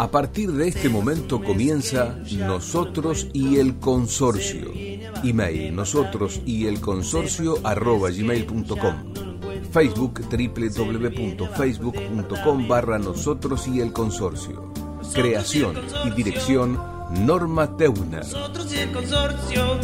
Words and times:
A 0.00 0.10
partir 0.10 0.50
de 0.52 0.66
este 0.66 0.88
momento 0.88 1.44
comienza 1.44 2.16
Nosotros 2.32 3.28
y 3.34 3.58
el 3.58 3.78
Consorcio. 3.78 4.72
Email 5.22 5.76
nosotros 5.76 6.40
y 6.46 6.68
el 6.68 6.80
consorcio 6.80 7.56
arroba 7.64 8.08
gmail.com. 8.08 9.12
Facebook 9.70 10.22
www.facebook.com 10.22 12.66
barra 12.66 12.98
nosotros 12.98 13.68
y 13.68 13.82
el 13.82 13.92
consorcio. 13.92 14.72
Creación 15.12 15.76
y 16.06 16.10
dirección 16.12 16.80
Norma 17.26 17.76
Teuner. 17.76 18.20
Nosotros 18.20 18.74
y 18.74 18.78
el 18.78 18.92
consorcio. 18.92 19.76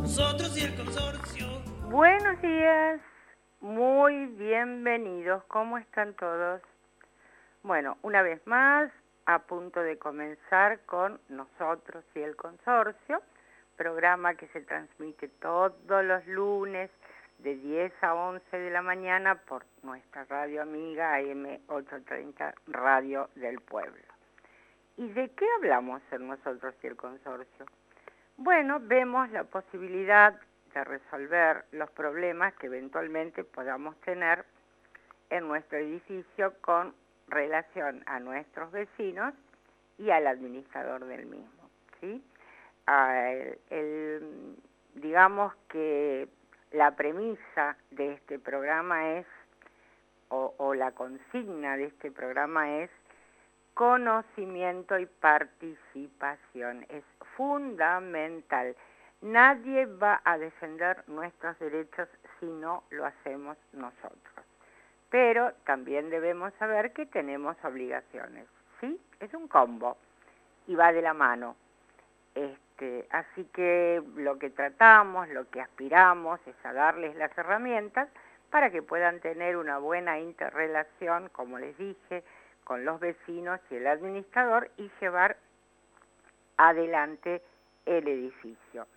Nosotros 0.00 0.56
y 0.56 0.60
el 0.62 0.74
consorcio. 0.74 1.46
Buenos 1.90 2.40
días, 2.40 2.98
muy 3.60 4.24
bienvenidos. 4.38 5.42
¿Cómo 5.48 5.76
están 5.76 6.16
todos? 6.16 6.62
Bueno, 7.64 7.96
una 8.02 8.20
vez 8.20 8.46
más, 8.46 8.92
a 9.24 9.38
punto 9.38 9.80
de 9.80 9.96
comenzar 9.96 10.80
con 10.80 11.18
nosotros 11.30 12.04
y 12.14 12.20
el 12.20 12.36
consorcio, 12.36 13.22
programa 13.78 14.34
que 14.34 14.48
se 14.48 14.60
transmite 14.60 15.28
todos 15.28 16.04
los 16.04 16.26
lunes 16.26 16.90
de 17.38 17.56
10 17.56 17.90
a 18.02 18.12
11 18.12 18.58
de 18.58 18.70
la 18.70 18.82
mañana 18.82 19.36
por 19.36 19.64
nuestra 19.82 20.24
radio 20.24 20.60
amiga 20.60 21.18
AM830 21.18 22.52
Radio 22.66 23.30
del 23.34 23.58
Pueblo. 23.62 24.12
¿Y 24.98 25.08
de 25.08 25.30
qué 25.30 25.46
hablamos 25.56 26.02
en 26.10 26.28
nosotros 26.28 26.74
y 26.82 26.86
el 26.86 26.96
consorcio? 26.96 27.64
Bueno, 28.36 28.78
vemos 28.78 29.30
la 29.30 29.44
posibilidad 29.44 30.38
de 30.74 30.84
resolver 30.84 31.64
los 31.72 31.90
problemas 31.92 32.52
que 32.56 32.66
eventualmente 32.66 33.42
podamos 33.42 33.98
tener 34.02 34.44
en 35.30 35.48
nuestro 35.48 35.78
edificio 35.78 36.52
con 36.60 36.94
relación 37.28 38.02
a 38.06 38.20
nuestros 38.20 38.70
vecinos 38.72 39.34
y 39.98 40.10
al 40.10 40.26
administrador 40.26 41.04
del 41.04 41.26
mismo. 41.26 41.70
¿sí? 42.00 42.22
Ah, 42.86 43.32
digamos 44.94 45.54
que 45.68 46.28
la 46.72 46.94
premisa 46.96 47.76
de 47.90 48.12
este 48.14 48.38
programa 48.38 49.18
es, 49.18 49.26
o 50.28 50.74
la 50.74 50.90
consigna 50.92 51.76
de 51.76 51.84
este 51.84 52.10
programa 52.10 52.78
es, 52.80 52.90
conocimiento 53.74 54.98
y 54.98 55.06
participación. 55.06 56.84
Es 56.88 57.04
fundamental. 57.36 58.76
Nadie 59.20 59.86
va 59.86 60.20
a 60.24 60.38
defender 60.38 61.08
nuestros 61.08 61.58
derechos 61.58 62.08
si 62.38 62.46
no 62.46 62.84
lo 62.90 63.06
hacemos 63.06 63.56
nosotros 63.72 64.44
pero 65.14 65.52
también 65.64 66.10
debemos 66.10 66.52
saber 66.54 66.92
que 66.92 67.06
tenemos 67.06 67.56
obligaciones, 67.62 68.48
¿sí? 68.80 69.00
Es 69.20 69.32
un 69.32 69.46
combo 69.46 69.96
y 70.66 70.74
va 70.74 70.92
de 70.92 71.02
la 71.02 71.14
mano. 71.14 71.54
Este, 72.34 73.06
así 73.10 73.44
que 73.52 74.02
lo 74.16 74.40
que 74.40 74.50
tratamos, 74.50 75.28
lo 75.28 75.48
que 75.50 75.60
aspiramos 75.60 76.40
es 76.48 76.56
a 76.64 76.72
darles 76.72 77.14
las 77.14 77.30
herramientas 77.38 78.08
para 78.50 78.70
que 78.72 78.82
puedan 78.82 79.20
tener 79.20 79.56
una 79.56 79.78
buena 79.78 80.18
interrelación, 80.18 81.28
como 81.28 81.60
les 81.60 81.78
dije, 81.78 82.24
con 82.64 82.84
los 82.84 82.98
vecinos 82.98 83.60
y 83.70 83.76
el 83.76 83.86
administrador 83.86 84.68
y 84.78 84.90
llevar 85.00 85.36
adelante 86.56 87.40
el 87.86 88.08
edificio. 88.08 88.88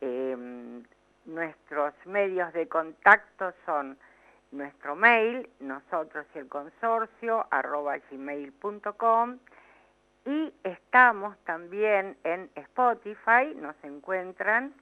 Em, 0.00 0.84
nuestros 1.24 1.94
medios 2.06 2.52
de 2.52 2.68
contacto 2.68 3.52
son 3.66 3.98
nuestro 4.50 4.96
mail, 4.96 5.48
nosotros 5.60 6.26
y 6.34 6.38
el 6.38 6.48
consorcio, 6.48 7.46
arroba 7.50 7.98
gmail.com 8.10 9.38
y 10.24 10.52
estamos 10.62 11.36
también 11.44 12.16
en 12.24 12.50
Spotify, 12.54 13.54
nos 13.56 13.76
encuentran 13.82 14.74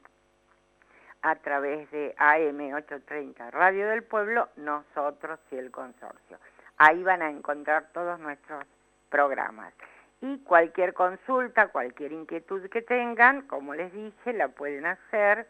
a 1.23 1.37
través 1.37 1.91
de 1.91 2.15
AM830 2.17 3.51
Radio 3.51 3.89
del 3.89 4.03
Pueblo, 4.03 4.49
nosotros 4.57 5.39
y 5.51 5.57
el 5.57 5.71
consorcio. 5.71 6.39
Ahí 6.79 7.03
van 7.03 7.23
a 7.23 7.31
encontrar 7.31 7.91
todos 7.93 8.19
nuestros 8.21 8.65
programas. 9.09 9.73
Y 10.21 10.39
cualquier 10.39 10.95
consulta, 10.95 11.69
cualquier 11.69 12.13
inquietud 12.13 12.69
que 12.69 12.83
tengan, 12.83 13.43
como 13.43 13.75
les 13.75 13.93
dije, 13.93 14.33
la 14.33 14.49
pueden 14.49 14.87
hacer 14.87 15.47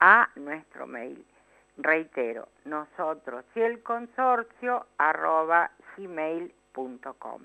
a 0.00 0.28
nuestro 0.36 0.86
mail 0.86 1.24
Reitero, 1.76 2.48
nosotros 2.64 3.44
y 3.54 3.60
el 3.60 3.82
consorcio 3.82 4.86
arroba 4.96 5.70
gmail.com. 5.96 7.42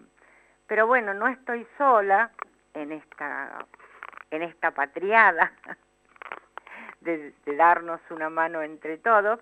Pero 0.68 0.88
bueno, 0.88 1.14
no 1.14 1.28
estoy 1.28 1.68
sola 1.78 2.32
en 2.74 2.94
esta, 2.94 3.66
en 4.30 4.44
esta 4.44 4.72
patriada 4.72 5.52
de, 7.02 7.34
darnos 7.58 8.00
una 8.10 8.30
mano 8.30 8.62
entre 8.62 8.98
todos, 8.98 9.40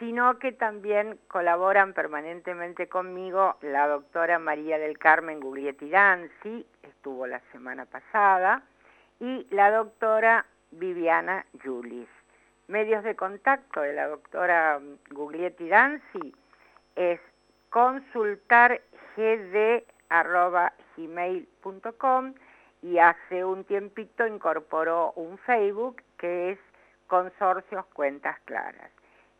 sino 0.00 0.38
que 0.38 0.52
también 0.52 1.20
colaboran 1.28 1.92
permanentemente 1.92 2.88
conmigo 2.88 3.58
la 3.60 3.86
doctora 3.86 4.38
María 4.38 4.78
del 4.78 4.98
Carmen 4.98 5.40
Guglietti 5.40 5.88
Danzi, 5.88 6.66
estuvo 6.82 7.26
la 7.26 7.40
semana 7.52 7.86
pasada, 7.86 8.62
y 9.20 9.46
la 9.50 9.70
doctora 9.70 10.46
Viviana 10.72 11.44
Julis. 11.62 12.08
Medios 12.70 13.02
de 13.02 13.16
contacto 13.16 13.80
de 13.80 13.92
la 13.94 14.06
doctora 14.06 14.78
Guglietti 15.10 15.68
Danzi 15.68 16.32
es 16.94 17.18
consultar 17.68 18.80
gmail.com 20.96 22.34
y 22.82 22.98
hace 22.98 23.44
un 23.44 23.64
tiempito 23.64 24.24
incorporó 24.24 25.10
un 25.16 25.36
Facebook 25.38 26.00
que 26.16 26.52
es 26.52 26.60
Consorcios 27.08 27.84
Cuentas 27.86 28.38
Claras. 28.44 28.92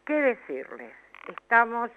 ¿qué 0.04 0.16
decirles? 0.16 0.94
Estamos, 1.28 1.92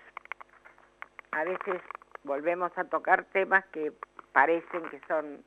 a 1.31 1.45
veces 1.45 1.81
volvemos 2.23 2.71
a 2.77 2.85
tocar 2.85 3.25
temas 3.33 3.65
que 3.67 3.91
parecen 4.33 4.83
que 4.91 5.01
son 5.09 5.43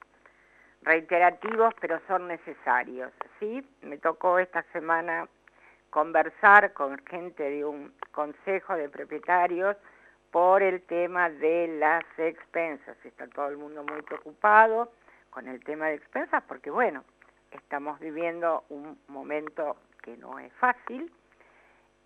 reiterativos, 0.81 1.71
pero 1.79 2.01
son 2.07 2.27
necesarios. 2.27 3.13
¿sí? 3.39 3.63
Me 3.83 3.99
tocó 3.99 4.39
esta 4.39 4.63
semana 4.73 5.27
conversar 5.91 6.73
con 6.73 6.97
gente 7.05 7.43
de 7.43 7.63
un 7.63 7.93
consejo 8.11 8.75
de 8.75 8.89
propietarios 8.89 9.77
por 10.37 10.61
el 10.61 10.83
tema 10.83 11.31
de 11.31 11.67
las 11.79 12.03
expensas. 12.15 12.95
Está 13.03 13.25
todo 13.25 13.47
el 13.47 13.57
mundo 13.57 13.83
muy 13.83 14.03
preocupado 14.03 14.91
con 15.31 15.47
el 15.47 15.63
tema 15.63 15.87
de 15.87 15.95
expensas 15.95 16.43
porque, 16.47 16.69
bueno, 16.69 17.03
estamos 17.49 17.99
viviendo 17.99 18.63
un 18.69 18.99
momento 19.07 19.77
que 20.03 20.15
no 20.17 20.37
es 20.37 20.53
fácil 20.59 21.11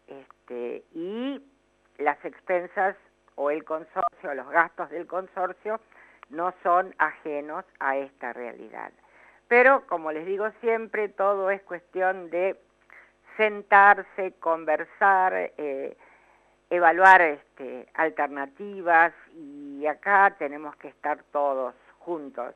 este, 0.08 0.86
y 0.94 1.44
las 1.98 2.24
expensas 2.24 2.96
o 3.36 3.52
el 3.52 3.66
consorcio, 3.66 4.34
los 4.34 4.50
gastos 4.50 4.90
del 4.92 5.08
consorcio, 5.08 5.82
no 6.30 6.54
son 6.64 6.96
ajenos 7.00 7.66
a 7.82 7.98
esta 7.98 8.32
realidad. 8.32 8.94
Pero, 9.50 9.86
como 9.88 10.14
les 10.14 10.26
digo 10.26 10.50
siempre, 10.62 11.10
todo 11.10 11.52
es 11.52 11.62
cuestión 11.64 12.30
de 12.30 12.58
sentarse, 13.36 14.32
conversar, 14.40 15.52
eh, 15.58 15.98
evaluar 16.72 17.22
este, 17.22 17.86
alternativas 17.94 19.14
y 19.36 19.86
acá 19.86 20.36
tenemos 20.40 20.76
que 20.78 20.88
estar 20.88 21.22
todos 21.32 21.76
juntos. 22.00 22.56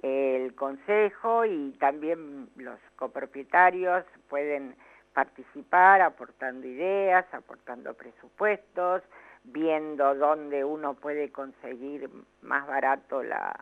El 0.00 0.54
consejo 0.54 1.44
y 1.44 1.72
también 1.80 2.48
los 2.54 2.78
copropietarios 2.94 4.04
pueden 4.28 4.76
participar 5.12 6.00
aportando 6.02 6.68
ideas, 6.68 7.26
aportando 7.34 7.94
presupuestos, 7.94 9.02
viendo 9.42 10.14
dónde 10.14 10.64
uno 10.64 10.94
puede 10.94 11.32
conseguir 11.32 12.08
más 12.42 12.64
barato 12.68 13.24
la, 13.24 13.58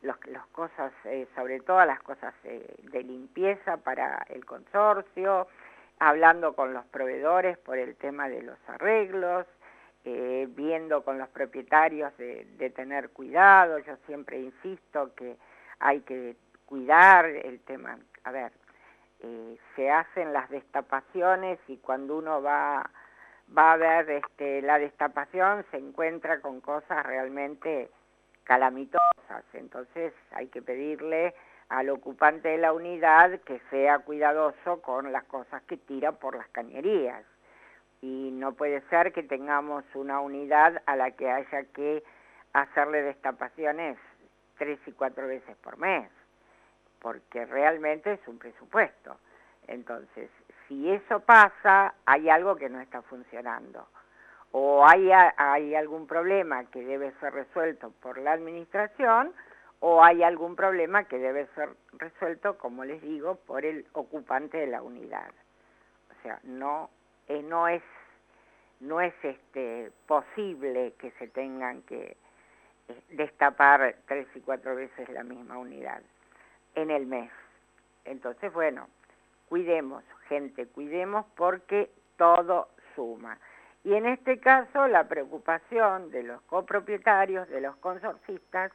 los, 0.00 0.16
las 0.28 0.46
cosas, 0.46 0.90
eh, 1.04 1.28
sobre 1.34 1.60
todo 1.60 1.84
las 1.84 2.00
cosas 2.00 2.32
eh, 2.44 2.76
de 2.90 3.02
limpieza 3.02 3.76
para 3.76 4.24
el 4.30 4.46
consorcio, 4.46 5.48
hablando 5.98 6.54
con 6.54 6.72
los 6.72 6.84
proveedores 6.86 7.58
por 7.58 7.78
el 7.78 7.96
tema 7.96 8.28
de 8.28 8.42
los 8.42 8.58
arreglos, 8.68 9.46
eh, 10.04 10.48
viendo 10.50 11.04
con 11.04 11.18
los 11.18 11.28
propietarios 11.28 12.16
de, 12.18 12.72
tener 12.74 13.10
cuidado. 13.10 13.78
Yo 13.78 13.96
siempre 14.06 14.40
insisto 14.40 15.14
que 15.14 15.36
hay 15.78 16.00
que 16.00 16.36
cuidar 16.66 17.26
el 17.26 17.60
tema. 17.60 17.98
A 18.24 18.32
ver, 18.32 18.52
eh, 19.20 19.56
se 19.76 19.90
hacen 19.90 20.32
las 20.32 20.50
destapaciones 20.50 21.60
y 21.68 21.76
cuando 21.76 22.16
uno 22.16 22.42
va, 22.42 22.90
va 23.56 23.72
a 23.72 23.76
ver 23.76 24.10
este, 24.10 24.60
la 24.62 24.80
destapación 24.80 25.64
se 25.70 25.76
encuentra 25.76 26.40
con 26.40 26.60
cosas 26.60 27.06
realmente 27.06 27.88
calamitosas. 28.42 29.44
Entonces 29.52 30.12
hay 30.32 30.48
que 30.48 30.62
pedirle 30.62 31.34
al 31.72 31.88
ocupante 31.88 32.50
de 32.50 32.58
la 32.58 32.74
unidad 32.74 33.40
que 33.40 33.58
sea 33.70 34.00
cuidadoso 34.00 34.82
con 34.82 35.10
las 35.10 35.24
cosas 35.24 35.62
que 35.62 35.78
tira 35.78 36.12
por 36.12 36.36
las 36.36 36.46
cañerías. 36.48 37.24
Y 38.02 38.30
no 38.32 38.52
puede 38.52 38.82
ser 38.90 39.12
que 39.12 39.22
tengamos 39.22 39.82
una 39.94 40.20
unidad 40.20 40.82
a 40.84 40.96
la 40.96 41.12
que 41.12 41.30
haya 41.30 41.64
que 41.72 42.04
hacerle 42.52 43.02
destapaciones 43.02 43.96
tres 44.58 44.78
y 44.86 44.92
cuatro 44.92 45.26
veces 45.26 45.56
por 45.62 45.78
mes, 45.78 46.10
porque 47.00 47.46
realmente 47.46 48.12
es 48.12 48.28
un 48.28 48.38
presupuesto. 48.38 49.16
Entonces, 49.66 50.28
si 50.68 50.90
eso 50.90 51.20
pasa, 51.20 51.94
hay 52.04 52.28
algo 52.28 52.56
que 52.56 52.68
no 52.68 52.80
está 52.80 53.00
funcionando. 53.00 53.86
O 54.50 54.86
hay, 54.86 55.10
hay 55.10 55.74
algún 55.74 56.06
problema 56.06 56.64
que 56.66 56.84
debe 56.84 57.12
ser 57.20 57.32
resuelto 57.32 57.92
por 58.02 58.18
la 58.18 58.32
administración, 58.32 59.32
o 59.84 60.02
hay 60.04 60.22
algún 60.22 60.54
problema 60.54 61.04
que 61.04 61.18
debe 61.18 61.48
ser 61.56 61.70
resuelto, 61.94 62.56
como 62.56 62.84
les 62.84 63.02
digo, 63.02 63.34
por 63.34 63.64
el 63.64 63.84
ocupante 63.94 64.58
de 64.58 64.68
la 64.68 64.80
unidad. 64.80 65.32
O 66.08 66.22
sea, 66.22 66.38
no, 66.44 66.88
eh, 67.26 67.42
no 67.42 67.66
es, 67.66 67.82
no 68.78 69.00
es 69.00 69.12
este, 69.24 69.90
posible 70.06 70.94
que 71.00 71.10
se 71.18 71.26
tengan 71.26 71.82
que 71.82 72.16
eh, 72.86 73.02
destapar 73.10 73.96
tres 74.06 74.28
y 74.36 74.40
cuatro 74.40 74.76
veces 74.76 75.08
la 75.08 75.24
misma 75.24 75.58
unidad 75.58 76.00
en 76.76 76.92
el 76.92 77.04
mes. 77.06 77.32
Entonces, 78.04 78.52
bueno, 78.52 78.86
cuidemos, 79.48 80.04
gente, 80.28 80.68
cuidemos 80.68 81.26
porque 81.34 81.90
todo 82.16 82.68
suma. 82.94 83.36
Y 83.82 83.94
en 83.94 84.06
este 84.06 84.38
caso, 84.38 84.86
la 84.86 85.08
preocupación 85.08 86.12
de 86.12 86.22
los 86.22 86.40
copropietarios, 86.42 87.48
de 87.48 87.60
los 87.60 87.74
consorcistas, 87.78 88.70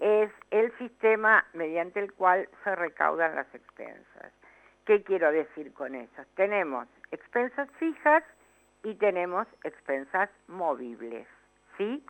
es 0.00 0.32
el 0.50 0.76
sistema 0.78 1.44
mediante 1.52 2.00
el 2.00 2.12
cual 2.14 2.48
se 2.64 2.74
recaudan 2.74 3.36
las 3.36 3.54
expensas. 3.54 4.32
¿Qué 4.86 5.02
quiero 5.02 5.30
decir 5.30 5.72
con 5.74 5.94
eso? 5.94 6.22
Tenemos 6.34 6.88
expensas 7.10 7.70
fijas 7.78 8.24
y 8.82 8.94
tenemos 8.94 9.46
expensas 9.62 10.30
movibles, 10.48 11.26
¿sí? 11.76 12.02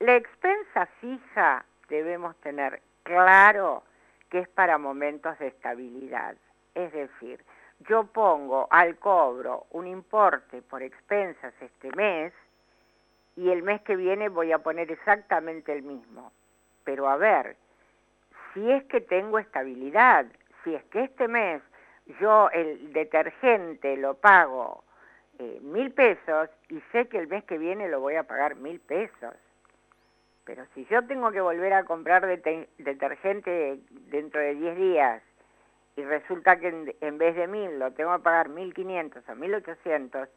La 0.00 0.16
expensa 0.16 0.86
fija 1.00 1.64
debemos 1.88 2.34
tener 2.40 2.80
claro 3.02 3.84
que 4.30 4.40
es 4.40 4.48
para 4.48 4.78
momentos 4.78 5.38
de 5.38 5.48
estabilidad, 5.48 6.34
es 6.74 6.90
decir, 6.92 7.44
yo 7.80 8.04
pongo 8.04 8.68
al 8.70 8.96
cobro 8.96 9.66
un 9.70 9.86
importe 9.86 10.62
por 10.62 10.82
expensas 10.82 11.52
este 11.60 11.94
mes 11.94 12.32
y 13.36 13.50
el 13.50 13.62
mes 13.62 13.82
que 13.82 13.96
viene 13.96 14.30
voy 14.30 14.52
a 14.52 14.60
poner 14.60 14.90
exactamente 14.90 15.72
el 15.72 15.82
mismo 15.82 16.32
pero 16.84 17.08
a 17.08 17.16
ver, 17.16 17.56
si 18.52 18.70
es 18.70 18.84
que 18.84 19.00
tengo 19.00 19.38
estabilidad, 19.38 20.26
si 20.64 20.74
es 20.74 20.82
que 20.84 21.04
este 21.04 21.28
mes 21.28 21.62
yo 22.20 22.50
el 22.50 22.92
detergente 22.92 23.96
lo 23.96 24.14
pago 24.14 24.84
eh, 25.38 25.58
mil 25.62 25.92
pesos 25.92 26.50
y 26.68 26.80
sé 26.92 27.08
que 27.08 27.18
el 27.18 27.28
mes 27.28 27.44
que 27.44 27.58
viene 27.58 27.88
lo 27.88 28.00
voy 28.00 28.16
a 28.16 28.24
pagar 28.24 28.56
mil 28.56 28.80
pesos, 28.80 29.34
pero 30.44 30.66
si 30.74 30.84
yo 30.86 31.06
tengo 31.06 31.30
que 31.30 31.40
volver 31.40 31.72
a 31.72 31.84
comprar 31.84 32.26
detergente 32.26 33.78
dentro 33.88 34.40
de 34.40 34.54
diez 34.54 34.76
días 34.76 35.22
y 35.96 36.02
resulta 36.02 36.58
que 36.58 36.68
en, 36.68 36.94
en, 37.00 37.18
vez 37.18 37.36
de 37.36 37.46
mil 37.46 37.78
lo 37.78 37.92
tengo 37.92 38.16
que 38.16 38.22
pagar 38.22 38.48
mil 38.48 38.74
quinientos 38.74 39.22
o 39.28 39.34
mil 39.34 39.54
ochocientos 39.54 40.28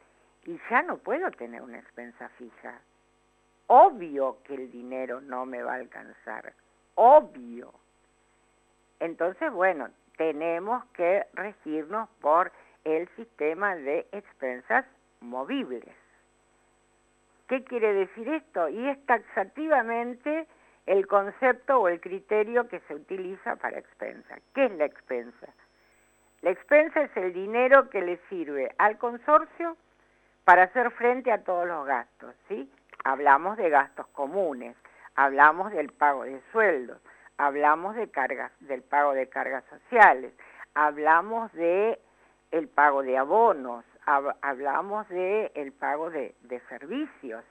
y 0.46 0.60
ya 0.70 0.84
no 0.84 0.98
puedo 0.98 1.32
tener 1.32 1.62
una 1.62 1.80
expensa 1.80 2.30
fija 2.30 2.80
obvio 3.68 4.38
que 4.44 4.56
el 4.56 4.72
dinero 4.72 5.22
no 5.22 5.46
me 5.46 5.62
va 5.62 5.74
a 5.74 5.78
alcanzar, 5.78 6.54
obvio. 6.96 7.74
Entonces, 9.00 9.52
bueno, 9.52 9.90
tenemos 10.18 10.86
que 10.94 11.26
regirnos 11.34 12.10
por 12.22 12.52
el 12.84 13.08
sistema 13.16 13.76
de 13.76 14.08
expensas 14.12 14.86
movibles. 15.20 15.96
¿Qué 17.48 17.64
quiere 17.64 17.94
decir 17.94 18.28
esto? 18.30 18.70
Y 18.70 18.88
es 18.90 19.06
taxativamente 19.06 20.48
el 20.86 21.08
concepto 21.08 21.80
o 21.80 21.88
el 21.88 22.00
criterio 22.00 22.68
que 22.68 22.80
se 22.82 22.96
utiliza 22.96 23.56
para 23.58 23.80
expensa. 23.80 24.38
¿Qué 24.54 24.66
es 24.66 24.72
la 24.74 24.86
expensa? 24.86 25.48
La 26.42 26.52
expensa 26.52 27.02
es 27.02 27.18
el 27.18 27.34
dinero 27.34 27.90
que 27.90 28.02
le 28.02 28.18
sirve 28.30 28.74
al 28.78 28.98
consorcio 28.98 29.78
para 30.44 30.64
hacer 30.64 30.92
frente 30.92 31.32
a 31.32 31.44
todos 31.44 31.68
los 31.68 31.86
gastos, 31.88 32.36
¿sí? 32.48 32.70
Hablamos 33.06 33.56
de 33.56 33.70
gastos 33.70 34.08
comunes, 34.08 34.76
hablamos 35.16 35.72
del 35.72 35.90
pago 35.94 36.24
de 36.24 36.42
sueldos, 36.52 37.00
hablamos 37.38 37.96
del 37.96 38.82
pago 38.82 39.14
de 39.14 39.30
cargas 39.30 39.64
sociales, 39.70 40.34
hablamos 40.74 41.54
de 41.54 42.00
el 42.52 42.68
pago 42.68 43.04
de 43.04 43.18
abonos, 43.18 43.86
hablamos 44.42 45.08
de 45.10 45.52
el 45.54 45.72
pago 45.72 46.10
de, 46.10 46.34
servicios, 46.68 47.44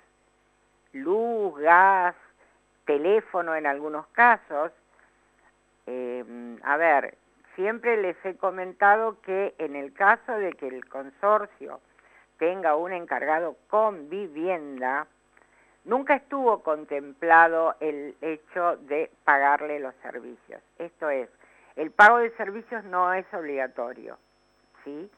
luz, 0.92 1.56
gas, 1.58 2.16
teléfono 2.84 3.54
en 3.54 3.66
algunos 3.66 4.06
casos. 4.08 4.72
Em, 5.86 6.58
a 6.64 6.76
ver, 6.76 7.16
siempre 7.54 7.96
les 8.02 8.16
he 8.24 8.36
comentado 8.36 9.20
que 9.20 9.54
en 9.58 9.76
el 9.76 9.92
caso 9.92 10.32
de 10.32 10.52
que 10.54 10.66
el 10.66 10.88
consorcio 10.88 11.80
tenga 12.38 12.74
un 12.74 12.92
encargado 12.92 13.56
con 13.68 14.08
vivienda, 14.08 15.06
Nunca 15.84 16.14
estuvo 16.14 16.62
contemplado 16.62 17.74
el 17.80 18.16
hecho 18.22 18.76
de 18.78 19.10
pagarle 19.24 19.80
los 19.80 19.94
servicios. 19.96 20.62
Esto 20.78 21.10
es, 21.10 21.28
el 21.76 21.90
pago 21.90 22.18
de 22.18 22.30
servicios 22.36 22.82
no 22.84 23.12
es 23.12 23.26
obligatorio, 23.34 24.16
¿sí? 24.82 25.10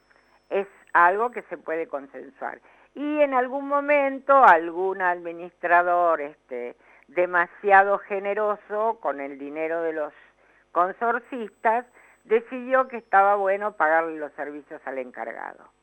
Es 0.51 0.67
algo 0.93 1.31
que 1.31 1.43
se 1.43 1.57
puede 1.57 1.87
consensuar. 1.87 2.61
Y 2.95 3.21
en 3.21 3.35
algún 3.35 3.69
momento 3.69 4.45
algún 4.45 5.03
administrador 5.03 6.21
este, 6.21 6.75
demasiado 7.09 7.99
generoso 7.99 8.99
con 9.01 9.21
el 9.21 9.39
dinero 9.39 9.83
de 9.83 9.93
los 9.93 10.13
consorcistas 10.73 11.87
decidió 12.25 12.89
que 12.89 12.97
estaba 12.97 13.37
bueno 13.37 13.77
pagarle 13.77 14.19
los 14.19 14.33
servicios 14.33 14.81
al 14.85 14.99
encargado. 14.99 15.76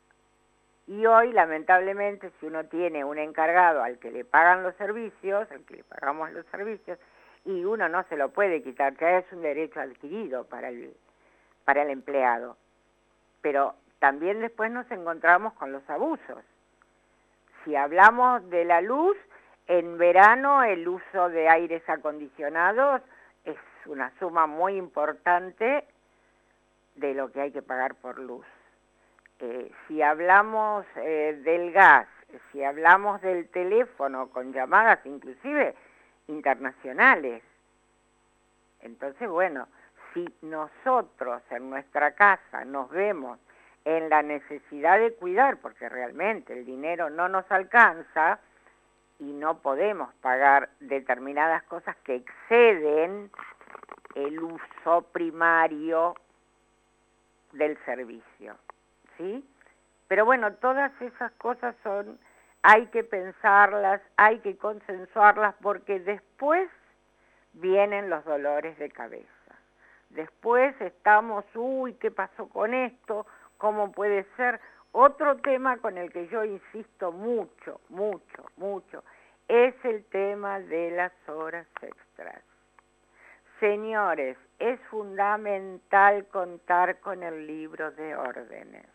Y 0.87 1.05
hoy, 1.05 1.31
lamentablemente, 1.31 2.31
si 2.39 2.45
uno 2.45 2.65
tiene 2.65 3.05
un 3.05 3.17
encargado 3.17 3.83
al 3.83 3.99
que 3.99 4.11
le 4.11 4.25
pagan 4.25 4.63
los 4.63 4.75
servicios, 4.75 5.49
al 5.51 5.63
que 5.65 5.77
le 5.77 5.83
pagamos 5.83 6.31
los 6.31 6.45
servicios, 6.47 6.99
y 7.45 7.63
uno 7.63 7.87
no 7.89 8.03
se 8.03 8.17
lo 8.17 8.29
puede 8.29 8.61
quitar, 8.61 8.95
ya 8.97 9.19
es 9.19 9.31
un 9.31 9.41
derecho 9.41 9.79
adquirido 9.79 10.45
para 10.45 10.69
el, 10.69 10.93
para 11.65 11.83
el 11.83 11.89
empleado. 11.89 12.57
Pero 13.41 13.75
también 13.99 14.41
después 14.41 14.71
nos 14.71 14.89
encontramos 14.91 15.53
con 15.53 15.71
los 15.71 15.89
abusos. 15.89 16.43
Si 17.63 17.75
hablamos 17.75 18.49
de 18.49 18.65
la 18.65 18.81
luz, 18.81 19.17
en 19.67 19.97
verano 19.97 20.63
el 20.63 20.85
uso 20.87 21.29
de 21.29 21.47
aires 21.47 21.81
acondicionados 21.87 23.01
es 23.45 23.57
una 23.85 24.11
suma 24.19 24.47
muy 24.47 24.75
importante 24.75 25.85
de 26.95 27.13
lo 27.13 27.31
que 27.31 27.41
hay 27.41 27.51
que 27.51 27.61
pagar 27.61 27.95
por 27.95 28.19
luz. 28.19 28.45
Eh, 29.45 29.69
si 29.85 30.01
hablamos 30.01 30.85
eh, 30.95 31.37
del 31.43 31.73
gas, 31.73 32.07
si 32.49 32.63
hablamos 32.63 33.21
del 33.21 33.49
teléfono 33.49 34.29
con 34.29 34.53
llamadas 34.53 35.05
inclusive 35.05 35.75
internacionales, 36.27 37.43
entonces 38.79 39.27
bueno, 39.27 39.67
si 40.13 40.33
nosotros 40.43 41.41
en 41.49 41.69
nuestra 41.69 42.15
casa 42.15 42.63
nos 42.63 42.89
vemos 42.89 43.37
en 43.83 44.07
la 44.07 44.21
necesidad 44.21 44.97
de 44.97 45.13
cuidar, 45.13 45.57
porque 45.57 45.89
realmente 45.89 46.53
el 46.53 46.65
dinero 46.65 47.09
no 47.09 47.27
nos 47.27 47.43
alcanza 47.51 48.39
y 49.19 49.33
no 49.33 49.57
podemos 49.57 50.13
pagar 50.21 50.69
determinadas 50.79 51.63
cosas 51.63 51.97
que 52.05 52.15
exceden 52.15 53.29
el 54.15 54.39
uso 54.39 55.01
primario 55.11 56.15
del 57.51 57.77
servicio, 57.83 58.55
¿sí? 59.17 59.47
Pero 60.07 60.25
bueno, 60.25 60.53
todas 60.53 60.91
esas 61.01 61.31
cosas 61.33 61.75
son, 61.83 62.19
hay 62.61 62.85
que 62.87 63.03
pensarlas, 63.03 64.01
hay 64.17 64.39
que 64.39 64.57
consensuarlas, 64.57 65.55
porque 65.61 65.99
después 65.99 66.69
vienen 67.53 68.09
los 68.09 68.23
dolores 68.25 68.77
de 68.77 68.89
cabeza. 68.89 69.27
Después 70.09 70.79
estamos, 70.81 71.43
uy, 71.55 71.93
¿qué 71.95 72.11
pasó 72.11 72.47
con 72.49 72.73
esto? 72.73 73.25
¿Cómo 73.57 73.91
puede 73.91 74.25
ser? 74.37 74.59
Otro 74.91 75.37
tema 75.37 75.77
con 75.77 75.97
el 75.97 76.11
que 76.11 76.27
yo 76.27 76.43
insisto 76.43 77.11
mucho, 77.11 77.81
mucho, 77.89 78.45
mucho, 78.57 79.03
es 79.47 79.73
el 79.83 80.05
tema 80.05 80.59
de 80.59 80.91
las 80.91 81.11
horas 81.27 81.65
extras. 81.81 82.43
Señores, 83.59 84.37
es 84.59 84.79
fundamental 84.91 86.27
contar 86.27 86.99
con 86.99 87.23
el 87.23 87.47
libro 87.47 87.91
de 87.91 88.15
órdenes. 88.15 88.85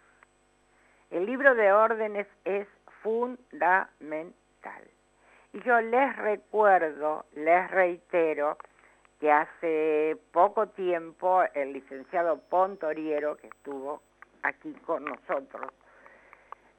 El 1.11 1.27
libro 1.27 1.55
de 1.55 1.73
órdenes 1.73 2.27
es 2.45 2.67
fundamental. 3.03 4.35
Y 5.53 5.61
yo 5.63 5.81
les 5.81 6.17
recuerdo, 6.17 7.25
les 7.35 7.71
reitero, 7.71 8.59
que 9.19 9.33
hace 9.33 10.17
poco 10.33 10.69
tiempo 10.69 11.43
el 11.55 11.73
licenciado 11.73 12.39
Pontoriero, 12.39 13.37
que 13.37 13.49
estuvo 13.49 14.03
aquí 14.43 14.73
con 14.87 15.05
nosotros, 15.05 15.73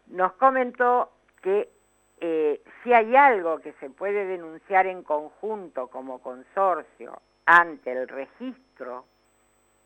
nos 0.07 0.33
comentó 0.33 1.12
que 1.41 1.69
eh, 2.21 2.62
si 2.83 2.93
hay 2.93 3.15
algo 3.15 3.59
que 3.59 3.74
se 3.74 3.89
puede 3.89 4.25
denunciar 4.25 4.88
en 4.88 5.03
conjunto 5.03 5.88
como 5.88 6.19
consorcio 6.19 7.21
ante 7.45 7.91
el 7.91 8.07
registro 8.07 9.05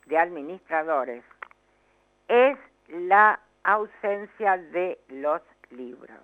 de 0.06 0.18
administradores 0.18 1.24
es 2.28 2.58
la 2.88 3.40
ausencia 3.64 4.58
de 4.58 5.00
los 5.10 5.42
libros. 5.70 6.20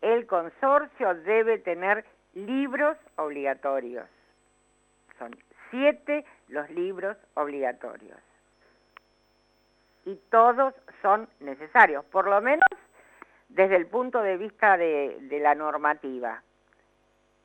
El 0.00 0.26
consorcio 0.26 1.14
debe 1.14 1.58
tener 1.58 2.04
libros 2.34 2.96
obligatorios. 3.16 4.08
Son 5.18 5.36
siete 5.70 6.24
los 6.48 6.68
libros 6.70 7.16
obligatorios. 7.34 8.18
Y 10.04 10.16
todos 10.30 10.74
son 11.00 11.28
necesarios, 11.40 12.04
por 12.06 12.26
lo 12.26 12.40
menos 12.40 12.66
desde 13.54 13.76
el 13.76 13.86
punto 13.86 14.22
de 14.22 14.36
vista 14.36 14.76
de, 14.76 15.18
la 15.40 15.54
normativa 15.54 16.42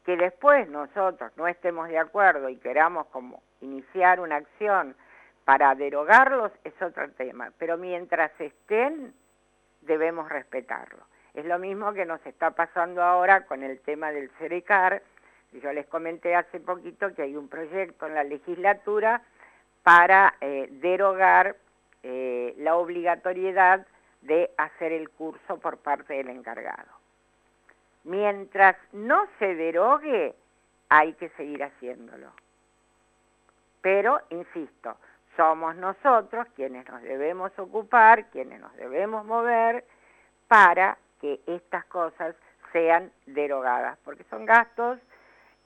que 0.06 0.16
después 0.16 0.70
nosotros 0.70 1.32
no 1.36 1.48
estemos 1.48 1.89
de 1.89 1.98
acuerdo 1.98 2.48
y 2.48 2.56
queramos 2.58 3.08
como 3.08 3.44
iniciar 3.60 4.22
una 4.22 4.38
acción 4.38 4.96
para 5.48 5.74
derogarlos 5.75 6.51
es 6.66 6.74
otro 6.82 7.10
tema, 7.12 7.54
pero 7.58 7.77
mientras 7.77 8.32
estén 8.38 9.13
debemos 9.80 10.27
respetarlo. 10.27 11.06
Es 11.34 11.46
lo 11.46 11.58
mismo 11.58 11.94
que 11.94 12.06
nos 12.06 12.20
está 12.25 12.51
pasando 12.51 13.01
ahora 13.01 13.46
con 13.46 13.63
el 13.63 13.80
tema 13.80 14.12
del 14.12 14.30
CERECAR. 14.32 15.01
Yo 15.54 15.72
les 15.72 15.88
comenté 15.88 16.36
hace 16.36 16.60
poquito 16.60 17.16
que 17.16 17.22
hay 17.22 17.38
un 17.38 17.48
proyecto 17.48 18.08
en 18.08 18.16
la 18.16 18.25
legislatura 18.25 19.22
para 19.84 20.34
eh, 20.42 20.68
derogar 20.70 21.56
eh, 22.04 22.54
la 22.58 22.75
obligatoriedad 22.75 23.88
de 24.24 24.51
hacer 24.58 24.92
el 24.92 25.10
curso 25.12 25.62
por 25.62 25.77
parte 25.77 26.16
del 26.16 26.27
encargado. 26.27 26.92
Mientras 28.04 28.75
no 28.92 29.25
se 29.39 29.56
derogue, 29.56 30.36
hay 30.89 31.13
que 31.13 31.30
seguir 31.30 31.63
haciéndolo. 31.63 32.34
Pero, 33.80 34.20
insisto, 34.30 34.98
somos 35.38 35.77
nosotros 35.77 36.48
quienes 36.56 36.86
nos 36.89 37.01
debemos 37.03 37.58
ocupar, 37.58 38.25
quienes 38.25 38.60
nos 38.60 38.75
debemos 38.75 39.24
mover 39.24 39.86
para 40.50 40.98
que 41.22 41.39
estas 41.48 41.86
cosas 41.86 42.36
sean 42.74 43.12
derogadas, 43.25 43.98
porque 44.03 44.25
son 44.25 44.46
gastos 44.46 45.00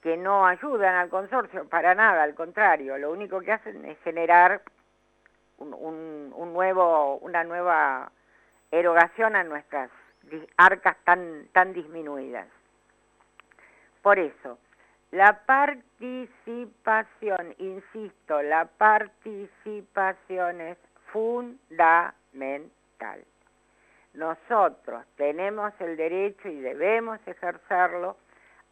que 0.02 0.18
no 0.18 0.46
ayudan 0.46 0.96
al 0.96 1.10
consorcio 1.10 1.68
para 1.68 1.96
nada, 1.96 2.22
al 2.24 2.36
contrario, 2.36 2.98
lo 2.98 3.12
único 3.12 3.40
que 3.42 3.54
hacen 3.54 3.84
es 3.86 3.98
generar 4.02 4.62
una 5.58 7.44
nueva 7.44 8.12
erogación 8.72 9.36
a 9.36 9.44
nuestras 9.44 9.90
arcas 10.58 10.98
tan 11.06 11.74
disminuidas. 11.74 12.48
Por 14.02 14.18
eso, 14.18 14.58
la 15.12 15.42
participación, 15.46 17.54
insisto, 17.58 18.42
la 18.42 18.66
participación 18.66 20.62
es 20.62 20.78
fundamental. 21.12 22.72
Nosotros 24.14 25.06
tenemos 25.18 25.74
el 25.80 25.98
derecho 25.98 26.48
y 26.48 26.62
debemos 26.62 27.20
ejercerlo 27.26 28.16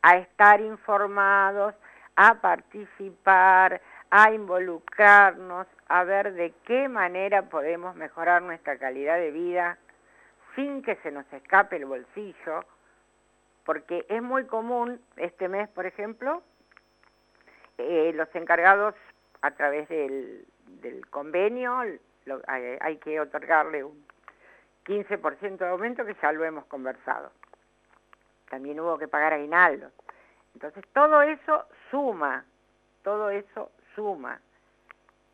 a 0.02 0.18
estar 0.18 0.62
informados, 0.62 1.76
a 2.16 2.36
participar, 2.36 3.82
a 4.10 4.32
involucrarnos, 4.32 5.68
a 5.88 6.04
ver 6.04 6.34
de 6.34 6.54
qué 6.66 6.88
manera 6.88 7.44
podemos 7.44 7.96
mejorar 7.96 8.42
nuestra 8.42 8.78
calidad 8.78 9.18
de 9.18 9.32
vida 9.32 9.78
sin 10.56 10.82
que 10.82 10.96
se 10.98 11.12
nos 11.12 11.32
escape 11.32 11.78
el 11.78 11.86
bolsillo, 11.86 12.66
porque 13.66 14.06
es 14.10 14.22
muy 14.22 14.46
común 14.46 15.02
este 15.18 15.48
mes, 15.48 15.70
por 15.70 15.86
ejemplo, 15.86 16.42
eh, 17.78 18.12
los 18.14 18.28
encargados 18.36 18.96
a 19.42 19.52
través 19.52 19.88
del, 19.90 20.46
convenio 21.10 21.78
hay, 22.48 22.98
que 22.98 23.20
otorgarle 23.20 23.84
un 23.84 24.06
15% 24.86 25.58
de 25.58 25.68
aumento 25.68 26.06
que 26.06 26.16
ya 26.22 26.32
lo 26.32 26.44
hemos 26.44 26.66
conversado. 26.66 27.32
También 28.50 28.80
hubo 28.80 28.98
que 28.98 29.08
pagar 29.08 29.34
aguinaldos. 29.34 29.94
Entonces 30.54 30.84
todo 30.94 31.22
eso 31.22 31.66
suma, 31.90 32.46
todo 33.04 33.30
eso 33.30 33.72
suma. 33.96 34.42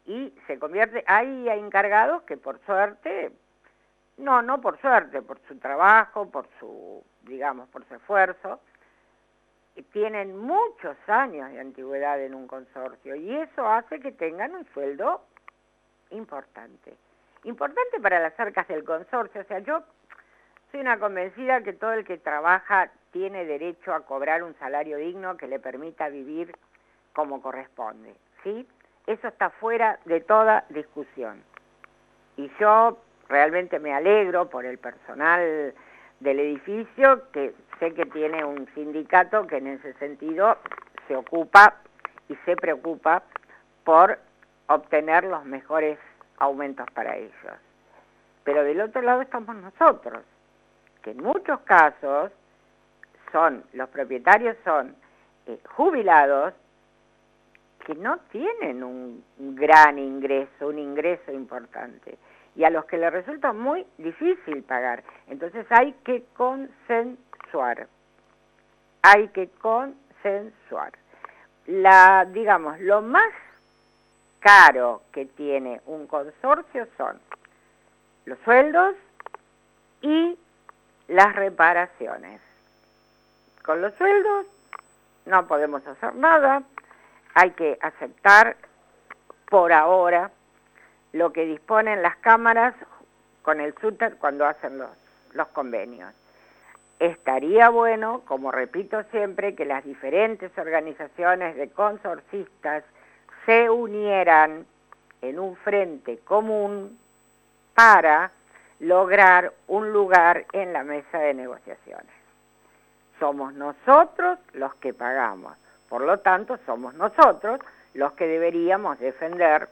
Y 0.06 0.34
se 0.46 0.60
convierte, 0.60 1.04
hay 1.08 1.50
encargados 1.50 2.24
que 2.24 2.38
por 2.38 2.60
suerte 2.66 3.32
no, 4.18 4.42
no 4.42 4.62
por 4.62 4.80
suerte, 4.80 5.22
por 5.22 5.40
su 5.48 5.58
trabajo, 5.58 6.30
por 6.30 6.48
su, 6.60 7.04
digamos, 7.24 7.68
por 7.70 7.86
su 7.86 7.96
esfuerzo. 7.96 8.60
Tienen 9.92 10.38
muchos 10.38 10.96
años 11.08 11.52
de 11.52 11.60
antigüedad 11.60 12.22
en 12.22 12.34
un 12.34 12.48
consorcio 12.48 13.16
y 13.16 13.36
eso 13.36 13.68
hace 13.68 14.00
que 14.00 14.12
tengan 14.12 14.56
un 14.56 14.66
sueldo 14.74 15.22
importante. 16.12 16.96
Importante 17.44 18.00
para 18.00 18.20
las 18.22 18.40
arcas 18.40 18.68
del 18.68 18.86
consorcio. 18.86 19.42
O 19.42 19.44
sea, 19.44 19.60
yo 19.60 19.84
soy 20.72 20.80
una 20.80 20.98
convencida 20.98 21.62
que 21.62 21.74
todo 21.74 21.94
el 21.94 22.06
que 22.06 22.18
trabaja 22.18 22.90
tiene 23.12 23.46
derecho 23.46 23.94
a 23.94 24.06
cobrar 24.06 24.44
un 24.44 24.56
salario 24.60 24.98
digno 24.98 25.36
que 25.36 25.48
le 25.48 25.60
permita 25.60 26.10
vivir 26.10 26.56
como 27.14 27.42
corresponde, 27.42 28.14
¿sí? 28.44 28.68
eso 29.08 29.28
está 29.28 29.50
fuera 29.52 30.00
de 30.06 30.22
toda 30.22 30.66
discusión. 30.70 31.44
Y 32.38 32.52
yo 32.60 32.98
realmente 33.28 33.80
me 33.80 33.94
alegro 33.94 34.50
por 34.50 34.66
el 34.66 34.78
personal 34.78 35.74
del 36.20 36.40
edificio, 36.40 37.30
que 37.32 37.54
sé 37.80 37.94
que 37.94 38.06
tiene 38.06 38.44
un 38.44 38.68
sindicato 38.74 39.46
que 39.48 39.58
en 39.58 39.68
ese 39.68 39.94
sentido 39.94 40.58
se 41.08 41.16
ocupa 41.16 41.76
y 42.30 42.36
se 42.46 42.56
preocupa 42.56 43.24
por 43.84 44.18
obtener 44.68 45.26
los 45.26 45.46
mejores 45.46 46.00
aumentos 46.38 46.86
para 46.94 47.16
ellos. 47.16 47.34
Pero 48.44 48.64
del 48.64 48.82
otro 48.82 49.02
lado 49.02 49.22
estamos 49.22 49.56
nosotros, 49.56 50.24
que 51.02 51.12
en 51.12 51.22
muchos 51.22 51.60
casos 51.62 52.32
son, 53.32 53.64
los 53.74 53.90
propietarios 53.90 54.56
son 54.64 54.96
eh, 55.48 55.60
jubilados 55.76 56.54
que 57.86 57.96
no 57.96 58.18
tienen 58.32 58.84
un, 58.84 59.24
gran 59.38 60.00
ingreso, 60.00 60.68
un 60.68 60.80
ingreso 60.80 61.32
importante, 61.32 62.18
y 62.56 62.64
a 62.64 62.70
los 62.70 62.86
que 62.86 62.98
les 62.98 63.12
resulta 63.12 63.54
muy 63.54 63.86
difícil 63.98 64.64
pagar. 64.64 65.04
Entonces 65.28 65.66
hay 65.70 65.94
que 66.04 66.24
consensuar, 66.36 67.88
hay 69.02 69.28
que 69.30 69.50
consensuar. 69.62 70.94
La, 71.68 72.26
digamos, 72.32 72.80
lo 72.80 73.02
más 73.02 73.32
caro 74.40 75.02
que 75.12 75.26
tiene 75.26 75.82
un 75.86 76.08
consorcio 76.08 76.88
son 76.98 77.20
los 78.26 78.38
sueldos 78.40 78.96
y 80.02 80.38
las 81.08 81.36
reparaciones. 81.36 82.42
Con 83.64 83.82
los 83.82 83.94
sueldos 83.96 84.46
no 85.26 85.48
podemos 85.48 85.86
hacer 85.88 86.16
nada, 86.16 86.62
hay 87.34 87.52
que 87.52 87.78
aceptar 87.82 88.56
por 89.50 89.74
ahora 89.74 90.32
lo 91.16 91.32
que 91.32 91.46
disponen 91.46 92.02
las 92.02 92.18
cámaras 92.18 92.76
con 93.42 93.62
el 93.62 93.74
SUTER 93.76 94.18
cuando 94.18 94.46
hacen 94.46 94.78
los, 94.78 94.90
los 95.32 95.48
convenios. 95.48 96.14
Estaría 97.00 97.70
bueno, 97.70 98.24
como 98.26 98.52
repito 98.52 99.02
siempre, 99.12 99.56
que 99.56 99.64
las 99.64 99.86
diferentes 99.86 100.52
organizaciones 100.58 101.56
de 101.56 101.70
consorcistas 101.70 102.84
se 103.46 103.70
unieran 103.70 104.66
en 105.22 105.40
un 105.40 105.56
frente 105.56 106.18
común 106.18 107.00
para 107.74 108.32
lograr 108.82 109.54
un 109.68 109.94
lugar 109.94 110.46
en 110.52 110.74
la 110.74 110.84
mesa 110.84 111.20
de 111.20 111.34
negociaciones. 111.34 112.14
Somos 113.22 113.54
nosotros 113.54 114.38
los 114.52 114.76
que 114.76 114.94
pagamos. 114.94 115.58
Por 115.88 116.02
lo 116.02 116.20
tanto, 116.20 116.60
somos 116.66 116.94
nosotros 116.96 117.62
los 117.94 118.12
que 118.14 118.28
deberíamos 118.28 119.00
defender 119.00 119.70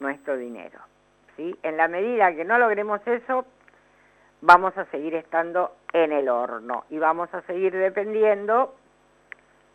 nuestro 0.00 0.36
dinero. 0.36 0.78
¿sí? 1.36 1.56
En 1.62 1.76
la 1.76 1.88
medida 1.88 2.34
que 2.34 2.44
no 2.44 2.58
logremos 2.58 3.00
eso, 3.06 3.44
vamos 4.40 4.76
a 4.76 4.84
seguir 4.86 5.14
estando 5.14 5.76
en 5.92 6.12
el 6.12 6.28
horno 6.28 6.84
y 6.90 6.98
vamos 6.98 7.32
a 7.32 7.42
seguir 7.42 7.74
dependiendo 7.74 8.74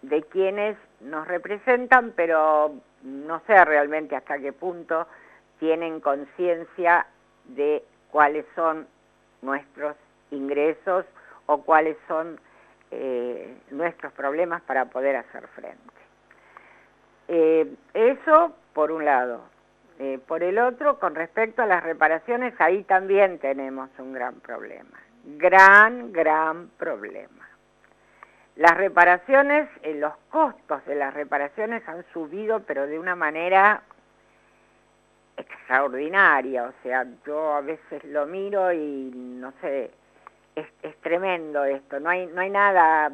de 0.02 0.24
quienes 0.24 0.78
nos 1.00 1.28
representan, 1.28 2.14
pero 2.16 2.74
no 3.04 3.42
sé 3.48 3.64
realmente 3.66 4.16
hasta 4.16 4.40
qué 4.40 4.54
punto 4.54 5.08
tienen 5.60 6.00
conciencia 6.00 7.06
de 7.46 7.84
cuáles 8.12 8.46
son 8.56 8.88
nuestros 9.42 9.96
ingresos 10.32 11.06
o 11.46 11.62
cuáles 11.62 11.98
son 12.08 12.40
eh, 12.92 13.58
nuestros 13.70 14.12
problemas 14.14 14.62
para 14.64 14.86
poder 14.86 15.16
hacer 15.16 15.48
frente. 15.50 15.80
Eh, 17.28 17.74
eso 17.94 18.54
por 18.74 18.92
un 18.92 19.06
lado. 19.06 19.42
Eh, 20.04 20.18
por 20.26 20.42
el 20.42 20.58
otro, 20.58 20.98
con 20.98 21.14
respecto 21.14 21.62
a 21.62 21.68
las 21.68 21.84
reparaciones, 21.84 22.56
ahí 22.58 22.82
también 22.86 23.38
tenemos 23.38 23.88
un 24.00 24.14
gran 24.14 24.34
problema. 24.40 25.00
Gran, 25.38 26.12
gran 26.12 26.70
problema. 26.70 27.48
Las 28.56 28.76
reparaciones, 28.78 29.70
los 29.84 30.18
costos 30.32 30.84
de 30.88 30.96
las 30.96 31.14
reparaciones 31.14 31.88
han 31.88 32.04
subido, 32.14 32.62
pero 32.62 32.88
de 32.88 32.98
una 32.98 33.16
manera 33.16 33.84
extraordinaria. 35.38 36.64
O 36.64 36.74
sea, 36.82 37.06
yo 37.28 37.54
a 37.54 37.62
veces 37.62 38.04
lo 38.06 38.26
miro 38.26 38.74
y 38.74 39.12
no 39.14 39.54
sé, 39.62 39.92
es, 40.56 40.98
tremendo 41.02 41.64
esto, 41.64 42.00
no 42.00 42.10
hay, 42.10 42.26
no 42.26 42.42
hay 42.42 42.50
nada 42.50 43.12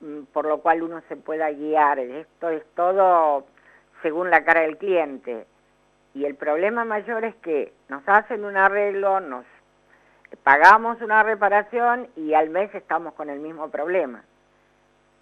mm, 0.00 0.24
por 0.34 0.44
lo 0.44 0.58
cual 0.58 0.82
uno 0.82 1.00
se 1.08 1.16
pueda 1.16 1.50
guiar, 1.50 1.98
esto 1.98 2.50
es 2.50 2.62
todo 2.74 3.46
según 4.02 4.28
la 4.28 4.44
cara 4.44 4.60
del 4.60 4.76
cliente. 4.76 5.46
Y 6.14 6.24
el 6.24 6.34
problema 6.34 6.84
mayor 6.84 7.24
es 7.24 7.34
que 7.36 7.72
nos 7.88 8.02
hacen 8.06 8.44
un 8.44 8.56
arreglo, 8.56 9.20
nos 9.20 9.44
pagamos 10.42 11.00
una 11.02 11.22
reparación 11.22 12.08
y 12.16 12.34
al 12.34 12.50
mes 12.50 12.74
estamos 12.74 13.14
con 13.14 13.30
el 13.30 13.40
mismo 13.40 13.70
problema. 13.70 14.22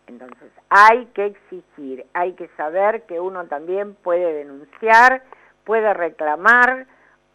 Entonces 0.07 0.51
hay 0.71 1.07
que 1.07 1.27
exigir, 1.27 2.07
hay 2.15 2.33
que 2.33 2.49
saber 2.57 3.03
que 3.03 3.21
uno 3.21 3.47
también 3.47 3.95
puede 3.95 4.33
denunciar, 4.33 5.23
puede 5.65 5.93
reclamar, 5.93 6.87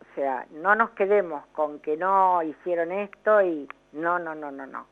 o 0.02 0.16
sea, 0.16 0.46
no 0.52 0.74
nos 0.76 0.90
quedemos 0.92 1.46
con 1.54 1.80
que 1.80 1.98
no 1.98 2.42
hicieron 2.42 2.92
esto 2.92 3.42
y 3.42 3.68
no, 3.94 4.18
no, 4.18 4.34
no, 4.34 4.52
no, 4.52 4.66
no. 4.66 4.88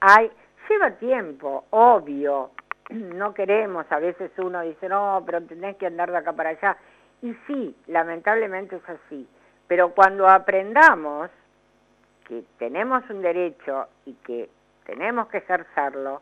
Hay, 0.00 0.30
lleva 0.68 0.90
tiempo, 0.92 1.64
obvio. 1.70 2.50
No 2.92 3.32
queremos, 3.32 3.86
a 3.90 3.98
veces 4.00 4.30
uno 4.36 4.60
dice, 4.60 4.88
no, 4.88 5.22
pero 5.24 5.40
tenés 5.42 5.76
que 5.76 5.86
andar 5.86 6.10
de 6.10 6.18
acá 6.18 6.32
para 6.32 6.50
allá. 6.50 6.76
Y 7.22 7.34
sí, 7.46 7.76
lamentablemente 7.86 8.76
es 8.76 8.88
así. 8.88 9.28
Pero 9.68 9.94
cuando 9.94 10.28
aprendamos 10.28 11.30
que 12.28 12.44
tenemos 12.58 13.08
un 13.08 13.22
derecho 13.22 13.88
y 14.04 14.14
que 14.14 14.50
tenemos 14.84 15.28
que 15.28 15.38
ejercerlo, 15.38 16.20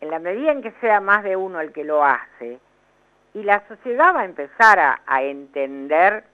en 0.00 0.10
la 0.10 0.20
medida 0.20 0.52
en 0.52 0.62
que 0.62 0.70
sea 0.80 1.00
más 1.00 1.24
de 1.24 1.36
uno 1.36 1.60
el 1.60 1.72
que 1.72 1.84
lo 1.84 2.04
hace, 2.04 2.60
y 3.34 3.42
la 3.42 3.66
sociedad 3.68 4.14
va 4.14 4.20
a 4.20 4.24
empezar 4.24 4.78
a, 4.78 5.22
entender 5.22 6.24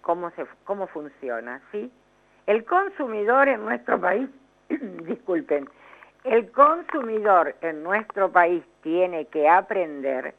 cómo, 0.00 0.30
se, 0.30 0.46
cómo 0.64 0.86
funciona, 0.86 1.60
¿sí? 1.70 1.92
El 2.46 2.64
consumidor 2.64 3.48
en 3.48 3.64
nuestro 3.64 4.00
país, 4.00 4.28
disculpen, 4.68 5.68
el 6.24 6.50
consumidor 6.52 7.54
en 7.60 7.82
nuestro 7.82 8.32
país 8.32 8.64
tiene 8.82 9.26
que 9.26 9.48
aprender 9.48 10.34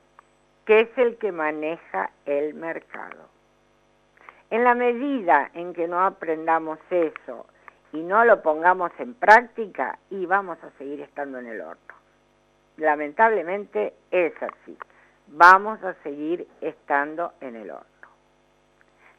que 0.66 0.82
es 0.82 0.98
el 0.98 1.18
que 1.18 1.32
maneja 1.32 2.10
el 2.26 2.54
mercado. 2.54 3.30
En 4.50 4.64
la 4.64 4.76
medida 4.76 5.50
en 5.54 5.74
que 5.74 5.88
no 5.88 6.00
aprendamos 6.00 6.80
eso 6.90 7.46
y 7.92 8.02
no 8.02 8.26
lo 8.26 8.42
pongamos 8.42 8.92
en 8.98 9.14
práctica, 9.14 10.00
y 10.10 10.26
vamos 10.26 10.58
a 10.64 10.72
seguir 10.78 11.02
estando 11.02 11.38
en 11.38 11.46
el 11.46 11.62
horno. 11.62 11.94
Lamentablemente 12.78 13.94
es 14.10 14.34
así. 14.42 14.76
Vamos 15.28 15.82
a 15.84 15.94
seguir 16.02 16.48
estando 16.60 17.34
en 17.40 17.56
el 17.56 17.70
horno. 17.70 17.86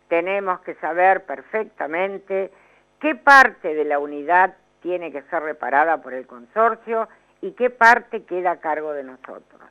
Tenemos 0.09 0.61
que 0.61 0.75
saber 0.77 1.25
perfectamente 1.25 2.51
qué 3.01 3.15
parte 3.15 3.75
de 3.75 3.85
la 3.85 4.01
unidad 4.01 4.57
tiene 4.83 5.13
que 5.13 5.23
ser 5.23 5.43
reparada 5.43 6.03
por 6.03 6.13
el 6.13 6.27
consorcio 6.27 7.09
y 7.41 7.53
qué 7.53 7.71
parte 7.71 8.25
queda 8.25 8.53
a 8.53 8.61
cargo 8.61 8.93
de 8.93 9.05
nosotros. 9.05 9.63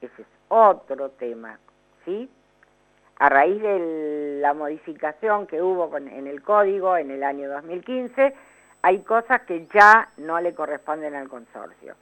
Ese 0.00 0.22
es 0.22 0.28
otro 0.52 1.08
tema, 1.10 1.58
¿sí? 2.04 2.28
A 3.18 3.28
raíz 3.30 3.62
de 3.62 4.38
la 4.42 4.52
modificación 4.52 5.46
que 5.46 5.62
hubo 5.62 5.96
en 5.96 6.26
el 6.26 6.42
código 6.42 6.96
en 6.98 7.10
el 7.10 7.22
año 7.22 7.48
2015, 7.48 8.34
hay 8.82 8.98
cosas 9.00 9.42
que 9.42 9.66
ya 9.72 10.10
no 10.18 10.38
le 10.40 10.54
corresponden 10.54 11.14
al 11.14 11.28
consorcio. 11.30 11.94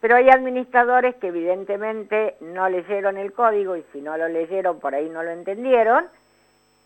Pero 0.00 0.16
hay 0.16 0.30
administradores 0.30 1.16
que 1.16 1.28
evidentemente 1.28 2.36
no 2.40 2.68
leyeron 2.70 3.18
el 3.18 3.32
código 3.34 3.76
y 3.76 3.84
si 3.92 4.00
no 4.00 4.16
lo 4.16 4.26
leyeron 4.28 4.80
por 4.80 4.94
ahí 4.94 5.10
no 5.10 5.22
lo 5.22 5.30
entendieron 5.30 6.06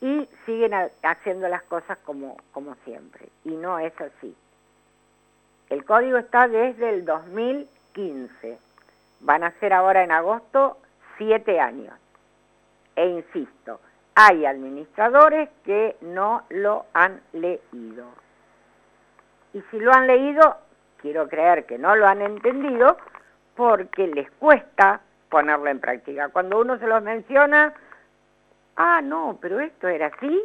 y 0.01 0.29
siguen 0.45 0.73
haciendo 1.03 1.49
las 1.49 1.63
cosas 1.63 1.99
como, 1.99 2.37
siempre. 2.85 3.29
Y 3.45 3.51
no 3.51 3.79
es 3.79 3.93
así. 4.01 4.35
El 5.71 5.85
código 5.85 6.19
está 6.19 6.49
desde 6.49 6.91
el 6.91 7.05
2015. 7.05 8.59
Van 9.21 9.45
a 9.45 9.53
ser 9.53 9.73
ahora 9.73 10.03
en 10.03 10.11
agosto 10.11 10.79
siete 11.19 11.61
años. 11.61 11.95
E 12.95 13.07
insisto, 13.07 13.81
hay 14.15 14.47
administradores 14.47 15.51
que 15.65 15.97
no 16.01 16.43
lo 16.49 16.87
han 16.95 17.21
leído. 17.33 18.07
Y 19.53 19.63
si 19.71 19.79
lo 19.79 19.93
han 19.93 20.07
leído, 20.07 20.57
quiero 20.99 21.29
creer 21.29 21.67
que 21.67 21.79
no 21.79 21.95
lo 21.97 22.07
han 22.07 22.23
entendido 22.23 22.97
porque 23.55 24.07
les 24.07 24.31
cuesta 24.33 25.01
ponerlo 25.29 25.69
en 25.69 25.81
práctica. 25.81 26.29
Cuando 26.29 26.61
uno 26.61 26.79
se 26.79 26.87
los 26.87 27.03
menciona, 27.03 27.75
ah, 28.77 29.01
no, 29.03 29.39
pero 29.41 29.61
esto 29.61 29.89
era 29.89 30.07
así, 30.07 30.45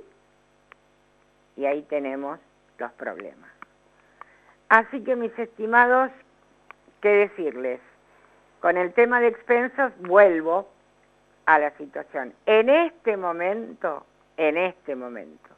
y 1.56 1.66
ahí 1.66 1.82
tenemos 1.84 2.40
los 2.78 2.92
problemas. 2.94 3.50
Así 4.70 5.04
que 5.04 5.16
mis 5.16 5.38
estimados, 5.38 6.12
¿qué 7.02 7.10
decirles? 7.10 7.82
Con 8.62 8.78
el 8.78 8.94
tema 8.94 9.20
de 9.20 9.28
expensas 9.28 9.92
vuelvo, 10.00 10.70
a 11.46 11.60
la 11.60 11.72
situación. 11.72 12.34
En 12.46 12.70
este 12.70 13.18
momento, 13.18 14.06
en 14.38 14.58
este 14.58 14.96
momento, 14.96 15.50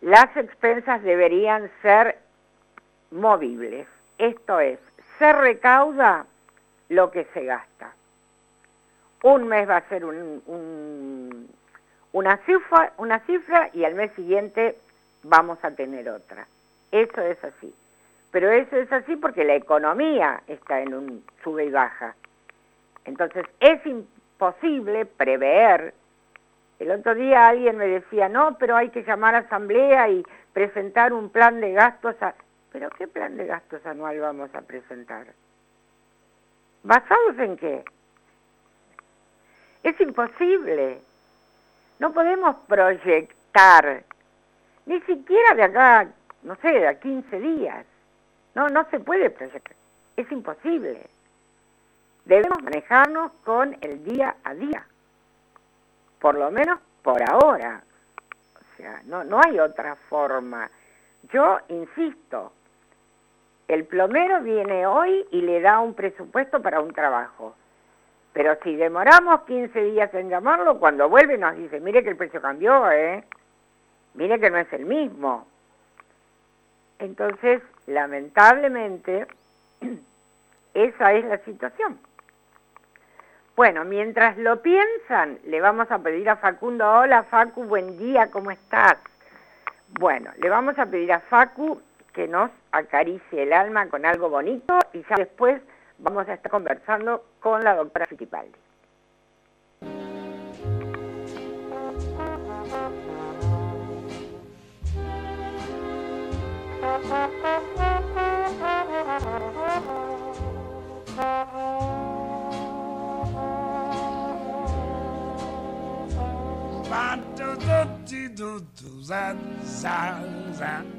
las 0.00 0.36
expensas 0.36 1.02
deberían 1.02 1.70
ser 1.82 2.18
movibles. 3.10 3.86
Esto 4.18 4.60
es, 4.60 4.78
se 5.18 5.32
recauda 5.32 6.26
lo 6.88 7.10
que 7.10 7.24
se 7.32 7.44
gasta. 7.44 7.92
Un 9.22 9.48
mes 9.48 9.68
va 9.68 9.78
a 9.78 9.88
ser 9.88 10.04
una 12.12 12.38
cifra 13.20 13.70
y 13.72 13.84
al 13.84 13.94
mes 13.94 14.12
siguiente 14.12 14.78
vamos 15.22 15.58
a 15.62 15.70
tener 15.70 16.08
otra. 16.08 16.46
Eso 16.92 17.20
es 17.22 17.42
así. 17.42 17.74
Pero 18.36 18.50
eso 18.50 18.76
es 18.76 18.92
así 18.92 19.16
porque 19.16 19.44
la 19.44 19.54
economía 19.54 20.42
está 20.46 20.82
en 20.82 20.92
un 20.92 21.24
sube 21.42 21.64
y 21.64 21.70
baja. 21.70 22.14
Entonces 23.06 23.46
es 23.60 23.86
imposible 23.86 25.06
prever. 25.06 25.94
El 26.78 26.90
otro 26.90 27.14
día 27.14 27.48
alguien 27.48 27.78
me 27.78 27.86
decía, 27.86 28.28
no, 28.28 28.58
pero 28.58 28.76
hay 28.76 28.90
que 28.90 29.04
llamar 29.04 29.36
a 29.36 29.38
asamblea 29.38 30.10
y 30.10 30.22
presentar 30.52 31.14
un 31.14 31.30
plan 31.30 31.62
de 31.62 31.72
gastos. 31.72 32.14
¿Pero 32.72 32.90
qué 32.90 33.08
plan 33.08 33.38
de 33.38 33.46
gastos 33.46 33.80
anual 33.86 34.20
vamos 34.20 34.54
a 34.54 34.60
presentar? 34.60 35.28
¿Basados 36.82 37.38
en 37.38 37.56
qué? 37.56 37.84
Es 39.82 39.98
imposible. 39.98 41.00
No 41.98 42.12
podemos 42.12 42.54
proyectar, 42.68 44.04
ni 44.84 45.00
siquiera 45.00 45.54
de 45.54 45.62
acá, 45.62 46.08
no 46.42 46.54
sé, 46.56 46.68
de 46.68 46.86
a 46.86 47.00
15 47.00 47.40
días. 47.40 47.86
No, 48.56 48.70
no 48.70 48.88
se 48.88 48.98
puede 49.00 49.28
proyectar. 49.28 49.76
Es 50.16 50.32
imposible. 50.32 51.06
Debemos 52.24 52.62
manejarnos 52.62 53.30
con 53.44 53.76
el 53.82 54.02
día 54.02 54.34
a 54.44 54.54
día. 54.54 54.86
Por 56.18 56.36
lo 56.36 56.50
menos 56.50 56.80
por 57.02 57.22
ahora. 57.30 57.82
O 58.54 58.76
sea, 58.78 59.02
no, 59.04 59.24
no 59.24 59.42
hay 59.44 59.60
otra 59.60 59.94
forma. 60.08 60.70
Yo 61.30 61.58
insisto, 61.68 62.52
el 63.68 63.84
plomero 63.84 64.40
viene 64.40 64.86
hoy 64.86 65.26
y 65.32 65.42
le 65.42 65.60
da 65.60 65.80
un 65.80 65.92
presupuesto 65.92 66.62
para 66.62 66.80
un 66.80 66.94
trabajo. 66.94 67.54
Pero 68.32 68.56
si 68.62 68.74
demoramos 68.74 69.42
15 69.42 69.82
días 69.82 70.14
en 70.14 70.30
llamarlo, 70.30 70.78
cuando 70.78 71.10
vuelve 71.10 71.36
nos 71.36 71.56
dice, 71.56 71.78
mire 71.80 72.02
que 72.02 72.10
el 72.10 72.16
precio 72.16 72.40
cambió, 72.40 72.90
¿eh? 72.90 73.22
Mire 74.14 74.40
que 74.40 74.48
no 74.48 74.56
es 74.56 74.72
el 74.72 74.86
mismo. 74.86 75.46
Entonces, 76.98 77.60
lamentablemente, 77.86 79.26
esa 80.74 81.12
es 81.12 81.24
la 81.24 81.38
situación. 81.38 81.98
Bueno, 83.56 83.84
mientras 83.84 84.36
lo 84.36 84.60
piensan, 84.60 85.38
le 85.46 85.60
vamos 85.60 85.90
a 85.90 85.98
pedir 86.00 86.28
a 86.28 86.36
Facundo, 86.36 86.86
hola 86.90 87.22
Facu, 87.22 87.64
buen 87.64 87.96
día, 87.98 88.30
¿cómo 88.30 88.50
estás? 88.50 88.96
Bueno, 89.98 90.30
le 90.36 90.50
vamos 90.50 90.78
a 90.78 90.86
pedir 90.86 91.12
a 91.12 91.20
Facu 91.20 91.80
que 92.12 92.28
nos 92.28 92.50
acaricie 92.72 93.44
el 93.44 93.52
alma 93.52 93.88
con 93.88 94.04
algo 94.04 94.28
bonito 94.28 94.78
y 94.92 95.02
ya 95.08 95.16
después 95.16 95.62
vamos 95.98 96.28
a 96.28 96.34
estar 96.34 96.50
conversando 96.50 97.24
con 97.40 97.64
la 97.64 97.74
doctora 97.74 98.06
Fittipaldi. 98.06 98.65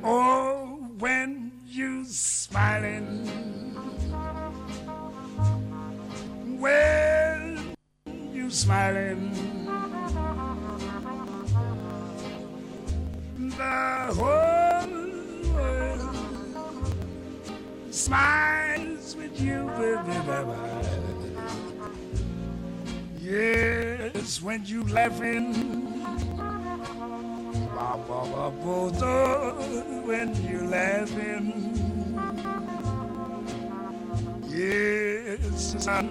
Oh, 0.04 0.80
when 1.00 1.52
you 1.66 2.06
smiling, 2.06 3.26
when 6.60 7.76
you 8.34 8.50
smiling, 8.52 9.32
the 13.38 14.14
whole 14.14 14.57
smiles 18.08 19.18
with 19.18 19.42
you. 19.42 19.68
Yes, 23.20 24.42
when 24.42 24.66
you 24.66 24.84
laughing 24.86 25.78
when 30.06 30.30
you're 30.48 30.68
laughing. 30.68 31.46
Yes, 34.48 35.76
sun 35.84 36.08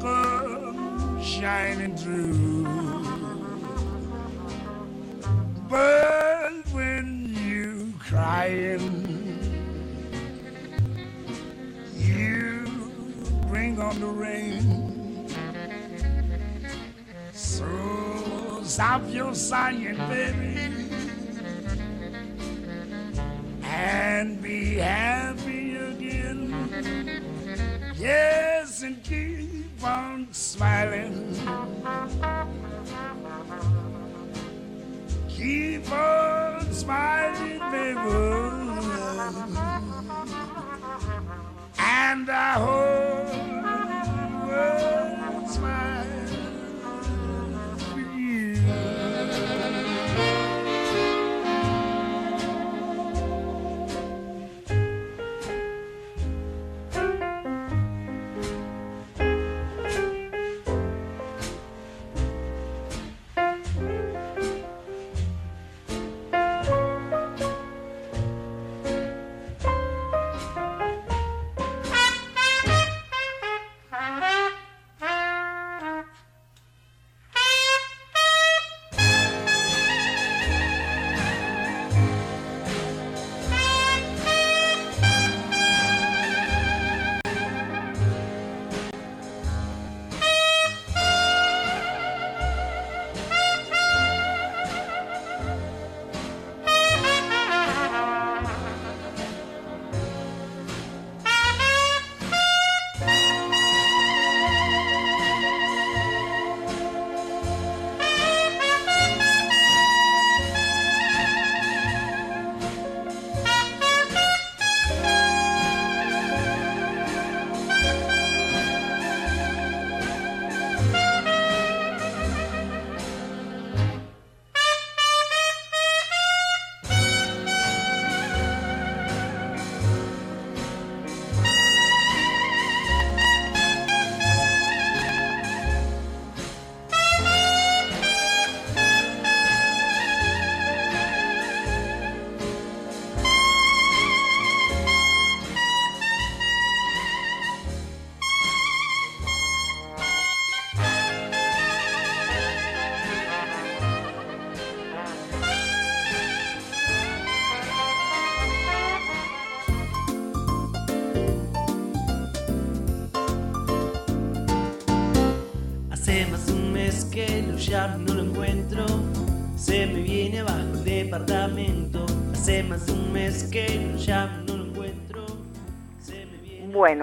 comes 0.00 1.26
shining 1.26 1.94
through. 1.96 3.15
little 19.26 19.34
Zion, 19.34 19.96
baby. 20.08 20.75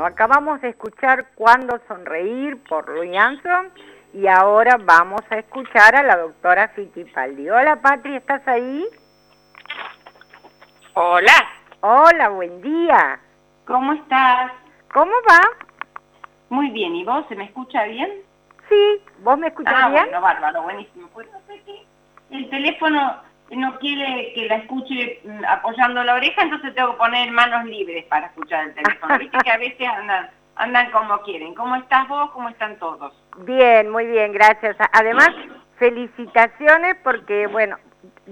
Bueno, 0.03 0.15
acabamos 0.15 0.59
de 0.59 0.67
escuchar 0.67 1.29
Cuando 1.33 1.79
sonreír 1.87 2.61
por 2.67 2.89
Louis 2.89 3.17
Armstrong 3.17 3.69
y 4.13 4.27
ahora 4.27 4.77
vamos 4.83 5.21
a 5.29 5.37
escuchar 5.37 5.95
a 5.95 6.03
la 6.03 6.17
doctora 6.17 6.67
Fittipaldi. 6.75 7.49
Hola 7.49 7.77
Patri, 7.81 8.17
¿estás 8.17 8.45
ahí? 8.45 8.85
Hola, 10.93 11.31
Hola, 11.79 12.27
buen 12.27 12.61
día. 12.61 13.17
¿cómo 13.65 13.93
estás? 13.93 14.51
¿Cómo 14.93 15.13
va? 15.29 15.39
Muy 16.49 16.69
bien, 16.71 16.93
¿y 16.95 17.05
vos? 17.05 17.25
¿Se 17.29 17.35
me 17.37 17.45
escucha 17.45 17.85
bien? 17.85 18.11
Sí, 18.67 19.01
¿vos 19.19 19.37
me 19.37 19.47
escuchas 19.47 19.73
ah, 19.73 19.87
bien? 19.87 20.03
bueno, 20.03 20.19
bárbaro, 20.19 20.63
buenísimo. 20.63 21.07
Pues 21.13 21.31
no 21.31 21.39
sé 21.47 21.61
qué, 21.65 21.81
el 22.31 22.49
teléfono 22.49 23.21
no 23.57 23.77
quiere 23.79 24.33
que 24.33 24.47
la 24.47 24.55
escuche 24.55 25.21
mm, 25.23 25.45
apoyando 25.47 26.03
la 26.03 26.15
oreja, 26.15 26.41
entonces 26.43 26.73
tengo 26.75 26.91
que 26.91 26.97
poner 26.97 27.31
manos 27.31 27.65
libres 27.65 28.05
para 28.05 28.27
escuchar 28.27 28.65
el 28.65 28.73
teléfono. 28.75 29.17
Viste 29.19 29.37
que 29.43 29.51
a 29.51 29.57
veces 29.57 29.87
andan, 29.87 30.29
andan 30.55 30.91
como 30.91 31.19
quieren. 31.21 31.53
¿Cómo 31.55 31.75
estás 31.75 32.07
vos? 32.07 32.31
¿Cómo 32.31 32.49
están 32.49 32.77
todos? 32.77 33.13
Bien, 33.39 33.89
muy 33.89 34.05
bien, 34.07 34.31
gracias. 34.31 34.75
Además, 34.91 35.29
felicitaciones 35.77 36.95
porque, 37.03 37.47
bueno, 37.47 37.77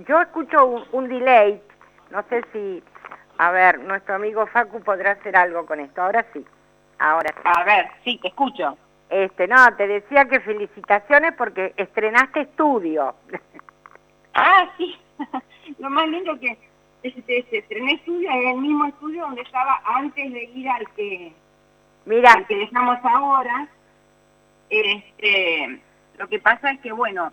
yo 0.07 0.21
escucho 0.21 0.65
un, 0.65 0.83
un 0.91 1.07
delay, 1.07 1.61
no 2.09 2.23
sé 2.29 2.43
si, 2.53 2.83
a 3.37 3.51
ver, 3.51 3.79
nuestro 3.79 4.15
amigo 4.15 4.45
Facu 4.47 4.81
podrá 4.81 5.11
hacer 5.11 5.35
algo 5.35 5.65
con 5.65 5.79
esto, 5.79 6.01
ahora 6.01 6.25
sí, 6.33 6.45
ahora 6.99 7.33
sí. 7.35 7.41
A 7.43 7.63
ver, 7.63 7.87
sí, 8.03 8.19
te 8.21 8.29
escucho. 8.29 8.77
Este, 9.09 9.45
no, 9.45 9.57
te 9.75 9.87
decía 9.87 10.25
que 10.25 10.39
felicitaciones 10.39 11.33
porque 11.37 11.73
estrenaste 11.75 12.41
estudio. 12.41 13.15
Ah, 14.33 14.69
sí. 14.77 14.97
Lo 15.79 15.89
más 15.89 16.07
lindo 16.07 16.39
que 16.39 16.57
este, 17.03 17.45
se 17.49 17.57
estrené 17.57 17.93
estudio 17.93 18.31
en 18.31 18.47
el 18.49 18.57
mismo 18.57 18.85
estudio 18.85 19.23
donde 19.23 19.41
estaba 19.41 19.81
antes 19.85 20.31
de 20.31 20.43
ir 20.43 20.69
al 20.69 20.87
que 20.93 21.33
Mira, 22.05 22.33
al 22.33 22.47
que 22.47 22.55
dejamos 22.55 22.97
ahora. 23.03 23.67
Este, 24.69 25.81
lo 26.17 26.27
que 26.27 26.39
pasa 26.39 26.71
es 26.71 26.79
que, 26.81 26.91
bueno, 26.91 27.31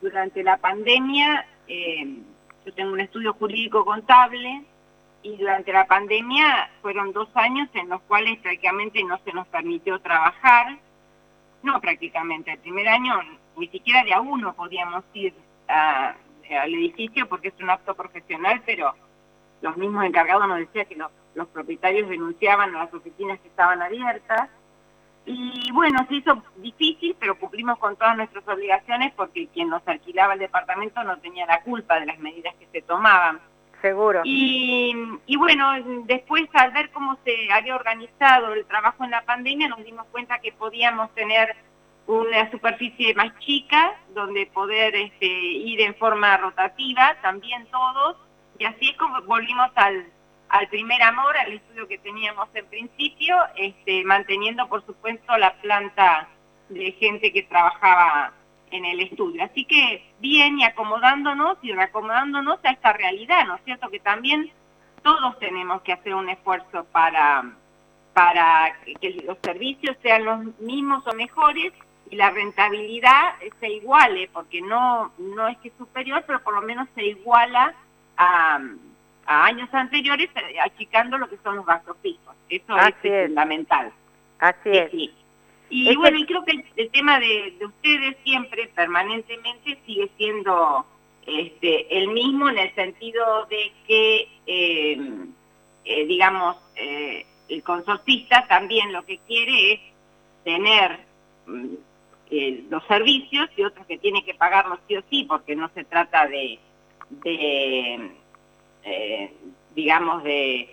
durante 0.00 0.42
la 0.42 0.56
pandemia, 0.56 1.46
eh, 1.68 2.16
yo 2.64 2.74
tengo 2.74 2.92
un 2.92 3.00
estudio 3.00 3.34
jurídico 3.34 3.84
contable 3.84 4.62
y 5.22 5.36
durante 5.36 5.72
la 5.72 5.86
pandemia 5.86 6.70
fueron 6.82 7.12
dos 7.12 7.28
años 7.34 7.68
en 7.74 7.88
los 7.88 8.00
cuales 8.02 8.38
prácticamente 8.38 9.02
no 9.04 9.18
se 9.24 9.32
nos 9.32 9.46
permitió 9.48 9.98
trabajar. 10.00 10.78
No 11.62 11.80
prácticamente, 11.80 12.52
el 12.52 12.58
primer 12.58 12.88
año 12.88 13.20
ni 13.56 13.68
siquiera 13.68 14.04
de 14.04 14.12
a 14.14 14.20
uno 14.20 14.54
podíamos 14.54 15.04
ir 15.14 15.34
a- 15.68 16.14
al 16.50 16.72
edificio 16.74 17.28
porque 17.28 17.48
es 17.48 17.54
un 17.60 17.70
acto 17.70 17.94
profesional, 17.94 18.62
pero 18.64 18.94
los 19.62 19.76
mismos 19.76 20.04
encargados 20.04 20.46
nos 20.46 20.58
decían 20.58 20.86
que 20.86 20.96
los, 20.96 21.10
los 21.34 21.48
propietarios 21.48 22.08
denunciaban 22.08 22.74
a 22.74 22.84
las 22.84 22.94
oficinas 22.94 23.40
que 23.40 23.48
estaban 23.48 23.82
abiertas. 23.82 24.48
Y 25.24 25.72
bueno, 25.72 26.06
se 26.08 26.16
hizo 26.16 26.40
difícil, 26.58 27.16
pero 27.18 27.36
cumplimos 27.36 27.78
con 27.78 27.96
todas 27.96 28.16
nuestras 28.16 28.46
obligaciones 28.46 29.12
porque 29.16 29.48
quien 29.48 29.68
nos 29.68 29.82
alquilaba 29.88 30.34
el 30.34 30.38
departamento 30.38 31.02
no 31.02 31.18
tenía 31.18 31.46
la 31.46 31.62
culpa 31.62 31.98
de 31.98 32.06
las 32.06 32.18
medidas 32.20 32.54
que 32.54 32.68
se 32.70 32.82
tomaban. 32.82 33.40
seguro. 33.82 34.20
Y, 34.24 34.94
y 35.26 35.36
bueno, 35.36 35.72
después 36.04 36.44
al 36.54 36.70
ver 36.70 36.90
cómo 36.90 37.18
se 37.24 37.52
había 37.52 37.74
organizado 37.74 38.54
el 38.54 38.64
trabajo 38.66 39.02
en 39.02 39.10
la 39.10 39.22
pandemia, 39.22 39.68
nos 39.68 39.84
dimos 39.84 40.06
cuenta 40.12 40.38
que 40.38 40.52
podíamos 40.52 41.12
tener 41.14 41.56
una 42.06 42.50
superficie 42.50 43.14
más 43.14 43.36
chica 43.40 43.94
donde 44.14 44.46
poder 44.46 44.94
este, 44.94 45.26
ir 45.26 45.80
en 45.80 45.94
forma 45.96 46.36
rotativa, 46.36 47.16
también 47.22 47.66
todos, 47.66 48.16
y 48.58 48.64
así 48.64 48.90
es 48.90 48.96
como 48.96 49.20
volvimos 49.22 49.70
al, 49.74 50.06
al 50.48 50.68
primer 50.68 51.02
amor, 51.02 51.36
al 51.36 51.52
estudio 51.52 51.88
que 51.88 51.98
teníamos 51.98 52.48
en 52.54 52.66
principio, 52.66 53.36
este, 53.56 54.04
manteniendo 54.04 54.68
por 54.68 54.84
supuesto 54.86 55.36
la 55.36 55.54
planta 55.60 56.28
de 56.68 56.92
gente 56.92 57.32
que 57.32 57.42
trabajaba 57.42 58.32
en 58.70 58.84
el 58.84 59.00
estudio. 59.00 59.44
Así 59.44 59.64
que 59.64 60.04
bien 60.20 60.58
y 60.58 60.64
acomodándonos 60.64 61.58
y 61.62 61.72
reacomodándonos 61.72 62.58
a 62.64 62.70
esta 62.70 62.92
realidad, 62.92 63.46
¿no 63.46 63.56
es 63.56 63.62
cierto? 63.64 63.88
Que 63.90 64.00
también 64.00 64.50
todos 65.02 65.38
tenemos 65.38 65.82
que 65.82 65.92
hacer 65.92 66.14
un 66.14 66.28
esfuerzo 66.28 66.84
para, 66.92 67.44
para 68.12 68.76
que- 68.84 68.94
que 68.94 69.10
los 69.24 69.38
servicios 69.42 69.96
sean 70.02 70.24
los 70.24 70.58
mismos 70.60 71.06
o 71.06 71.14
mejores 71.14 71.72
y 72.10 72.16
la 72.16 72.30
rentabilidad 72.30 73.34
se 73.60 73.68
iguale, 73.68 74.28
porque 74.32 74.60
no, 74.60 75.12
no 75.18 75.48
es 75.48 75.56
que 75.58 75.68
es 75.68 75.74
superior, 75.76 76.22
pero 76.26 76.42
por 76.42 76.54
lo 76.54 76.62
menos 76.62 76.88
se 76.94 77.04
iguala 77.04 77.74
a, 78.16 78.60
a 79.26 79.44
años 79.44 79.68
anteriores, 79.72 80.30
eh, 80.36 80.60
achicando 80.60 81.18
lo 81.18 81.28
que 81.28 81.36
son 81.42 81.56
los 81.56 81.66
gastos 81.66 81.96
fijos. 82.02 82.34
Eso 82.48 82.74
Así 82.74 82.94
es, 83.08 83.12
es. 83.12 83.26
fundamental. 83.26 83.92
Así 84.38 84.58
Sí, 84.70 84.78
es. 84.78 84.90
sí. 84.90 85.14
Y 85.68 85.96
bueno, 85.96 86.16
y 86.16 86.26
creo 86.26 86.44
que 86.44 86.52
el, 86.52 86.64
el 86.76 86.90
tema 86.90 87.18
de, 87.18 87.54
de 87.58 87.66
ustedes 87.66 88.16
siempre, 88.22 88.68
permanentemente, 88.74 89.76
sigue 89.84 90.08
siendo 90.16 90.86
este, 91.26 91.98
el 91.98 92.08
mismo 92.08 92.48
en 92.48 92.58
el 92.58 92.72
sentido 92.76 93.46
de 93.46 93.72
que, 93.86 94.28
eh, 94.46 94.96
eh, 95.84 96.06
digamos, 96.06 96.56
eh, 96.76 97.26
el 97.48 97.64
consorcista 97.64 98.46
también 98.46 98.92
lo 98.92 99.04
que 99.04 99.18
quiere 99.26 99.72
es 99.72 99.80
tener 100.44 101.00
mm, 101.46 101.74
eh, 102.30 102.64
los 102.70 102.84
servicios 102.86 103.48
y 103.56 103.62
otros 103.62 103.86
que 103.86 103.98
tiene 103.98 104.24
que 104.24 104.34
pagarlos 104.34 104.78
sí 104.88 104.96
o 104.96 105.02
sí, 105.10 105.24
porque 105.24 105.54
no 105.56 105.68
se 105.74 105.84
trata 105.84 106.26
de, 106.26 106.58
de 107.10 108.10
eh, 108.84 109.32
digamos, 109.74 110.22
de, 110.24 110.70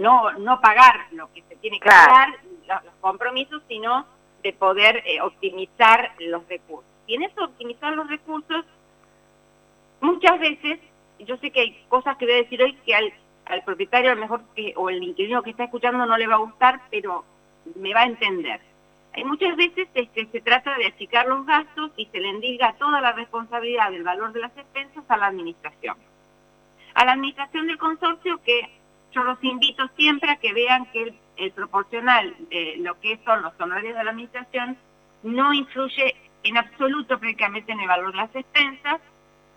no, 0.00 0.32
no 0.38 0.60
pagar 0.60 1.06
lo 1.12 1.32
que 1.32 1.42
se 1.48 1.56
tiene 1.56 1.78
que 1.78 1.88
Claro. 1.88 2.10
pagar, 2.10 2.28
los, 2.66 2.84
los 2.84 2.94
compromisos, 3.00 3.62
sino 3.68 4.06
de 4.42 4.52
poder 4.52 5.02
eh, 5.06 5.20
optimizar 5.20 6.12
los 6.18 6.46
recursos. 6.48 6.90
Y 7.06 7.14
en 7.14 7.22
eso 7.22 7.44
optimizar 7.44 7.92
los 7.94 8.08
recursos, 8.08 8.64
muchas 10.00 10.38
veces, 10.40 10.80
yo 11.20 11.36
sé 11.38 11.50
que 11.50 11.60
hay 11.60 11.84
cosas 11.88 12.16
que 12.16 12.24
voy 12.26 12.34
a 12.34 12.38
decir 12.38 12.62
hoy 12.62 12.74
que 12.84 12.94
al, 12.94 13.12
al 13.46 13.62
propietario 13.64 14.10
a 14.10 14.14
lo 14.14 14.20
mejor 14.20 14.42
que, 14.54 14.72
o 14.76 14.90
el 14.90 15.02
inquilino 15.02 15.42
que 15.42 15.50
está 15.50 15.64
escuchando 15.64 16.04
no 16.04 16.16
le 16.16 16.26
va 16.26 16.34
a 16.34 16.38
gustar, 16.38 16.80
pero 16.90 17.24
me 17.76 17.94
va 17.94 18.00
a 18.00 18.06
entender. 18.06 18.60
Muchas 19.24 19.56
veces 19.56 19.88
este, 19.94 20.26
se 20.26 20.40
trata 20.40 20.76
de 20.76 20.86
achicar 20.86 21.26
los 21.26 21.46
gastos 21.46 21.92
y 21.96 22.06
se 22.06 22.20
le 22.20 22.30
endilga 22.30 22.74
toda 22.74 23.00
la 23.00 23.12
responsabilidad 23.12 23.90
del 23.90 24.02
valor 24.02 24.32
de 24.32 24.40
las 24.40 24.56
expensas 24.56 25.04
a 25.08 25.16
la 25.16 25.26
administración. 25.26 25.96
A 26.94 27.04
la 27.04 27.12
administración 27.12 27.66
del 27.66 27.78
consorcio 27.78 28.40
que 28.42 28.70
yo 29.12 29.22
los 29.22 29.42
invito 29.42 29.88
siempre 29.96 30.30
a 30.30 30.36
que 30.36 30.52
vean 30.52 30.86
que 30.86 31.02
el, 31.04 31.14
el 31.36 31.52
proporcional 31.52 32.34
de 32.50 32.76
lo 32.78 32.98
que 33.00 33.18
son 33.24 33.42
los 33.42 33.52
honorarios 33.60 33.96
de 33.96 34.04
la 34.04 34.10
administración 34.10 34.76
no 35.22 35.52
influye 35.52 36.16
en 36.42 36.56
absoluto 36.56 37.18
prácticamente 37.18 37.72
en 37.72 37.80
el 37.80 37.88
valor 37.88 38.12
de 38.12 38.18
las 38.18 38.34
expensas 38.34 39.00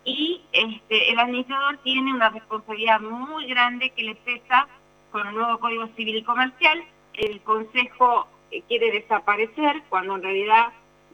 y 0.04 0.40
este, 0.52 1.12
el 1.12 1.18
administrador 1.18 1.76
tiene 1.78 2.12
una 2.14 2.30
responsabilidad 2.30 3.00
muy 3.00 3.46
grande 3.46 3.90
que 3.90 4.04
le 4.04 4.14
pesa 4.14 4.66
con 5.12 5.26
el 5.26 5.34
nuevo 5.34 5.58
Código 5.58 5.86
Civil 5.96 6.16
y 6.16 6.22
Comercial. 6.22 6.82
El 7.12 7.40
Consejo 7.42 8.26
eh, 8.50 8.62
quiere 8.68 8.90
desaparecer 8.92 9.82
cuando 9.88 10.16
en 10.16 10.22
realidad 10.22 10.68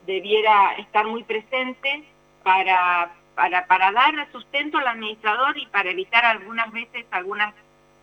debiera 0.06 0.74
estar 0.74 1.06
muy 1.06 1.24
presente 1.24 2.04
para, 2.42 3.12
para, 3.34 3.66
para 3.66 3.92
dar 3.92 4.30
sustento 4.32 4.78
al 4.78 4.88
administrador 4.88 5.56
y 5.58 5.66
para 5.66 5.90
evitar 5.90 6.24
algunas 6.24 6.70
veces 6.72 7.06
algunas 7.10 7.54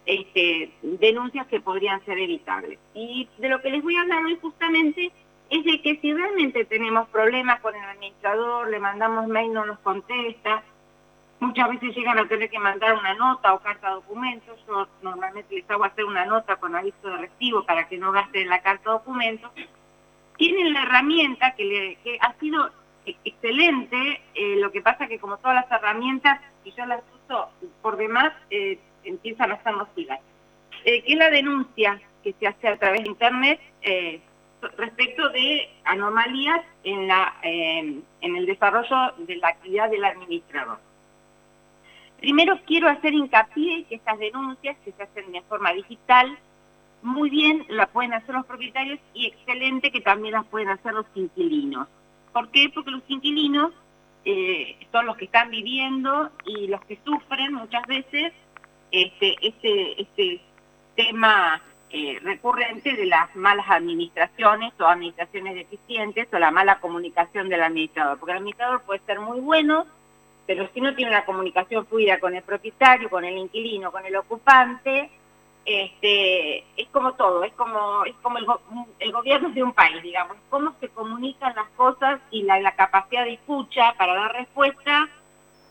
este, 0.05 0.71
denuncias 0.81 1.47
que 1.47 1.61
podrían 1.61 2.03
ser 2.05 2.17
evitables. 2.17 2.79
Y 2.93 3.29
de 3.37 3.49
lo 3.49 3.61
que 3.61 3.69
les 3.69 3.83
voy 3.83 3.95
a 3.95 4.01
hablar 4.01 4.23
hoy 4.25 4.37
justamente 4.41 5.11
es 5.49 5.63
de 5.63 5.81
que 5.81 5.97
si 5.97 6.13
realmente 6.13 6.65
tenemos 6.65 7.07
problemas 7.09 7.59
con 7.59 7.75
el 7.75 7.83
administrador, 7.83 8.69
le 8.69 8.79
mandamos 8.79 9.27
mail, 9.27 9.53
no 9.53 9.65
nos 9.65 9.79
contesta, 9.79 10.63
muchas 11.41 11.69
veces 11.69 11.95
llegan 11.95 12.19
a 12.19 12.27
tener 12.27 12.49
que 12.49 12.59
mandar 12.59 12.93
una 12.93 13.15
nota 13.15 13.53
o 13.53 13.59
carta 13.59 13.89
documentos, 13.89 14.59
yo 14.67 14.87
normalmente 15.01 15.55
les 15.55 15.69
hago 15.69 15.83
hacer 15.83 16.05
una 16.05 16.23
nota 16.23 16.55
con 16.57 16.75
aviso 16.75 17.09
de 17.09 17.17
recibo 17.17 17.65
para 17.65 17.87
que 17.87 17.97
no 17.97 18.11
gasten 18.11 18.47
la 18.47 18.61
carta 18.61 18.91
documentos, 18.91 19.51
tienen 20.37 20.71
la 20.71 20.83
herramienta 20.83 21.55
que, 21.55 21.97
ha 22.21 22.33
sido 22.33 22.69
e- 23.07 23.17
excelente, 23.25 24.21
eh, 24.35 24.55
lo 24.57 24.71
que 24.71 24.81
pasa 24.81 25.07
que 25.07 25.19
como 25.19 25.37
todas 25.37 25.55
las 25.55 25.71
herramientas, 25.71 26.39
si 26.63 26.71
yo 26.73 26.85
las 26.85 27.01
uso 27.25 27.49
por 27.81 27.97
demás, 27.97 28.31
eh, 28.51 28.79
empiezan 29.03 29.51
a 29.51 29.63
ser 29.63 29.75
nocivas. 29.75 30.19
Eh, 30.85 31.03
que 31.03 31.13
es 31.13 31.17
la 31.17 31.31
denuncia 31.31 31.99
que 32.23 32.33
se 32.33 32.47
hace 32.47 32.67
a 32.67 32.77
través 32.77 33.03
de 33.03 33.09
Internet 33.09 33.59
eh, 33.81 34.21
respecto 34.77 35.29
de 35.29 35.71
anomalías 35.85 36.61
en, 36.83 37.09
en 38.21 38.35
el 38.35 38.45
desarrollo 38.45 39.13
de 39.17 39.37
la 39.37 39.49
actividad 39.49 39.89
del 39.89 40.05
administrador. 40.05 40.77
Primero 42.21 42.59
quiero 42.67 42.87
hacer 42.87 43.15
hincapié 43.15 43.83
que 43.85 43.95
estas 43.95 44.19
denuncias 44.19 44.77
que 44.85 44.91
se 44.91 45.03
hacen 45.03 45.31
de 45.31 45.41
forma 45.41 45.73
digital, 45.73 46.37
muy 47.01 47.31
bien 47.31 47.65
las 47.67 47.89
pueden 47.89 48.13
hacer 48.13 48.35
los 48.35 48.45
propietarios 48.45 48.99
y 49.15 49.25
excelente 49.25 49.91
que 49.91 50.01
también 50.01 50.35
las 50.35 50.45
pueden 50.45 50.69
hacer 50.69 50.93
los 50.93 51.07
inquilinos. 51.15 51.87
¿Por 52.31 52.49
qué? 52.49 52.69
Porque 52.69 52.91
los 52.91 53.01
inquilinos 53.07 53.73
eh, 54.23 54.77
son 54.91 55.07
los 55.07 55.17
que 55.17 55.25
están 55.25 55.49
viviendo 55.49 56.29
y 56.45 56.67
los 56.67 56.79
que 56.85 56.99
sufren 57.03 57.53
muchas 57.53 57.85
veces 57.87 58.33
este, 58.91 59.35
este, 59.41 59.99
este 59.99 60.41
tema 60.95 61.59
eh, 61.89 62.19
recurrente 62.21 62.93
de 62.93 63.07
las 63.07 63.35
malas 63.35 63.65
administraciones 63.67 64.73
o 64.79 64.85
administraciones 64.85 65.55
deficientes 65.55 66.27
o 66.31 66.37
la 66.37 66.51
mala 66.51 66.79
comunicación 66.79 67.49
del 67.49 67.63
administrador. 67.63 68.19
Porque 68.19 68.33
el 68.33 68.37
administrador 68.37 68.83
puede 68.83 69.01
ser 69.07 69.19
muy 69.19 69.39
bueno, 69.39 69.87
pero 70.45 70.67
si 70.73 70.81
no 70.81 70.95
tiene 70.95 71.11
una 71.11 71.25
comunicación 71.25 71.85
fluida 71.85 72.19
con 72.19 72.35
el 72.35 72.43
propietario, 72.43 73.09
con 73.09 73.23
el 73.25 73.37
inquilino, 73.37 73.91
con 73.91 74.05
el 74.05 74.15
ocupante, 74.15 75.09
este, 75.65 76.59
es 76.75 76.87
como 76.91 77.13
todo, 77.13 77.43
es 77.43 77.53
como, 77.53 78.03
es 78.05 78.15
como 78.21 78.37
el, 78.99 79.11
gobierno 79.11 79.49
de 79.49 79.63
un 79.63 79.73
país, 79.73 80.01
digamos, 80.01 80.37
cómo 80.49 80.73
se 80.79 80.89
comunican 80.89 81.55
las 81.55 81.69
cosas 81.69 82.19
y 82.31 82.43
la, 82.43 82.59
la 82.59 82.75
capacidad 82.75 83.25
de 83.25 83.33
escucha 83.33 83.93
para 83.97 84.15
dar 84.15 84.33
respuesta, 84.33 85.07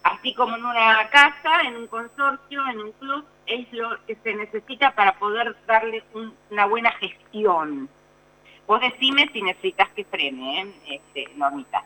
así 0.05 0.35
como 0.35 0.57
en 0.57 0.65
una 0.65 1.09
casa, 1.11 1.63
en 1.67 1.77
un 1.77 1.87
consorcio, 1.89 2.67
en 2.69 2.81
un 2.81 2.93
club, 2.93 3.25
es 3.47 3.73
lo 3.73 4.05
que 4.07 4.15
se 4.23 4.35
necesita 4.35 4.95
para 4.95 5.19
poder 5.19 5.57
darle 5.67 6.05
una 6.51 6.67
buena 6.67 6.93
gestión. 6.93 7.89
Vos 8.67 8.81
decime 8.81 9.29
si 9.33 9.43
necesitas 9.43 9.91
que 9.91 10.05
frene, 10.05 10.63
¿eh? 10.63 10.73
este, 10.87 11.35
Normita. 11.35 11.83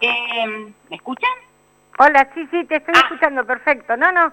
Eh, 0.00 0.72
¿Me 0.90 0.96
escuchan? 0.96 1.30
Hola, 1.98 2.28
sí, 2.34 2.46
sí, 2.50 2.64
te 2.64 2.76
estoy 2.76 2.94
Ah. 2.96 3.00
escuchando, 3.04 3.44
perfecto. 3.44 3.96
No, 3.96 4.10
no. 4.12 4.32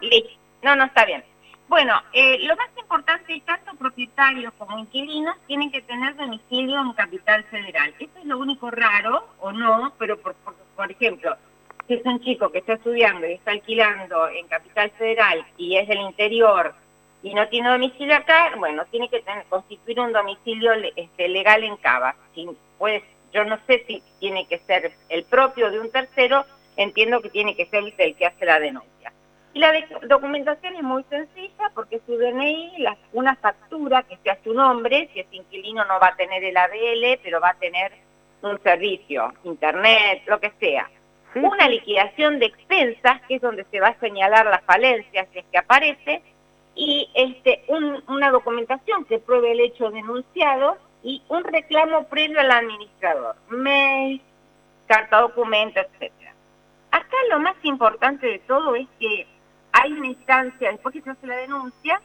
No, 0.64 0.76
no 0.76 0.84
está 0.86 1.06
bien. 1.06 1.24
Bueno, 1.68 2.02
eh, 2.14 2.40
lo 2.48 2.56
más 2.56 2.70
importante, 2.78 3.42
tanto 3.46 3.76
propietarios 3.76 4.52
como 4.58 4.80
inquilinos 4.80 5.36
tienen 5.46 5.72
que 5.72 5.82
tener 5.84 6.16
domicilio 6.16 6.82
en 6.82 6.94
Capital 6.94 7.44
Federal. 7.46 7.94
Eso 8.00 8.12
es 8.18 8.26
lo 8.26 8.40
único 8.40 8.72
raro, 8.72 9.28
o 9.40 9.52
no, 9.52 9.94
pero 10.00 10.18
por, 10.18 10.34
por, 10.36 10.56
por 10.76 10.92
ejemplo, 10.92 11.36
si 11.88 11.94
es 11.96 12.06
un 12.06 12.20
chico 12.22 12.52
que 12.52 12.60
está 12.60 12.74
estudiando 12.74 13.28
y 13.28 13.34
está 13.34 13.52
alquilando 13.52 14.30
en 14.30 14.48
Capital 14.48 14.90
Federal 14.92 15.46
y 15.58 15.78
es 15.78 15.88
del 15.88 16.02
interior 16.02 16.74
y 17.22 17.34
no 17.36 17.48
tiene 17.50 17.70
domicilio 17.70 18.16
acá, 18.16 18.52
bueno, 18.58 18.84
tiene 18.86 19.08
que 19.10 19.20
tener, 19.22 19.46
constituir 19.46 20.00
un 20.00 20.12
domicilio 20.12 20.72
este, 20.96 21.28
legal 21.28 21.64
en 21.64 21.78
Cava. 21.78 22.16
Si, 22.34 22.48
pues, 22.80 23.04
yo 23.32 23.44
no 23.46 23.60
sé 23.68 23.84
si 23.86 24.02
tiene 24.20 24.48
que 24.48 24.58
ser 24.60 24.92
el 25.10 25.24
propio 25.26 25.70
de 25.70 25.80
un 25.80 25.92
tercero, 25.92 26.46
entiendo 26.84 27.22
que 27.22 27.30
tiene 27.30 27.56
que 27.56 27.66
ser 27.68 27.84
el, 27.98 28.16
que 28.16 28.26
hace 28.26 28.46
la 28.46 28.60
denuncia. 28.60 29.12
Y 29.54 29.60
la 29.60 29.72
de- 29.72 29.88
documentación 30.08 30.76
es 30.76 30.84
muy 30.84 31.04
sencilla 31.10 31.72
porque 31.74 32.00
su 32.06 32.18
DNI, 32.18 32.78
la- 32.80 32.98
una 33.14 33.36
factura 33.36 34.04
que 34.04 34.18
se 34.24 34.30
hace 34.30 34.50
un 34.50 34.58
nombre, 34.58 35.10
si 35.14 35.20
es 35.22 35.28
inquilino 35.32 35.84
no 35.86 36.00
va 36.00 36.08
a 36.08 36.16
tener 36.16 36.44
el 36.44 36.56
ABL, 36.56 37.20
pero 37.24 37.40
va 37.42 37.50
a 37.50 37.60
tener 37.60 37.92
un 38.42 38.62
servicio, 38.64 39.34
internet, 39.44 40.24
lo 40.28 40.40
que 40.40 40.52
sea. 40.60 40.90
sí, 41.34 41.40
Una 41.40 41.68
liquidación 41.68 42.40
de 42.40 42.46
expensas, 42.48 43.22
que 43.28 43.36
es 43.36 43.42
donde 43.42 43.66
se 43.72 43.80
va 43.80 43.90
a 43.90 44.00
señalar 44.00 44.46
las 44.46 44.62
falencias 44.64 45.28
si 45.34 45.40
es 45.40 45.46
que 45.52 45.58
aparece, 45.58 46.22
y 46.76 47.10
este, 47.14 47.64
un- 47.68 48.02
una 48.08 48.30
documentación 48.32 49.04
que 49.06 49.20
pruebe 49.20 49.52
el 49.52 49.60
hecho 49.60 49.90
denunciado 49.92 50.78
y 51.04 51.22
un 51.28 51.44
reclamo 51.44 52.08
previo 52.08 52.40
al 52.40 52.52
administrador, 52.52 53.36
mail, 53.50 54.22
carta 54.88 55.20
documento, 55.22 55.80
etcétera. 55.82 56.29
Acá 56.92 57.18
lo 57.30 57.40
más 57.40 57.56
importante 57.64 58.28
de 58.28 58.40
todo 58.40 58.76
es 58.76 58.88
que 59.00 59.28
hay 59.72 59.94
una 59.94 60.08
instancia, 60.08 60.72
después 60.72 60.94
que 60.94 61.02
se 61.02 61.10
hace 61.12 61.28
la 61.28 61.38
denuncia, 61.38 62.02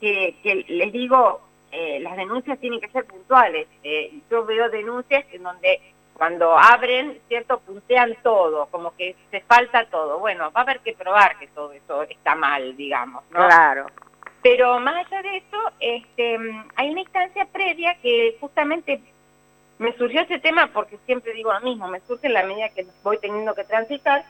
que, 0.00 0.36
que 0.42 0.64
les 0.68 0.92
digo, 0.92 1.40
eh, 1.72 2.00
las 2.00 2.16
denuncias 2.16 2.58
tienen 2.58 2.80
que 2.80 2.88
ser 2.88 3.04
puntuales. 3.04 3.68
Eh, 3.82 4.20
yo 4.30 4.44
veo 4.44 4.68
denuncias 4.70 5.24
en 5.32 5.42
donde 5.42 5.80
cuando 6.14 6.56
abren, 6.56 7.20
¿cierto? 7.28 7.60
Puntean 7.60 8.16
todo, 8.22 8.66
como 8.66 8.96
que 8.96 9.14
se 9.30 9.40
falta 9.42 9.84
todo. 9.86 10.18
Bueno, 10.18 10.50
va 10.52 10.60
a 10.60 10.62
haber 10.62 10.80
que 10.80 10.94
probar 10.94 11.38
que 11.38 11.48
todo 11.48 11.72
eso 11.72 12.02
está 12.04 12.34
mal, 12.34 12.76
digamos, 12.76 13.22
¿no? 13.30 13.46
claro. 13.46 13.86
Pero 14.42 14.78
más 14.78 15.04
allá 15.04 15.22
de 15.22 15.38
eso, 15.38 15.58
este, 15.80 16.38
hay 16.76 16.90
una 16.90 17.00
instancia 17.00 17.46
previa 17.46 17.96
que 18.00 18.36
justamente 18.40 19.00
me 19.78 19.92
surgió 19.96 20.22
ese 20.22 20.38
tema 20.38 20.70
porque 20.72 20.98
siempre 21.06 21.32
digo 21.32 21.52
lo 21.52 21.60
mismo, 21.60 21.88
me 21.88 22.00
surge 22.00 22.26
en 22.26 22.34
la 22.34 22.44
medida 22.44 22.70
que 22.70 22.86
voy 23.02 23.18
teniendo 23.18 23.54
que 23.54 23.64
transitar, 23.64 24.24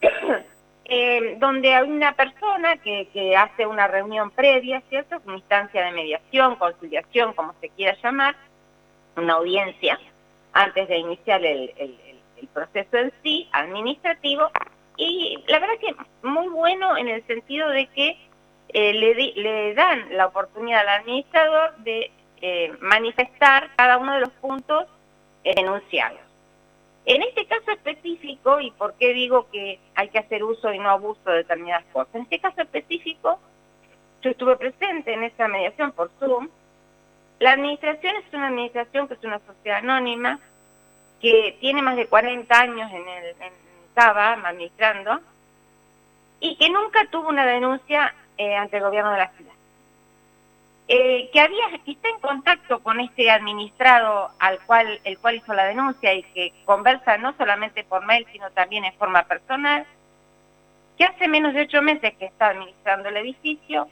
eh, 0.84 1.36
donde 1.38 1.74
hay 1.74 1.88
una 1.88 2.14
persona 2.14 2.76
que, 2.78 3.36
hace 3.36 3.66
una 3.66 3.86
reunión 3.86 4.30
previa, 4.30 4.82
¿cierto? 4.88 5.20
Una 5.24 5.36
instancia 5.36 5.84
de 5.84 5.92
mediación, 5.92 6.56
conciliación, 6.56 7.34
como 7.34 7.54
se 7.60 7.68
quiera 7.70 7.96
llamar, 8.02 8.34
una 9.16 9.34
audiencia, 9.34 9.98
antes 10.52 10.88
de 10.88 10.98
iniciar 10.98 11.44
el, 11.44 11.72
proceso 12.52 12.96
en 12.96 13.12
sí, 13.22 13.48
administrativo, 13.52 14.50
y 14.96 15.44
la 15.46 15.58
verdad 15.58 15.74
que 15.80 15.94
muy 16.26 16.48
bueno 16.48 16.96
en 16.96 17.08
el 17.08 17.24
sentido 17.26 17.68
de 17.68 17.86
que 17.86 18.16
eh, 18.70 18.92
le, 18.94 19.14
le 19.14 19.74
dan 19.74 20.16
la 20.16 20.26
oportunidad 20.26 20.80
al 20.80 21.00
administrador 21.00 21.76
de 21.78 22.10
eh, 22.40 22.72
manifestar 22.80 23.70
cada 23.76 23.98
uno 23.98 24.14
de 24.14 24.20
los 24.20 24.30
puntos 24.30 24.86
eh, 25.44 25.54
enunciados. 25.56 26.20
En 27.04 27.22
este 27.22 27.46
caso 27.46 27.70
específico, 27.70 28.60
y 28.60 28.70
por 28.72 28.94
qué 28.94 29.14
digo 29.14 29.48
que 29.50 29.80
hay 29.94 30.08
que 30.10 30.18
hacer 30.18 30.44
uso 30.44 30.72
y 30.72 30.78
no 30.78 30.90
abuso 30.90 31.20
de 31.24 31.38
determinadas 31.38 31.84
cosas, 31.92 32.14
en 32.14 32.22
este 32.22 32.38
caso 32.38 32.60
específico, 32.60 33.40
yo 34.20 34.30
estuve 34.30 34.56
presente 34.56 35.14
en 35.14 35.24
esa 35.24 35.48
mediación 35.48 35.92
por 35.92 36.10
Zoom. 36.18 36.48
La 37.38 37.52
administración 37.52 38.16
es 38.16 38.34
una 38.34 38.48
administración 38.48 39.08
que 39.08 39.14
es 39.14 39.24
una 39.24 39.38
sociedad 39.40 39.78
anónima, 39.78 40.38
que 41.20 41.56
tiene 41.60 41.82
más 41.82 41.96
de 41.96 42.06
40 42.06 42.60
años 42.60 42.90
en 42.92 43.08
el 43.08 43.24
en 43.40 43.52
administrando, 43.96 45.20
y 46.40 46.56
que 46.56 46.70
nunca 46.70 47.08
tuvo 47.10 47.28
una 47.28 47.46
denuncia 47.46 48.14
eh, 48.36 48.54
ante 48.54 48.76
el 48.76 48.84
gobierno 48.84 49.10
de 49.12 49.18
la 49.18 49.30
ciudad. 49.32 49.57
Eh, 50.90 51.28
que 51.32 51.40
había 51.40 51.66
que 51.84 51.92
está 51.92 52.08
en 52.08 52.18
contacto 52.18 52.82
con 52.82 52.98
este 52.98 53.30
administrado 53.30 54.30
al 54.38 54.58
cual 54.60 55.00
el 55.04 55.18
cual 55.18 55.36
hizo 55.36 55.52
la 55.52 55.66
denuncia 55.66 56.14
y 56.14 56.22
que 56.22 56.54
conversa 56.64 57.18
no 57.18 57.34
solamente 57.36 57.84
por 57.84 58.06
mail 58.06 58.26
sino 58.32 58.50
también 58.52 58.86
en 58.86 58.94
forma 58.94 59.24
personal 59.24 59.84
que 60.96 61.04
hace 61.04 61.28
menos 61.28 61.52
de 61.52 61.62
ocho 61.62 61.82
meses 61.82 62.14
que 62.14 62.24
está 62.24 62.48
administrando 62.48 63.10
el 63.10 63.18
edificio 63.18 63.86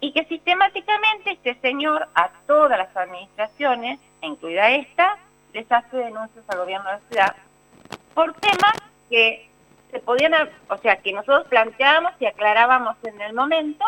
y 0.00 0.12
que 0.12 0.26
sistemáticamente 0.26 1.32
este 1.32 1.56
señor 1.56 2.06
a 2.14 2.30
todas 2.46 2.78
las 2.78 2.96
administraciones 2.96 3.98
incluida 4.22 4.70
esta 4.70 5.18
les 5.52 5.70
hace 5.72 5.96
denuncias 5.96 6.44
al 6.48 6.58
gobierno 6.58 6.88
de 6.88 6.94
la 6.94 7.08
ciudad 7.08 7.36
por 8.14 8.32
temas 8.34 8.74
que 9.10 9.48
se 9.90 10.00
podían, 10.00 10.34
o 10.68 10.76
sea, 10.78 10.96
que 10.96 11.12
nosotros 11.12 11.46
planteábamos 11.48 12.12
y 12.20 12.26
aclarábamos 12.26 12.96
en 13.04 13.20
el 13.20 13.32
momento. 13.32 13.84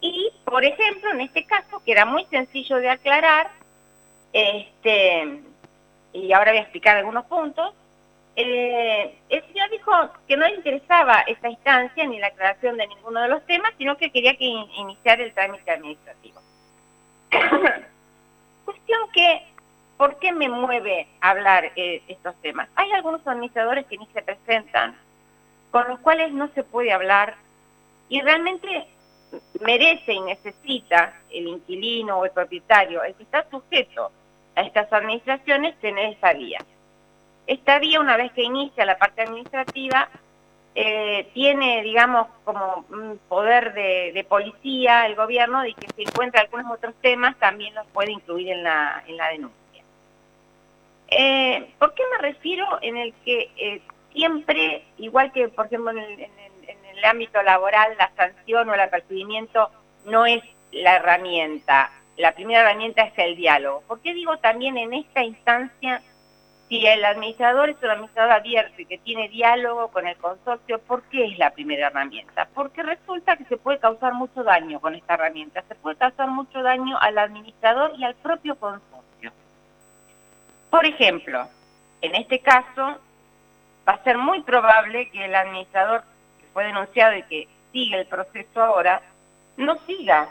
Y, 0.00 0.32
por 0.44 0.64
ejemplo, 0.64 1.10
en 1.10 1.22
este 1.22 1.44
caso, 1.44 1.82
que 1.84 1.92
era 1.92 2.04
muy 2.04 2.24
sencillo 2.26 2.76
de 2.76 2.90
aclarar, 2.90 3.50
este, 4.32 5.40
y 6.12 6.32
ahora 6.32 6.52
voy 6.52 6.58
a 6.58 6.62
explicar 6.62 6.96
algunos 6.96 7.24
puntos, 7.26 7.74
eh, 8.36 9.18
el 9.28 9.44
señor 9.46 9.70
dijo 9.70 9.92
que 10.28 10.36
no 10.36 10.46
le 10.46 10.54
interesaba 10.54 11.22
esta 11.26 11.48
instancia 11.48 12.06
ni 12.06 12.20
la 12.20 12.28
aclaración 12.28 12.76
de 12.76 12.86
ninguno 12.86 13.20
de 13.20 13.28
los 13.28 13.44
temas, 13.46 13.72
sino 13.78 13.96
que 13.96 14.12
quería 14.12 14.36
que 14.36 14.44
in- 14.44 14.70
iniciar 14.76 15.20
el 15.20 15.34
trámite 15.34 15.70
administrativo. 15.70 16.40
Cuestión 18.64 19.10
que 19.12 19.42
¿Por 19.98 20.20
qué 20.20 20.30
me 20.32 20.48
mueve 20.48 21.08
hablar 21.20 21.72
eh, 21.74 22.02
estos 22.06 22.40
temas? 22.40 22.68
Hay 22.76 22.92
algunos 22.92 23.26
administradores 23.26 23.84
que 23.86 23.98
ni 23.98 24.06
se 24.14 24.22
presentan, 24.22 24.96
con 25.72 25.88
los 25.88 25.98
cuales 25.98 26.30
no 26.30 26.48
se 26.54 26.62
puede 26.62 26.92
hablar 26.92 27.34
y 28.08 28.20
realmente 28.20 28.86
merece 29.60 30.12
y 30.12 30.20
necesita 30.20 31.14
el 31.30 31.48
inquilino 31.48 32.18
o 32.18 32.24
el 32.24 32.30
propietario, 32.30 33.02
el 33.02 33.14
que 33.14 33.22
está 33.22 33.48
sujeto 33.50 34.10
a 34.54 34.62
estas 34.62 34.92
administraciones, 34.92 35.78
tener 35.80 36.14
esa 36.14 36.32
vía. 36.32 36.58
Esta 37.46 37.78
vía, 37.78 38.00
una 38.00 38.16
vez 38.16 38.32
que 38.32 38.42
inicia 38.42 38.84
la 38.84 38.98
parte 38.98 39.22
administrativa, 39.22 40.08
eh, 40.74 41.28
tiene, 41.34 41.82
digamos, 41.82 42.28
como 42.44 42.84
poder 43.28 43.72
de, 43.74 44.24
policía 44.28 45.06
el 45.06 45.16
gobierno 45.16 45.66
y 45.66 45.74
que 45.74 45.88
si 45.96 46.02
encuentra 46.02 46.42
algunos 46.42 46.70
otros 46.70 46.94
temas 47.00 47.36
también 47.38 47.74
los 47.74 47.86
puede 47.88 48.12
incluir 48.12 48.50
en 48.50 48.62
la, 48.62 49.02
en 49.06 49.16
la 49.16 49.28
denuncia. 49.28 49.82
Eh, 51.08 51.70
¿Por 51.78 51.94
qué 51.94 52.02
me 52.12 52.18
refiero 52.18 52.78
en 52.82 52.96
el 52.96 53.14
que 53.24 53.50
eh, 53.56 53.80
siempre, 54.12 54.84
igual 54.98 55.32
que 55.32 55.48
por 55.48 55.66
ejemplo 55.66 55.90
en 55.90 55.98
el, 55.98 56.28
el 56.98 57.04
ámbito 57.04 57.42
laboral, 57.42 57.94
la 57.98 58.10
sanción 58.16 58.68
o 58.68 58.74
el 58.74 58.80
apercibimiento 58.80 59.70
no 60.04 60.26
es 60.26 60.42
la 60.72 60.96
herramienta, 60.96 61.90
la 62.16 62.32
primera 62.32 62.60
herramienta 62.60 63.02
es 63.02 63.12
el 63.16 63.36
diálogo? 63.36 63.82
¿Por 63.86 64.00
qué 64.00 64.12
digo 64.12 64.36
también 64.38 64.76
en 64.76 64.92
esta 64.92 65.22
instancia, 65.22 66.02
si 66.68 66.84
el 66.86 67.04
administrador 67.04 67.70
es 67.70 67.76
un 67.82 67.90
administrador 67.90 68.32
abierto 68.32 68.82
y 68.82 68.86
que 68.86 68.98
tiene 68.98 69.28
diálogo 69.28 69.88
con 69.88 70.06
el 70.06 70.16
consorcio, 70.16 70.78
¿por 70.80 71.02
qué 71.04 71.26
es 71.26 71.38
la 71.38 71.50
primera 71.50 71.86
herramienta? 71.86 72.48
Porque 72.54 72.82
resulta 72.82 73.36
que 73.36 73.44
se 73.44 73.56
puede 73.56 73.78
causar 73.78 74.12
mucho 74.12 74.42
daño 74.42 74.80
con 74.80 74.94
esta 74.94 75.14
herramienta, 75.14 75.62
se 75.66 75.74
puede 75.76 75.96
causar 75.96 76.28
mucho 76.28 76.62
daño 76.62 76.98
al 76.98 77.16
administrador 77.18 77.92
y 77.96 78.04
al 78.04 78.14
propio 78.16 78.56
consorcio. 78.56 79.32
Por 80.68 80.84
ejemplo, 80.84 81.48
en 82.02 82.14
este 82.16 82.40
caso 82.40 82.98
va 83.88 83.94
a 83.94 84.04
ser 84.04 84.18
muy 84.18 84.42
probable 84.42 85.08
que 85.10 85.24
el 85.24 85.34
administrador 85.34 86.02
fue 86.58 86.64
denunciado 86.64 87.16
y 87.16 87.22
que 87.22 87.48
sigue 87.70 88.00
el 88.00 88.06
proceso 88.06 88.60
ahora, 88.60 89.00
no 89.56 89.78
siga 89.86 90.28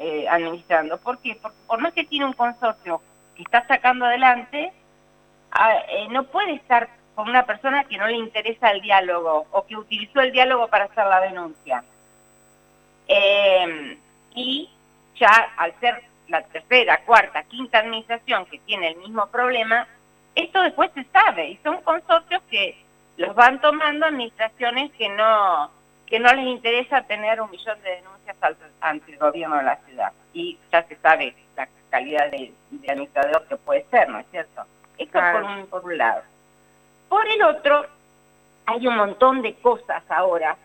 eh, 0.00 0.26
administrando. 0.28 0.98
¿Por 0.98 1.18
qué? 1.18 1.38
Porque 1.40 1.56
por 1.68 1.80
más 1.80 1.92
que 1.92 2.02
tiene 2.02 2.24
un 2.24 2.32
consorcio 2.32 3.00
que 3.36 3.42
está 3.42 3.64
sacando 3.68 4.04
adelante, 4.04 4.72
ah, 5.52 5.76
eh, 5.88 6.08
no 6.10 6.24
puede 6.24 6.54
estar 6.54 6.88
con 7.14 7.28
una 7.28 7.46
persona 7.46 7.84
que 7.84 7.98
no 7.98 8.08
le 8.08 8.16
interesa 8.16 8.72
el 8.72 8.80
diálogo 8.80 9.46
o 9.52 9.64
que 9.64 9.76
utilizó 9.76 10.20
el 10.20 10.32
diálogo 10.32 10.66
para 10.66 10.86
hacer 10.86 11.06
la 11.06 11.20
denuncia. 11.20 11.84
Eh, 13.06 13.96
y 14.34 14.68
ya 15.14 15.52
al 15.56 15.72
ser 15.78 16.02
la 16.26 16.42
tercera, 16.42 17.04
cuarta, 17.04 17.44
quinta 17.44 17.78
administración 17.78 18.44
que 18.46 18.58
tiene 18.58 18.88
el 18.88 18.96
mismo 18.96 19.24
problema, 19.28 19.86
esto 20.34 20.62
después 20.62 20.90
se 20.96 21.04
sabe 21.12 21.50
y 21.50 21.56
son 21.62 21.80
consorcios 21.82 22.42
que 22.50 22.89
los 23.20 23.34
van 23.34 23.60
tomando 23.60 24.06
administraciones 24.06 24.90
que 24.92 25.08
no 25.10 25.70
que 26.06 26.18
no 26.18 26.32
les 26.32 26.46
interesa 26.46 27.02
tener 27.02 27.40
un 27.40 27.50
millón 27.50 27.80
de 27.82 27.90
denuncias 27.90 28.36
ante 28.80 29.12
el 29.12 29.18
gobierno 29.18 29.58
de 29.58 29.62
la 29.62 29.76
ciudad. 29.86 30.12
Y 30.32 30.58
ya 30.72 30.82
se 30.88 30.96
sabe 30.96 31.36
la 31.56 31.68
calidad 31.88 32.28
de, 32.32 32.52
administrador 32.88 33.46
que 33.46 33.56
puede 33.56 33.86
ser, 33.92 34.08
¿no 34.08 34.18
es 34.18 34.26
cierto? 34.32 34.64
Esto 34.98 35.20
por, 35.32 35.44
un, 35.44 35.66
por 35.68 35.84
un 35.84 35.98
lado. 35.98 36.22
Por 37.08 37.28
el 37.28 37.42
otro, 37.44 37.86
hay 38.66 38.88
un 38.88 38.96
montón 38.96 39.40
de 39.42 39.54
cosas 39.54 40.02
ahora 40.08 40.56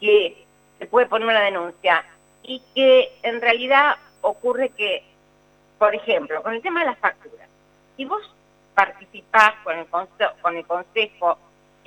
que 0.00 0.42
se 0.78 0.86
puede 0.86 1.06
poner 1.06 1.28
una 1.28 1.42
denuncia 1.42 2.02
y 2.42 2.62
que 2.74 3.12
en 3.22 3.42
realidad 3.42 3.96
ocurre 4.22 4.70
que, 4.70 5.04
por 5.78 5.94
ejemplo, 5.94 6.42
con 6.42 6.54
el 6.54 6.62
tema 6.62 6.80
de 6.80 6.86
las 6.86 6.98
facturas, 6.98 7.48
si 7.96 8.06
vos 8.06 8.22
participás 8.74 9.52
con 9.64 9.76
el, 9.76 9.86
con 10.40 10.56
el 10.56 10.66
Consejo 10.66 11.36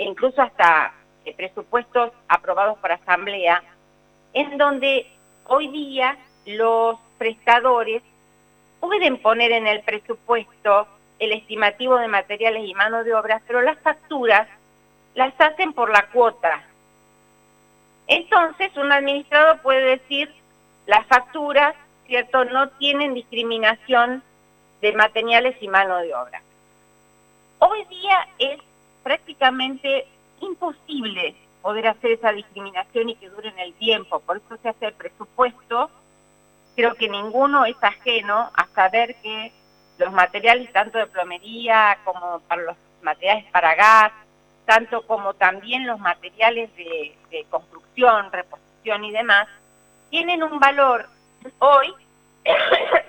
incluso 0.04 0.41
hasta 0.41 0.93
eh, 1.26 1.34
presupuestos 1.36 2.12
aprobados 2.28 2.78
por 2.80 2.91
asamblea, 2.91 3.64
en 4.34 4.58
donde 4.58 5.08
hoy 5.45 5.68
día 5.70 6.18
los 6.45 6.97
prestadores 7.18 8.02
pueden 8.80 9.18
poner 9.22 9.52
en 9.52 9.68
el 9.68 9.82
presupuesto 9.82 10.88
el 11.20 11.34
estimativo 11.34 11.97
de 11.97 12.08
materiales 12.08 12.64
y 12.66 12.74
mano 12.74 13.04
de 13.04 13.14
obra, 13.14 13.41
pero 13.45 13.62
las 13.62 13.78
facturas 13.80 14.47
las 15.14 15.34
hacen 15.39 15.74
por 15.74 15.91
la 15.91 16.08
cuota. 16.08 16.64
Entonces, 18.08 18.76
un 18.78 18.91
administrador 18.91 19.62
puede 19.62 19.97
decir, 19.97 20.34
las 20.88 21.06
facturas, 21.06 21.76
¿cierto?, 22.08 22.45
no 22.45 22.70
tienen 22.70 23.14
discriminación 23.14 24.24
de 24.82 24.93
materiales 24.93 25.56
y 25.62 25.68
mano 25.68 25.97
de 25.97 26.16
obra. 26.16 26.41
Hoy 27.60 27.86
día 27.86 28.28
es 28.39 28.60
prácticamente 29.04 30.08
imposible 30.39 31.36
poder 31.62 31.88
hacer 31.88 32.12
esa 32.12 32.32
discriminación 32.32 33.10
y 33.10 33.16
que 33.16 33.30
dure 33.30 33.49
en 33.49 33.60
el 33.60 33.74
tiempo. 33.74 34.20
Por 34.20 34.38
eso 34.38 34.58
se 34.62 34.70
hace 34.70 34.88
el 34.88 34.93
presupuesto. 34.93 35.89
Creo 36.76 36.95
que 36.95 37.10
ninguno 37.10 37.66
es 37.66 37.76
ajeno 37.82 38.49
a 38.54 38.68
saber 38.74 39.16
que 39.22 39.52
los 39.97 40.12
materiales, 40.12 40.72
tanto 40.74 40.97
de 40.97 41.08
plomería 41.08 41.99
como 42.04 42.39
para 42.47 42.62
los 42.64 42.78
materiales 43.04 43.45
para 43.52 43.76
gas, 43.76 44.12
tanto 44.66 45.06
como 45.06 45.34
también 45.34 45.86
los 45.86 45.99
materiales 45.99 46.76
de, 46.76 47.16
construcción, 47.49 48.32
reposición 48.32 49.04
y 49.04 49.12
demás, 49.12 49.47
tienen 50.10 50.43
un 50.43 50.60
valor 50.60 51.08
hoy 51.60 51.93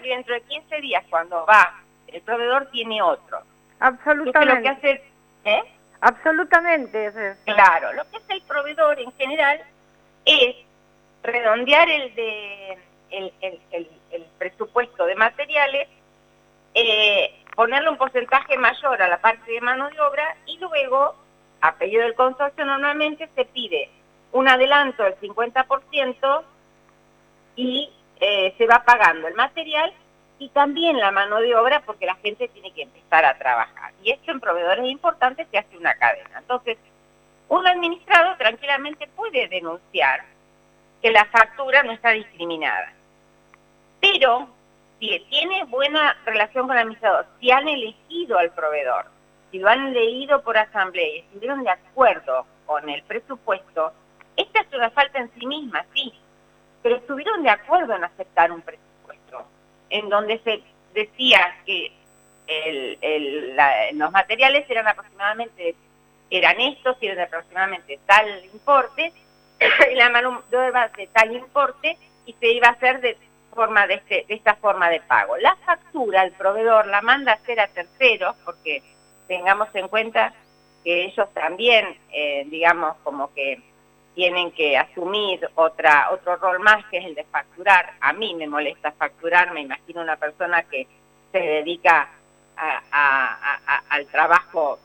y 0.05 0.09
dentro 0.09 0.34
de 0.34 0.43
15 0.43 0.80
días 0.80 1.05
cuando 1.09 1.47
va 1.47 1.82
el 2.12 2.20
proveedor 2.22 2.66
tiene 2.70 3.01
otro. 3.03 3.43
Absolutamente. 3.80 4.55
lo 4.55 4.62
que 4.62 4.68
hace, 4.68 5.05
¿eh? 5.45 5.62
Absolutamente. 6.03 7.12
Claro, 7.44 7.92
lo 7.92 8.03
que 8.11 8.16
hace 8.18 8.34
el 8.34 8.42
proveedor 8.42 9.00
en 9.00 9.12
general 9.12 9.62
es 10.24 10.57
redondear 11.22 11.88
el 11.88 12.12
el, 13.12 13.61
el, 13.70 14.26
presupuesto 14.38 15.07
de 15.07 15.14
materiales, 15.14 15.88
eh, 16.74 17.44
ponerle 17.55 17.90
un 17.90 17.98
porcentaje 17.98 18.57
mayor 18.57 19.00
a 19.00 19.09
la 19.09 19.20
parte 19.20 19.50
de 19.53 19.61
mano 19.61 19.88
de 19.90 20.00
obra 20.00 20.36
y 20.46 20.59
luego, 20.59 21.14
a 21.61 21.74
pedido 21.76 22.03
del 22.03 22.14
consorcio, 22.14 22.64
normalmente 22.64 23.28
se 23.34 23.44
pide 23.44 23.90
un 24.32 24.48
adelanto 24.48 25.05
del 25.05 25.16
50% 25.20 26.42
y 27.57 27.92
eh, 28.18 28.55
se 28.57 28.66
va 28.66 28.82
pagando 28.84 29.28
el 29.28 29.34
material 29.34 29.92
y 30.43 30.49
también 30.49 30.99
la 30.99 31.12
mano 31.12 31.40
de 31.40 31.55
obra 31.55 31.82
porque 31.86 32.05
la 32.05 32.16
gente 32.16 32.49
tiene 32.49 32.72
que 32.72 32.82
empezar 32.82 33.24
a 33.24 33.38
trabajar. 33.38 33.93
Y 34.03 34.11
esto 34.11 34.32
en 34.32 34.40
proveedores 34.40 34.90
importantes 34.90 35.47
se 35.53 35.59
hace 35.59 35.76
una 35.76 35.95
cadena. 35.95 36.38
Entonces, 36.38 36.78
un 37.49 37.64
administrado 37.64 38.36
tranquilamente 38.38 39.07
puede 39.14 39.47
denunciar 39.47 40.24
que 41.01 41.12
la 41.12 41.26
factura 41.26 41.84
no 41.84 41.93
está 41.93 42.11
discriminada. 42.11 42.93
Pero 44.01 44.49
si 44.99 45.16
tiene 45.30 45.62
buena 45.66 46.16
relación 46.24 46.66
con 46.66 46.76
el 46.76 46.82
administrador, 46.82 47.26
si 47.38 47.53
han 47.53 47.68
elegido 47.68 48.36
al 48.36 48.51
proveedor, 48.51 49.07
si 49.53 49.61
lo 49.61 49.68
han 49.68 49.93
leído 49.93 50.43
por 50.43 50.59
asamblea 50.59 51.07
y 51.07 51.18
estuvieron 51.20 51.62
de 51.62 51.70
acuerdo 51.70 52.47
con 52.66 52.88
el 52.88 53.05
presupuesto, 53.05 53.93
esta 54.36 54.61
es 54.62 54.74
una 54.74 54.90
falta 54.90 55.20
en 55.20 55.30
sí 55.38 55.47
misma, 55.47 55.84
sí, 55.95 56.12
pero 56.82 56.97
estuvieron 56.97 57.45
de 57.45 57.51
acuerdo 57.51 57.95
en 57.95 58.03
aceptar 58.03 58.51
un 58.51 58.61
presupuesto 58.61 58.91
en 59.93 60.09
donde 60.09 60.38
se 60.38 60.62
decía 60.95 61.55
que 61.66 61.93
los 63.93 64.11
materiales 64.11 64.68
eran 64.68 64.88
aproximadamente, 64.88 65.74
eran 66.30 66.61
estos 66.61 66.97
eran 67.01 67.26
aproximadamente 67.26 67.99
tal 68.07 68.45
importe, 68.53 69.12
la 69.95 70.11
mano 70.11 70.43
de 70.51 70.57
obra 70.57 70.88
de 70.97 71.07
tal 71.09 71.32
importe, 71.34 71.97
y 72.24 72.32
se 72.34 72.53
iba 72.53 72.68
a 72.68 72.72
hacer 72.72 73.01
de 73.01 73.16
forma 73.55 73.86
de, 73.86 73.95
este, 73.95 74.24
de 74.26 74.34
esta 74.34 74.55
forma 74.57 74.88
de 74.88 75.01
pago. 75.01 75.36
La 75.36 75.57
factura, 75.57 76.24
el 76.24 76.32
proveedor 76.32 76.86
la 76.86 77.03
manda 77.03 77.32
a 77.32 77.36
hacer 77.36 77.61
a 77.61 77.68
terceros, 77.68 78.34
porque 78.47 78.82
tengamos 79.28 79.68
en 79.74 79.88
cuenta 79.88 80.32
que 80.84 81.05
ellos 81.05 81.28
también, 81.34 81.99
eh, 82.12 82.45
digamos, 82.47 82.97
como 83.05 83.32
que 83.34 83.61
tienen 84.14 84.52
que 84.52 84.76
asumir 84.76 85.48
otra 85.54 86.10
otro 86.10 86.36
rol 86.36 86.60
más 86.60 86.84
que 86.86 86.98
es 86.98 87.06
el 87.06 87.14
de 87.14 87.24
facturar. 87.24 87.94
A 88.00 88.12
mí 88.12 88.34
me 88.34 88.46
molesta 88.46 88.92
facturar, 88.92 89.52
me 89.52 89.62
imagino 89.62 90.02
una 90.02 90.16
persona 90.16 90.62
que 90.64 90.86
se 91.32 91.38
dedica 91.38 92.08
al 93.90 94.06
trabajo 94.06 94.78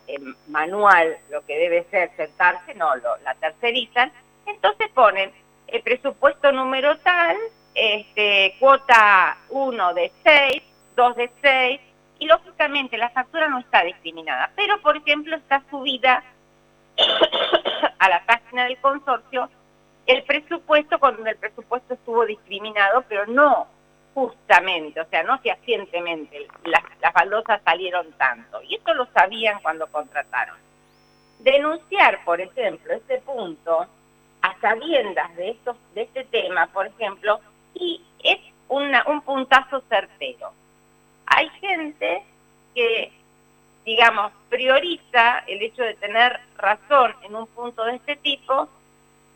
manual, 0.48 1.18
lo 1.30 1.46
que 1.46 1.58
debe 1.58 1.86
ser 1.92 2.12
sentarse, 2.16 2.74
no, 2.74 2.96
lo, 2.96 3.18
la 3.18 3.36
tercerizan, 3.36 4.12
entonces 4.46 4.90
ponen 4.94 5.32
el 5.68 5.82
presupuesto 5.82 6.52
número 6.52 6.98
tal, 7.00 7.38
este, 7.76 8.56
cuota 8.60 9.38
1 9.50 9.94
de 9.94 10.12
6, 10.24 10.64
2 10.96 11.16
de 11.18 11.32
6, 11.42 11.82
y 12.20 12.26
lógicamente 12.26 12.98
la 12.98 13.10
factura 13.10 13.48
no 13.48 13.60
está 13.60 13.84
discriminada, 13.84 14.50
pero 14.56 14.82
por 14.82 14.98
ejemplo 14.98 15.36
está 15.36 15.62
subida 15.70 16.24
a 18.00 18.10
la 18.10 18.26
página 18.26 18.66
del 18.66 18.78
consorcio 18.80 19.50
el 20.06 20.24
presupuesto 20.24 21.00
cuando 21.00 21.26
el 21.30 21.36
presupuesto 21.36 21.94
estuvo 21.94 22.26
discriminado, 22.26 23.04
pero 23.10 23.26
no 23.28 23.68
justamente, 24.14 25.00
o 25.00 25.06
sea, 25.10 25.22
no 25.24 25.38
fehacientemente, 25.40 26.48
las, 26.64 26.82
las 27.02 27.14
baldosas 27.14 27.62
salieron 27.64 28.12
tanto. 28.14 28.62
Y 28.64 28.76
esto 28.76 28.94
lo 28.96 29.06
sabían 29.08 29.60
cuando 29.62 29.86
contrataron. 29.88 30.56
Denunciar, 31.40 32.24
por 32.26 32.42
ejemplo, 32.42 32.94
este 32.94 33.20
punto 33.20 33.86
a 34.42 34.60
sabiendas 34.60 35.36
de, 35.36 35.52
estos, 35.52 35.78
de 35.94 36.02
este 36.04 36.24
tema, 36.24 36.68
por 36.68 36.88
ejemplo, 36.88 37.40
y 37.76 38.02
es 38.24 38.40
una, 38.70 39.04
un 39.08 39.22
puntazo 39.22 39.84
certero. 39.90 40.52
Hay 41.28 41.50
gente 41.62 42.24
que 42.74 43.12
digamos, 43.88 44.34
prioriza 44.50 45.46
el 45.48 45.62
hecho 45.62 45.82
de 45.82 45.94
tener 45.94 46.42
razón 46.58 47.16
en 47.24 47.34
un 47.34 47.48
punto 47.48 47.86
de 47.86 47.96
este 47.96 48.18
tipo 48.18 48.68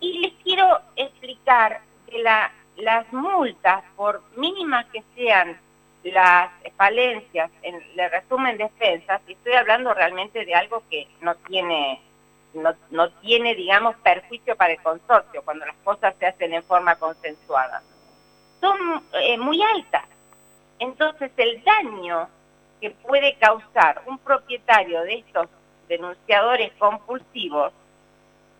y 0.01 0.19
les 0.19 0.33
quiero 0.43 0.77
explicar 0.97 1.79
que 2.05 2.19
la, 2.19 2.51
las 2.75 3.11
multas, 3.13 3.81
por 3.95 4.21
mínimas 4.35 4.87
que 4.87 5.05
sean 5.15 5.57
las 6.03 6.51
falencias 6.75 7.49
en 7.61 7.75
el 7.75 8.11
resumen 8.11 8.57
de 8.57 8.65
defensas, 8.65 9.21
estoy 9.25 9.53
hablando 9.53 9.93
realmente 9.93 10.43
de 10.43 10.53
algo 10.53 10.83
que 10.89 11.07
no 11.21 11.33
tiene, 11.47 12.01
no, 12.53 12.73
no 12.89 13.09
tiene, 13.21 13.55
digamos, 13.55 13.95
perjuicio 14.03 14.57
para 14.57 14.73
el 14.73 14.81
consorcio 14.81 15.43
cuando 15.43 15.65
las 15.65 15.77
cosas 15.85 16.13
se 16.19 16.25
hacen 16.25 16.53
en 16.53 16.63
forma 16.63 16.97
consensuada, 16.97 17.81
son 18.59 19.01
eh, 19.13 19.37
muy 19.37 19.63
altas. 19.63 20.03
Entonces 20.77 21.31
el 21.37 21.63
daño 21.63 22.27
que 22.81 22.89
puede 22.89 23.37
causar 23.37 24.01
un 24.07 24.17
propietario 24.17 25.03
de 25.03 25.19
estos 25.19 25.47
denunciadores 25.87 26.73
compulsivos 26.79 27.71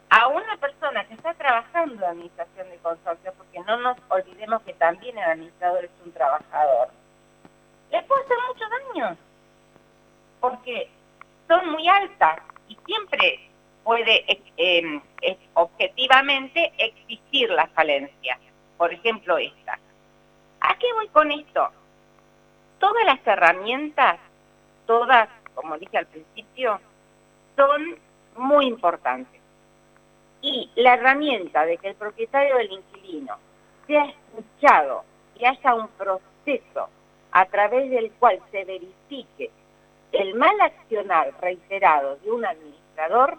a 0.10 0.28
una 0.28 0.58
persona 0.58 1.06
que 1.06 1.16
está 1.16 1.34
trabajando 1.34 1.96
en 1.96 2.04
administración 2.04 2.70
de 2.70 2.78
consorcio, 2.78 3.34
porque 3.38 3.60
no 3.62 3.78
nos 3.78 3.98
olvidemos 4.10 4.62
que 4.62 4.74
también 4.74 5.18
el 5.18 5.24
administrador 5.24 5.86
es 5.86 5.92
un 6.06 6.12
trabajador, 6.12 6.90
le 7.90 8.04
puede 8.04 8.24
hacer 8.24 8.38
mucho 8.48 8.66
daño, 8.70 9.18
porque 10.40 10.90
son 11.48 11.72
muy 11.72 11.88
altas 11.88 12.40
y 12.68 12.78
siempre 12.86 13.50
puede 13.84 14.32
eh, 14.32 15.02
eh, 15.22 15.38
objetivamente 15.54 16.72
existir 16.78 17.50
la 17.50 17.68
falencia. 17.68 18.38
Por 18.78 18.94
ejemplo, 18.94 19.38
esta. 19.38 19.80
¿A 20.60 20.78
qué 20.78 20.94
voy 20.94 21.08
con 21.10 21.32
esto? 21.32 21.72
Todas 22.82 23.06
las 23.06 23.26
herramientas, 23.26 24.20
todas, 24.86 25.30
como 25.56 25.78
dije 25.78 26.00
al 26.00 26.08
principio, 26.08 26.82
son 27.56 27.96
muy 28.36 28.66
importantes. 28.66 29.40
Y 30.42 30.70
la 30.76 30.96
herramienta 30.96 31.64
de 31.66 31.78
que 31.78 31.90
el 31.90 31.96
propietario 31.96 32.58
del 32.58 32.72
inquilino 32.72 33.38
sea 33.86 34.06
escuchado 34.06 35.06
y 35.38 35.46
haya 35.46 35.76
un 35.76 35.88
proceso 35.90 36.90
a 37.32 37.46
través 37.46 37.92
del 37.92 38.12
cual 38.14 38.42
se 38.52 38.66
verifique 38.66 39.52
el 40.12 40.34
mal 40.34 40.60
accionar 40.60 41.34
reiterado 41.40 42.18
de 42.18 42.32
un 42.32 42.46
administrador 42.46 43.38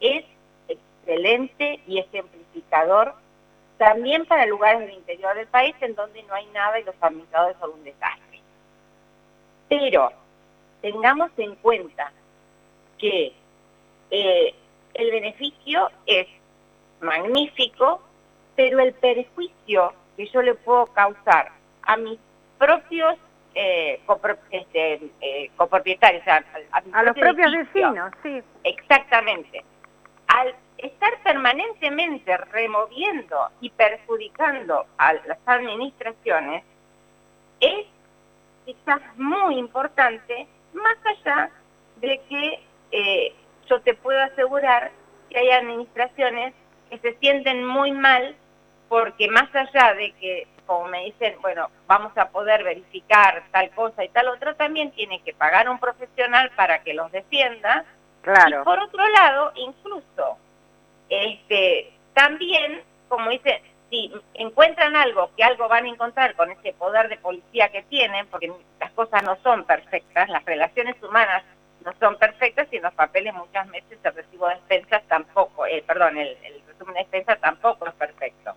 es 0.00 0.24
excelente 0.68 1.80
y 1.86 1.98
ejemplificador 1.98 3.14
también 3.78 4.26
para 4.26 4.46
lugares 4.46 4.80
del 4.80 4.92
interior 4.92 5.34
del 5.34 5.48
país 5.48 5.74
en 5.80 5.94
donde 5.94 6.22
no 6.24 6.34
hay 6.34 6.46
nada 6.48 6.78
y 6.78 6.84
los 6.84 6.94
administradores 7.00 7.56
son 7.58 7.70
un 7.72 7.84
desastre. 7.84 8.31
Pero 9.72 10.12
tengamos 10.82 11.30
en 11.38 11.54
cuenta 11.54 12.12
que 12.98 13.32
eh, 14.10 14.54
el 14.92 15.10
beneficio 15.10 15.90
es 16.04 16.26
magnífico, 17.00 18.02
pero 18.54 18.80
el 18.80 18.92
perjuicio 18.92 19.94
que 20.14 20.26
yo 20.26 20.42
le 20.42 20.56
puedo 20.56 20.88
causar 20.88 21.52
a 21.84 21.96
mis 21.96 22.18
propios 22.58 23.16
eh, 23.54 23.98
este, 24.50 25.10
eh, 25.22 25.50
copropietarios, 25.56 26.22
a, 26.28 27.02
los 27.02 27.16
propios 27.16 27.52
vecinos, 27.52 28.12
sí. 28.22 28.42
Exactamente. 28.64 29.64
Al 30.26 30.54
estar 30.76 31.18
permanentemente 31.22 32.36
removiendo 32.36 33.48
y 33.62 33.70
perjudicando 33.70 34.84
a 34.98 35.14
las 35.14 35.38
administraciones, 35.46 36.62
es 37.60 37.86
quizás 38.64 39.00
muy 39.16 39.58
importante, 39.58 40.46
más 40.72 40.96
allá 41.04 41.50
de 41.96 42.20
que 42.28 42.60
eh, 42.90 43.34
yo 43.68 43.80
te 43.80 43.94
puedo 43.94 44.20
asegurar 44.22 44.90
que 45.30 45.38
hay 45.38 45.50
administraciones 45.50 46.54
que 46.90 46.98
se 46.98 47.14
sienten 47.18 47.64
muy 47.64 47.92
mal 47.92 48.36
porque 48.88 49.28
más 49.28 49.48
allá 49.54 49.94
de 49.94 50.12
que, 50.20 50.46
como 50.66 50.88
me 50.88 51.04
dicen, 51.04 51.36
bueno, 51.40 51.70
vamos 51.86 52.12
a 52.18 52.28
poder 52.28 52.62
verificar 52.62 53.42
tal 53.50 53.70
cosa 53.70 54.04
y 54.04 54.10
tal 54.10 54.28
otra, 54.28 54.52
también 54.54 54.90
tiene 54.90 55.22
que 55.22 55.32
pagar 55.32 55.68
un 55.70 55.78
profesional 55.78 56.50
para 56.54 56.82
que 56.82 56.92
los 56.92 57.10
defienda. 57.10 57.86
Claro. 58.20 58.60
Y 58.60 58.64
por 58.64 58.78
otro 58.78 59.08
lado, 59.08 59.52
incluso, 59.56 60.36
este, 61.08 61.94
también, 62.12 62.82
como 63.08 63.30
dice, 63.30 63.62
si 63.92 64.10
encuentran 64.32 64.96
algo, 64.96 65.30
que 65.36 65.44
algo 65.44 65.68
van 65.68 65.84
a 65.84 65.88
encontrar 65.90 66.34
con 66.34 66.50
ese 66.50 66.72
poder 66.72 67.10
de 67.10 67.18
policía 67.18 67.68
que 67.68 67.82
tienen, 67.82 68.26
porque 68.28 68.50
las 68.80 68.90
cosas 68.92 69.22
no 69.22 69.36
son 69.42 69.64
perfectas, 69.64 70.30
las 70.30 70.42
relaciones 70.46 71.00
humanas 71.02 71.44
no 71.84 71.92
son 72.00 72.16
perfectas 72.16 72.68
y 72.70 72.76
en 72.76 72.84
los 72.84 72.94
papeles 72.94 73.34
muchas 73.34 73.68
veces 73.70 73.98
el 74.02 74.14
recibo 74.14 74.48
de 74.48 74.54
expensas 74.54 75.02
tampoco, 75.08 75.66
eh, 75.66 75.84
perdón, 75.86 76.16
el, 76.16 76.28
el 76.42 76.62
resumen 76.66 76.94
de 76.94 77.00
expensas 77.02 77.38
tampoco 77.40 77.86
es 77.86 77.92
perfecto. 77.94 78.54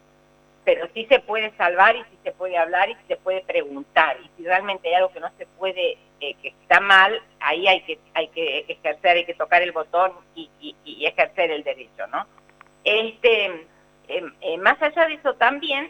Pero 0.64 0.88
sí 0.94 1.06
se 1.08 1.20
puede 1.20 1.52
salvar 1.58 1.98
y 1.98 2.04
sí 2.04 2.18
se 2.24 2.32
puede 2.32 2.58
hablar 2.58 2.90
y 2.90 2.96
sí 2.96 3.02
se 3.10 3.18
puede 3.18 3.42
preguntar. 3.42 4.18
Y 4.24 4.32
si 4.38 4.46
realmente 4.46 4.88
hay 4.88 4.96
algo 4.96 5.12
que 5.12 5.20
no 5.20 5.30
se 5.38 5.46
puede, 5.46 5.98
eh, 6.22 6.34
que 6.42 6.48
está 6.48 6.80
mal, 6.80 7.22
ahí 7.42 7.68
hay 7.68 7.82
que, 7.82 8.00
hay 8.14 8.30
que 8.30 8.66
ejercer, 8.70 9.18
hay 9.18 9.26
que 9.26 9.34
tocar 9.34 9.62
el 9.62 9.74
botón 9.74 10.14
y, 10.34 10.50
y, 10.62 11.06
ejercer 11.06 11.52
el 11.52 11.64
derecho, 11.64 12.08
¿no? 12.08 12.26
Este, 12.84 13.68
em, 14.08 14.34
eh, 14.42 14.58
más 14.58 14.82
allá 14.82 15.08
de 15.08 15.16
eso 15.16 15.34
también, 15.36 15.90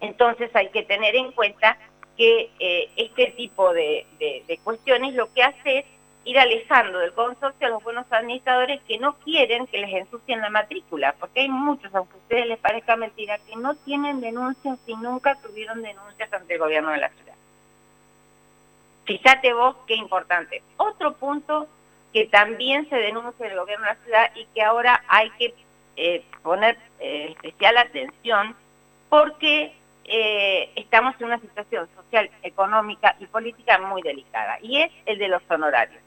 entonces 0.00 0.54
hay 0.54 0.68
que 0.68 0.82
tener 0.82 1.16
en 1.16 1.32
cuenta 1.32 1.76
que 2.16 2.50
este 2.96 3.26
tipo 3.36 3.72
de, 3.72 4.04
cuestiones 4.64 5.14
lo 5.14 5.32
que 5.32 5.44
hace 5.44 5.78
es 5.78 5.84
ir 6.24 6.38
alejando 6.38 6.98
del 6.98 7.12
consorcio 7.14 7.66
a 7.66 7.70
los 7.70 7.82
buenos 7.82 8.04
administradores 8.10 8.82
que 8.82 8.98
no 8.98 9.16
quieren 9.20 9.66
que 9.66 9.78
les 9.78 9.94
ensucien 9.94 10.40
la 10.40 10.50
matrícula, 10.50 11.14
porque 11.18 11.40
hay 11.40 11.48
muchos, 11.48 11.94
aunque 11.94 12.14
a 12.14 12.18
ustedes 12.18 12.46
les 12.46 12.58
parezca 12.58 12.96
mentira, 12.96 13.38
que 13.38 13.56
no 13.56 13.74
tienen 13.76 14.20
denuncias 14.20 14.78
y 14.86 14.94
nunca 14.96 15.36
tuvieron 15.36 15.80
denuncias 15.80 16.30
ante 16.32 16.54
el 16.54 16.60
gobierno 16.60 16.90
de 16.90 16.98
la 16.98 17.08
ciudad. 17.08 17.34
Fíjate 19.04 19.54
vos 19.54 19.76
qué 19.86 19.94
importante. 19.94 20.62
Otro 20.76 21.14
punto 21.14 21.66
que 22.12 22.26
también 22.26 22.86
se 22.90 22.96
denuncia 22.96 23.46
en 23.46 23.52
el 23.52 23.58
gobierno 23.58 23.86
de 23.86 23.94
la 23.94 24.04
ciudad 24.04 24.30
y 24.34 24.44
que 24.54 24.62
ahora 24.62 25.02
hay 25.08 25.30
que 25.30 25.54
eh, 25.96 26.24
poner 26.48 26.78
eh, 26.98 27.34
especial 27.34 27.76
atención 27.76 28.56
porque 29.10 29.74
eh, 30.04 30.70
estamos 30.76 31.14
en 31.20 31.26
una 31.26 31.38
situación 31.40 31.86
social, 31.94 32.30
económica 32.42 33.14
y 33.20 33.26
política 33.26 33.78
muy 33.78 34.00
delicada, 34.00 34.58
y 34.62 34.80
es 34.80 34.90
el 35.04 35.18
de 35.18 35.28
los 35.28 35.42
honorarios. 35.50 36.00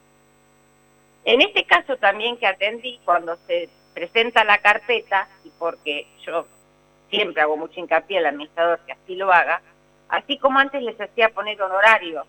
En 1.26 1.42
este 1.42 1.64
caso 1.66 1.96
también 1.98 2.38
que 2.38 2.48
atendí, 2.48 3.00
cuando 3.06 3.38
se 3.46 3.70
presenta 3.94 4.44
la 4.44 4.58
carpeta, 4.58 5.28
y 5.44 5.52
porque 5.60 6.08
yo 6.26 6.48
siempre 7.12 7.44
hago 7.44 7.56
mucho 7.56 7.80
hincapié 7.80 8.18
al 8.18 8.26
administrador 8.26 8.80
que 8.80 8.94
así 8.94 9.16
lo 9.16 9.32
haga, 9.32 9.62
así 10.10 10.39
como 10.39 10.58
antes 10.58 10.82
les 10.82 11.00
hacía 11.00 11.30
poner 11.30 11.62
honorario, 11.62 12.26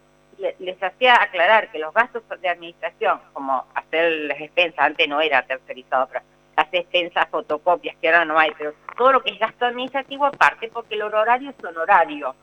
les 0.59 0.83
hacía 0.83 1.15
aclarar 1.15 1.73
que 1.73 1.79
los 1.79 1.95
gastos 1.95 2.23
de 2.43 2.49
administración, 2.51 3.23
como 3.33 3.65
hacer 3.75 4.13
las 4.29 4.39
expensas, 4.39 4.81
antes 4.81 5.09
no 5.09 5.23
era 5.23 5.47
tercerizado, 5.47 6.09
pero 6.09 6.32
las 6.57 6.69
expensas, 6.73 7.29
fotocopias, 7.29 7.97
que 8.01 8.09
ahora 8.09 8.25
no 8.25 8.39
hay, 8.39 8.51
pero 8.57 8.75
todo 8.97 9.13
lo 9.13 9.23
que 9.23 9.31
es 9.31 9.39
gasto 9.39 9.67
administrativo 9.67 10.27
aparte, 10.27 10.69
porque 10.73 10.95
el 10.95 11.03
honorario 11.03 11.51
es 11.51 11.65
honorario. 11.65 12.35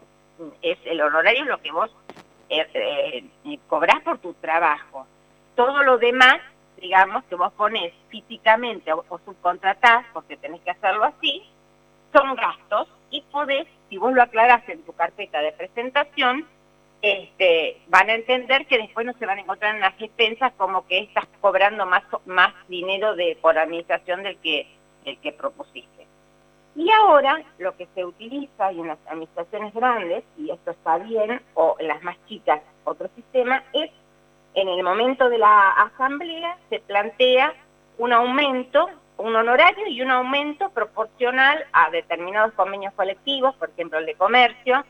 Es, 0.61 0.77
el 0.85 1.01
honorario 1.01 1.45
lo 1.45 1.61
que 1.61 1.71
vos 1.71 1.91
eh, 2.49 2.65
eh, 2.73 3.59
cobrás 3.67 4.01
por 4.01 4.19
tu 4.19 4.33
trabajo 4.35 5.05
todo 5.59 5.83
lo 5.83 5.97
demás, 5.97 6.37
digamos, 6.77 7.25
que 7.25 7.35
vos 7.35 7.51
pones 7.51 7.91
físicamente 8.07 8.93
o, 8.93 9.03
subcontratás, 9.25 10.05
porque 10.13 10.37
tenés 10.37 10.61
que 10.61 10.71
hacerlo 10.71 11.03
así, 11.03 11.43
son 12.13 12.33
gastos 12.35 12.87
y 13.09 13.19
podés, 13.23 13.67
si 13.89 13.97
vos 13.97 14.13
lo 14.13 14.23
aclarás 14.23 14.63
en 14.69 14.81
tu 14.83 14.93
carpeta 14.93 15.41
de 15.41 15.51
presentación, 15.51 16.47
este, 17.01 17.81
van 17.87 18.09
a 18.09 18.15
entender 18.15 18.65
que 18.67 18.77
después 18.77 19.05
no 19.05 19.13
se 19.13 19.25
van 19.25 19.37
a 19.37 19.41
encontrar 19.41 19.75
en 19.75 19.81
las 19.81 19.99
expensas 19.99 20.51
como 20.57 20.85
que 20.85 20.99
estás 20.99 21.25
cobrando 21.39 21.85
más, 21.85 22.03
más 22.25 22.53
dinero 22.67 23.15
de, 23.15 23.37
por 23.41 23.57
administración 23.57 24.23
del 24.23 24.37
que, 24.37 24.67
el 25.05 25.17
que 25.19 25.31
propusiste. 25.31 26.07
Y 26.75 26.89
ahora 26.91 27.41
lo 27.57 27.75
que 27.75 27.87
se 27.95 28.05
utiliza 28.05 28.71
y 28.71 28.79
en 28.79 28.87
las 28.87 28.99
administraciones 29.07 29.73
grandes, 29.73 30.23
y 30.37 30.51
esto 30.51 30.71
está 30.71 30.97
bien, 30.97 31.41
o 31.53 31.75
las 31.79 32.01
más 32.03 32.17
chicas 32.27 32.61
otro 32.83 33.09
sistema, 33.15 33.63
es 33.73 33.91
en 34.53 34.67
el 34.67 34.83
momento 34.83 35.29
de 35.29 35.37
la 35.37 35.71
asamblea 35.71 36.57
se 36.69 36.79
plantea 36.79 37.53
un 37.97 38.13
aumento, 38.13 38.89
un 39.17 39.35
honorario 39.35 39.87
y 39.87 40.01
un 40.01 40.11
aumento 40.11 40.69
proporcional 40.69 41.65
a 41.71 41.89
determinados 41.91 42.53
convenios 42.53 42.93
colectivos, 42.93 43.55
por 43.55 43.69
ejemplo 43.69 43.99
el 43.99 44.05
de 44.05 44.15
comercio, 44.15 44.83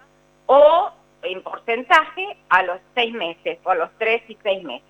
o 0.46 0.92
en 1.22 1.42
porcentaje 1.42 2.38
a 2.50 2.64
los 2.64 2.80
seis 2.96 3.14
meses, 3.14 3.60
o 3.64 3.72
a 3.72 3.76
los 3.76 3.90
tres 3.98 4.22
y 4.28 4.38
seis 4.42 4.64
meses. 4.64 4.88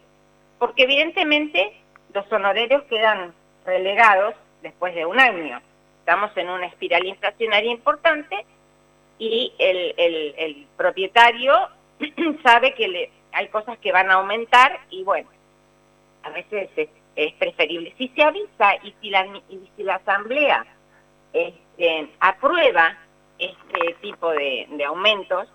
Porque 0.57 0.83
evidentemente 0.83 1.73
los 2.13 2.31
honorarios 2.31 2.83
quedan 2.83 3.33
relegados 3.65 4.35
después 4.61 4.93
de 4.95 5.05
un 5.05 5.19
año. 5.19 5.61
Estamos 5.99 6.35
en 6.37 6.49
una 6.49 6.65
espiral 6.67 7.05
inflacionaria 7.05 7.71
importante 7.71 8.45
y 9.17 9.53
el, 9.57 9.93
el, 9.97 10.35
el 10.37 10.67
propietario 10.77 11.53
sabe 12.43 12.73
que 12.73 12.87
le, 12.87 13.11
hay 13.31 13.47
cosas 13.49 13.77
que 13.79 13.91
van 13.91 14.09
a 14.09 14.15
aumentar 14.15 14.79
y 14.89 15.03
bueno, 15.03 15.29
a 16.23 16.29
veces 16.29 16.69
es, 16.75 16.89
preferible. 17.37 17.93
Si 17.97 18.07
se 18.09 18.23
avisa 18.23 18.75
y 18.81 18.95
si 19.01 19.09
la, 19.09 19.27
si 19.75 19.83
la 19.83 19.95
asamblea 19.95 20.65
este, 21.33 22.09
aprueba 22.21 22.97
este 23.37 23.93
tipo 24.01 24.31
de, 24.31 24.67
aumentos, 24.85 25.49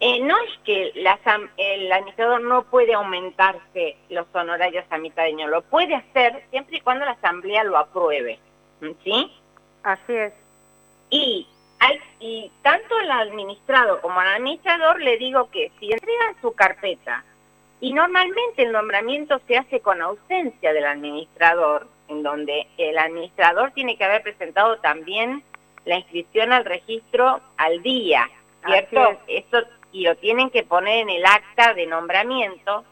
eh, 0.00 0.20
no 0.20 0.36
es 0.38 0.58
que 0.64 0.92
la, 0.96 1.18
el 1.56 1.90
administrador 1.92 2.40
no 2.40 2.64
puede 2.64 2.94
aumentarse 2.94 3.96
los 4.10 4.26
honorarios 4.32 4.84
a 4.90 4.98
mitad 4.98 5.24
de 5.24 5.30
año, 5.30 5.48
lo 5.48 5.62
puede 5.62 5.94
hacer 5.94 6.44
siempre 6.50 6.78
y 6.78 6.80
cuando 6.80 7.04
la 7.04 7.12
asamblea 7.12 7.64
lo 7.64 7.76
apruebe, 7.76 8.38
¿sí? 9.04 9.32
Así 9.82 10.14
es. 10.14 10.32
Y 11.10 11.46
y 12.20 12.50
tanto 12.62 12.98
el 12.98 13.10
administrado 13.10 14.00
como 14.00 14.20
al 14.20 14.28
administrador 14.28 15.00
le 15.00 15.16
digo 15.18 15.50
que 15.50 15.70
si 15.78 15.92
entregan 15.92 16.40
su 16.40 16.52
carpeta 16.52 17.24
y 17.80 17.92
normalmente 17.92 18.62
el 18.62 18.72
nombramiento 18.72 19.40
se 19.46 19.56
hace 19.56 19.80
con 19.80 20.02
ausencia 20.02 20.72
del 20.72 20.84
administrador, 20.84 21.86
en 22.08 22.24
donde 22.24 22.66
el 22.76 22.98
administrador 22.98 23.70
tiene 23.72 23.96
que 23.96 24.04
haber 24.04 24.22
presentado 24.22 24.78
también 24.78 25.44
la 25.84 25.98
inscripción 25.98 26.52
al 26.52 26.64
registro 26.64 27.40
al 27.56 27.80
día, 27.82 28.28
¿cierto? 28.66 29.20
Eso 29.28 29.58
y 29.92 30.02
lo 30.02 30.16
tienen 30.16 30.50
que 30.50 30.64
poner 30.64 30.98
en 30.98 31.10
el 31.10 31.24
acta 31.24 31.74
de 31.74 31.86
nombramiento. 31.86 32.84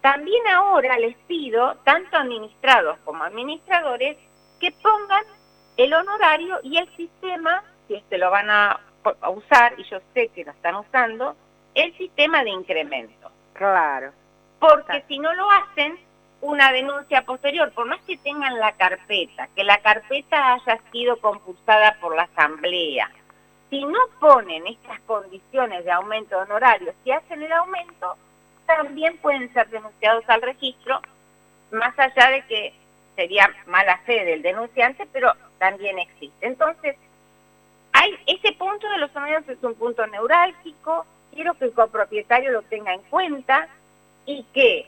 también 0.00 0.46
ahora 0.48 0.98
les 0.98 1.16
pido, 1.28 1.76
tanto 1.84 2.16
administrados 2.16 2.98
como 3.04 3.22
administradores, 3.22 4.16
que 4.58 4.72
pongan 4.72 5.24
el 5.76 5.94
honorario 5.94 6.58
y 6.64 6.76
el 6.76 6.88
sistema, 6.96 7.62
si 7.86 7.94
este 7.94 8.18
lo 8.18 8.30
van 8.30 8.50
a, 8.50 8.80
a 9.20 9.30
usar, 9.30 9.74
y 9.78 9.84
yo 9.84 9.98
sé 10.12 10.28
que 10.28 10.44
lo 10.44 10.50
están 10.50 10.74
usando, 10.74 11.36
el 11.74 11.96
sistema 11.96 12.42
de 12.42 12.50
incremento. 12.50 13.30
Claro. 13.52 14.12
Porque 14.58 15.04
si 15.08 15.18
no 15.18 15.32
lo 15.34 15.48
hacen, 15.50 15.98
una 16.40 16.72
denuncia 16.72 17.22
posterior, 17.24 17.70
por 17.72 17.86
más 17.86 18.00
que 18.02 18.16
tengan 18.18 18.58
la 18.58 18.72
carpeta, 18.72 19.48
que 19.54 19.62
la 19.62 19.78
carpeta 19.78 20.54
haya 20.54 20.80
sido 20.90 21.16
compulsada 21.20 21.96
por 22.00 22.16
la 22.16 22.24
asamblea, 22.24 23.10
si 23.72 23.82
no 23.86 24.00
ponen 24.20 24.66
estas 24.66 25.00
condiciones 25.06 25.82
de 25.86 25.90
aumento 25.90 26.36
de 26.36 26.42
honorarios, 26.42 26.94
si 27.02 27.10
hacen 27.10 27.42
el 27.42 27.52
aumento, 27.52 28.18
también 28.66 29.16
pueden 29.16 29.50
ser 29.54 29.66
denunciados 29.70 30.24
al 30.28 30.42
registro, 30.42 31.00
más 31.70 31.98
allá 31.98 32.32
de 32.32 32.44
que 32.44 32.74
sería 33.16 33.48
mala 33.66 33.96
fe 34.04 34.26
del 34.26 34.42
denunciante, 34.42 35.08
pero 35.10 35.32
también 35.58 35.98
existe. 35.98 36.46
Entonces, 36.46 36.96
hay 37.94 38.14
ese 38.26 38.52
punto 38.52 38.86
de 38.90 38.98
los 38.98 39.10
honorarios 39.16 39.48
es 39.48 39.62
un 39.64 39.74
punto 39.74 40.06
neurálgico, 40.06 41.06
quiero 41.32 41.54
que 41.54 41.64
el 41.64 41.72
copropietario 41.72 42.52
lo 42.52 42.60
tenga 42.64 42.92
en 42.92 43.00
cuenta 43.04 43.68
y 44.26 44.44
que 44.52 44.86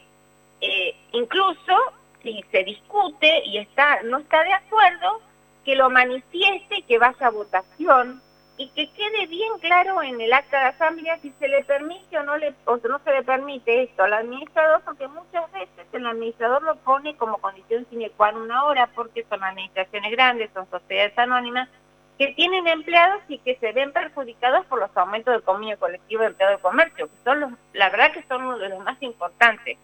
eh, 0.60 0.94
incluso 1.12 1.74
si 2.22 2.44
se 2.50 2.64
discute 2.64 3.44
y 3.46 3.56
está 3.56 4.02
no 4.02 4.18
está 4.18 4.44
de 4.44 4.52
acuerdo, 4.52 5.22
que 5.64 5.74
lo 5.74 5.88
manifieste, 5.88 6.82
que 6.82 6.98
vaya 6.98 7.28
a 7.28 7.30
votación 7.30 8.20
y 8.56 8.68
que 8.68 8.88
quede 8.90 9.26
bien 9.26 9.58
claro 9.60 10.00
en 10.02 10.20
el 10.20 10.32
acta 10.32 10.60
de 10.60 10.66
asamblea 10.66 11.18
si 11.18 11.32
se 11.40 11.48
le 11.48 11.64
permite 11.64 12.18
o 12.18 12.22
no, 12.22 12.38
se 12.38 13.10
le 13.10 13.22
permite 13.24 13.82
esto 13.82 14.04
al 14.04 14.12
administrador, 14.12 14.82
porque 14.84 15.08
muchas 15.08 15.50
veces 15.52 15.86
el 15.92 16.06
administrador 16.06 16.62
lo 16.62 16.76
pone 16.76 17.16
como 17.16 17.38
condición 17.38 17.86
sine 17.90 18.10
qua 18.10 18.30
non 18.30 18.42
una 18.42 18.64
hora, 18.64 18.86
porque 18.94 19.24
son 19.28 19.42
administraciones 19.42 20.12
grandes, 20.12 20.50
son 20.54 20.70
sociedades 20.70 21.18
anónimas, 21.18 21.68
que 22.16 22.28
tienen 22.34 22.68
empleados 22.68 23.22
y 23.28 23.38
que 23.38 23.56
se 23.56 23.72
ven 23.72 23.92
perjudicados 23.92 24.64
por 24.66 24.78
los 24.78 24.96
aumentos 24.96 25.34
del 25.34 25.42
convenio 25.42 25.78
colectivo 25.78 26.22
de 26.22 26.28
empleado 26.28 26.56
de 26.56 26.62
comercio, 26.62 27.08
que 27.08 27.24
son 27.24 27.40
los, 27.40 27.50
la 27.72 27.90
verdad 27.90 28.12
que 28.12 28.22
son 28.28 28.44
uno 28.44 28.58
de 28.58 28.68
los 28.68 28.84
más 28.84 29.02
importantes. 29.02 29.78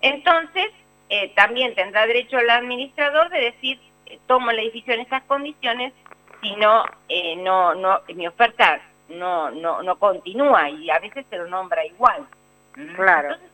Entonces, 0.00 0.68
eh, 1.10 1.32
también 1.34 1.74
tendrá 1.74 2.06
derecho 2.06 2.38
el 2.38 2.48
administrador 2.48 3.28
de 3.28 3.40
decir, 3.40 3.78
eh, 4.06 4.18
tomo 4.26 4.50
el 4.50 4.60
edificio 4.60 4.94
en 4.94 5.00
estas 5.00 5.22
condiciones, 5.24 5.92
si 6.40 6.54
no, 6.56 6.84
eh, 7.08 7.36
no, 7.36 7.74
no, 7.74 8.00
mi 8.14 8.26
oferta 8.26 8.80
no, 9.08 9.50
no, 9.50 9.82
no 9.82 9.96
continúa 9.98 10.68
y 10.70 10.90
a 10.90 10.98
veces 10.98 11.26
se 11.30 11.38
lo 11.38 11.46
nombra 11.46 11.84
igual. 11.84 12.26
Claro. 12.94 13.32
Entonces, 13.32 13.50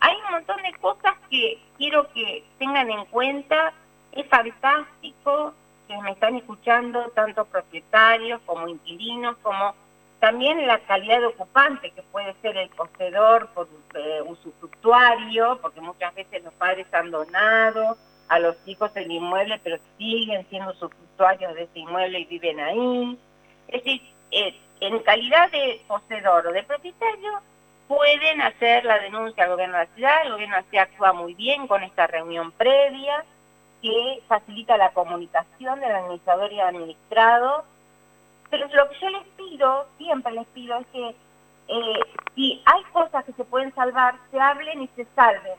hay 0.00 0.16
un 0.16 0.32
montón 0.32 0.62
de 0.62 0.72
cosas 0.74 1.14
que 1.30 1.58
quiero 1.78 2.10
que 2.12 2.44
tengan 2.58 2.90
en 2.90 3.04
cuenta. 3.06 3.72
Es 4.12 4.26
fantástico 4.28 5.54
que 5.88 5.96
me 5.98 6.12
están 6.12 6.36
escuchando 6.36 7.10
tanto 7.10 7.44
propietarios 7.46 8.40
como 8.46 8.68
inquilinos, 8.68 9.36
como 9.42 9.74
también 10.20 10.66
la 10.66 10.78
calidad 10.80 11.20
de 11.20 11.26
ocupante, 11.26 11.90
que 11.90 12.02
puede 12.02 12.34
ser 12.40 12.56
el 12.56 12.68
poseedor 12.70 13.48
por 13.48 13.68
eh, 13.94 14.22
usufructuario, 14.26 15.58
porque 15.60 15.80
muchas 15.80 16.14
veces 16.14 16.42
los 16.44 16.54
padres 16.54 16.86
han 16.92 17.10
donado 17.10 17.96
a 18.28 18.38
los 18.38 18.56
hijos 18.66 18.90
el 18.94 19.10
inmueble, 19.10 19.60
pero 19.62 19.78
siguen 19.98 20.46
siendo 20.48 20.70
usufructuarios 20.70 21.54
de 21.54 21.64
ese 21.64 21.78
inmueble 21.78 22.20
y 22.20 22.24
viven 22.24 22.60
ahí. 22.60 23.18
Es 23.68 23.84
decir, 23.84 24.02
eh, 24.30 24.58
en 24.80 24.98
calidad 25.00 25.50
de 25.50 25.80
poseedor 25.86 26.46
o 26.46 26.52
de 26.52 26.62
propietario, 26.62 27.40
pueden 27.88 28.40
hacer 28.40 28.84
la 28.84 28.98
denuncia 28.98 29.44
al 29.44 29.50
gobierno 29.50 29.76
de 29.76 29.84
la 29.84 29.94
ciudad, 29.94 30.22
el 30.24 30.32
gobierno 30.32 30.56
de 30.56 30.62
la 30.62 30.68
ciudad 30.68 30.88
actúa 30.90 31.12
muy 31.12 31.34
bien 31.34 31.66
con 31.66 31.82
esta 31.82 32.06
reunión 32.06 32.52
previa, 32.52 33.24
que 33.82 34.22
facilita 34.26 34.78
la 34.78 34.92
comunicación 34.92 35.80
del 35.80 35.92
administrador 35.92 36.52
y 36.52 36.60
administrado, 36.60 37.64
pero 38.50 38.66
lo 38.68 38.88
que 38.88 38.98
yo 38.98 39.10
les 39.10 39.26
pido, 39.36 39.86
siempre 39.98 40.32
les 40.32 40.46
pido, 40.48 40.78
es 40.78 40.86
que 40.86 41.14
eh, 41.68 42.00
si 42.34 42.62
hay 42.64 42.82
cosas 42.92 43.24
que 43.24 43.32
se 43.32 43.44
pueden 43.44 43.74
salvar, 43.74 44.16
se 44.30 44.40
hablen 44.40 44.82
y 44.82 44.88
se 44.96 45.06
salven, 45.14 45.58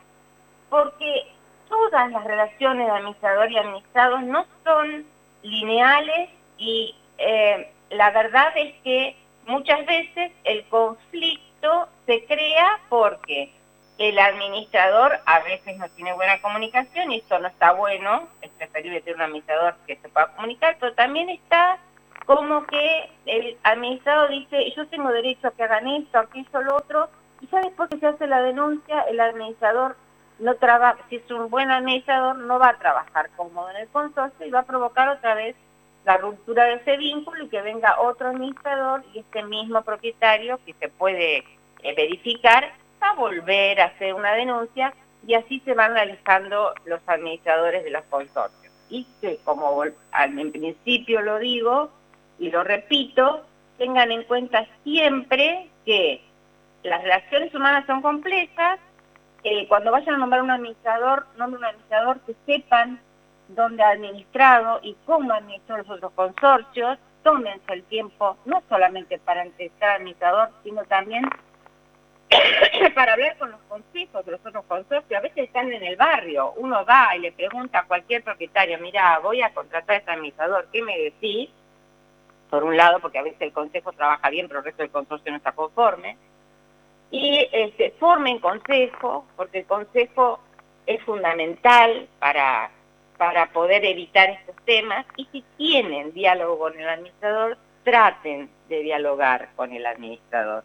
porque 0.68 1.32
todas 1.68 2.10
las 2.10 2.24
relaciones 2.24 2.86
de 2.86 2.92
administrador 2.92 3.50
y 3.50 3.58
administrados 3.58 4.22
no 4.22 4.46
son 4.64 5.04
lineales 5.42 6.30
y 6.58 6.94
eh, 7.18 7.70
la 7.90 8.10
verdad 8.10 8.52
es 8.56 8.74
que 8.82 9.16
muchas 9.46 9.84
veces 9.86 10.32
el 10.44 10.64
conflicto 10.68 11.88
se 12.06 12.24
crea 12.26 12.80
porque 12.88 13.52
el 13.98 14.18
administrador 14.18 15.18
a 15.24 15.40
veces 15.40 15.76
no 15.78 15.88
tiene 15.90 16.12
buena 16.12 16.40
comunicación 16.42 17.12
y 17.12 17.18
eso 17.18 17.38
no 17.38 17.48
está 17.48 17.72
bueno, 17.72 18.28
es 18.42 18.50
preferible 18.50 19.00
tener 19.00 19.16
un 19.16 19.22
administrador 19.22 19.74
que 19.86 19.96
se 19.96 20.08
pueda 20.08 20.34
comunicar, 20.34 20.76
pero 20.78 20.92
también 20.94 21.30
está 21.30 21.78
como 22.26 22.66
que 22.66 23.10
el 23.24 23.56
administrador 23.62 24.30
dice, 24.30 24.72
yo 24.76 24.86
tengo 24.88 25.10
derecho 25.12 25.48
a 25.48 25.50
que 25.52 25.62
hagan 25.62 25.86
esto, 25.86 26.18
aquello, 26.18 26.62
lo 26.62 26.76
otro, 26.76 27.08
y 27.40 27.46
ya 27.46 27.60
después 27.60 27.88
que 27.88 27.98
se 27.98 28.06
hace 28.06 28.26
la 28.26 28.42
denuncia, 28.42 29.02
el 29.02 29.20
administrador 29.20 29.96
no 30.38 30.54
trabaja, 30.56 30.98
si 31.08 31.16
es 31.16 31.30
un 31.30 31.48
buen 31.48 31.70
administrador, 31.70 32.36
no 32.36 32.58
va 32.58 32.70
a 32.70 32.78
trabajar 32.78 33.30
cómodo 33.36 33.70
en 33.70 33.76
el 33.76 33.88
consorcio 33.88 34.46
y 34.46 34.50
va 34.50 34.60
a 34.60 34.66
provocar 34.66 35.08
otra 35.08 35.34
vez 35.34 35.56
la 36.04 36.18
ruptura 36.18 36.64
de 36.64 36.74
ese 36.74 36.96
vínculo 36.96 37.44
y 37.44 37.48
que 37.48 37.62
venga 37.62 38.00
otro 38.00 38.28
administrador 38.28 39.04
y 39.12 39.20
este 39.20 39.42
mismo 39.42 39.82
propietario 39.82 40.60
que 40.64 40.74
se 40.74 40.88
puede 40.88 41.38
eh, 41.82 41.94
verificar 41.96 42.72
a 43.00 43.14
volver 43.14 43.80
a 43.80 43.86
hacer 43.86 44.14
una 44.14 44.32
denuncia 44.34 44.94
y 45.26 45.34
así 45.34 45.60
se 45.64 45.74
van 45.74 45.94
realizando 45.94 46.74
los 46.84 47.00
administradores 47.06 47.82
de 47.82 47.90
los 47.90 48.04
consorcios. 48.04 48.72
Y 48.88 49.06
que, 49.20 49.38
como 49.38 49.84
en 49.84 50.52
principio 50.52 51.22
lo 51.22 51.38
digo 51.38 51.90
y 52.38 52.50
lo 52.50 52.62
repito, 52.62 53.44
tengan 53.78 54.12
en 54.12 54.22
cuenta 54.24 54.66
siempre 54.84 55.68
que 55.84 56.22
las 56.84 57.02
relaciones 57.02 57.52
humanas 57.52 57.84
son 57.86 58.00
complejas, 58.00 58.78
eh, 59.44 59.66
cuando 59.68 59.92
vayan 59.92 60.14
a 60.14 60.18
nombrar 60.18 60.42
un 60.42 60.50
administrador, 60.50 61.26
nombren 61.36 61.60
un 61.60 61.64
administrador 61.66 62.20
que 62.20 62.34
sepan 62.46 63.00
dónde 63.48 63.82
ha 63.82 63.90
administrado 63.90 64.80
y 64.82 64.96
cómo 65.06 65.32
administró 65.32 65.78
los 65.78 65.90
otros 65.90 66.12
consorcios, 66.12 66.98
tómense 67.22 67.72
el 67.72 67.84
tiempo, 67.84 68.36
no 68.44 68.62
solamente 68.68 69.18
para 69.18 69.42
entrevistar 69.42 69.90
al 69.90 69.96
administrador, 69.96 70.50
sino 70.62 70.84
también 70.84 71.28
para 72.94 73.12
hablar 73.12 73.36
con 73.38 73.50
los 73.50 73.60
consejos 73.68 74.24
de 74.24 74.32
los 74.32 74.44
otros 74.44 74.64
consorcios, 74.66 75.18
a 75.18 75.22
veces 75.22 75.44
están 75.44 75.72
en 75.72 75.82
el 75.82 75.96
barrio, 75.96 76.52
uno 76.56 76.84
va 76.84 77.16
y 77.16 77.20
le 77.20 77.32
pregunta 77.32 77.80
a 77.80 77.86
cualquier 77.86 78.22
propietario, 78.22 78.78
mira, 78.78 79.18
voy 79.20 79.42
a 79.42 79.52
contratar 79.54 79.96
a 79.96 79.98
este 79.98 80.10
administrador, 80.10 80.68
¿qué 80.72 80.82
me 80.82 80.98
decís? 80.98 81.50
Por 82.50 82.64
un 82.64 82.76
lado, 82.76 83.00
porque 83.00 83.18
a 83.18 83.22
veces 83.22 83.40
el 83.40 83.52
consejo 83.52 83.92
trabaja 83.92 84.30
bien, 84.30 84.46
pero 84.48 84.60
el 84.60 84.64
resto 84.64 84.82
del 84.82 84.92
consorcio 84.92 85.30
no 85.32 85.38
está 85.38 85.52
conforme. 85.52 86.16
Y 87.10 87.48
este, 87.52 87.92
formen 87.98 88.38
consejo, 88.40 89.26
porque 89.36 89.60
el 89.60 89.66
consejo 89.66 90.40
es 90.86 91.02
fundamental 91.04 92.08
para, 92.18 92.70
para 93.16 93.52
poder 93.52 93.84
evitar 93.84 94.30
estos 94.30 94.56
temas. 94.64 95.06
Y 95.16 95.26
si 95.26 95.44
tienen 95.56 96.12
diálogo 96.12 96.58
con 96.58 96.78
el 96.78 96.88
administrador, 96.88 97.56
traten 97.84 98.50
de 98.68 98.82
dialogar 98.82 99.50
con 99.56 99.72
el 99.72 99.86
administrador 99.86 100.64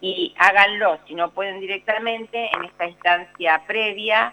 y 0.00 0.34
háganlo, 0.38 0.98
si 1.06 1.14
no 1.14 1.30
pueden 1.30 1.60
directamente, 1.60 2.50
en 2.54 2.64
esta 2.64 2.86
instancia 2.86 3.62
previa, 3.66 4.32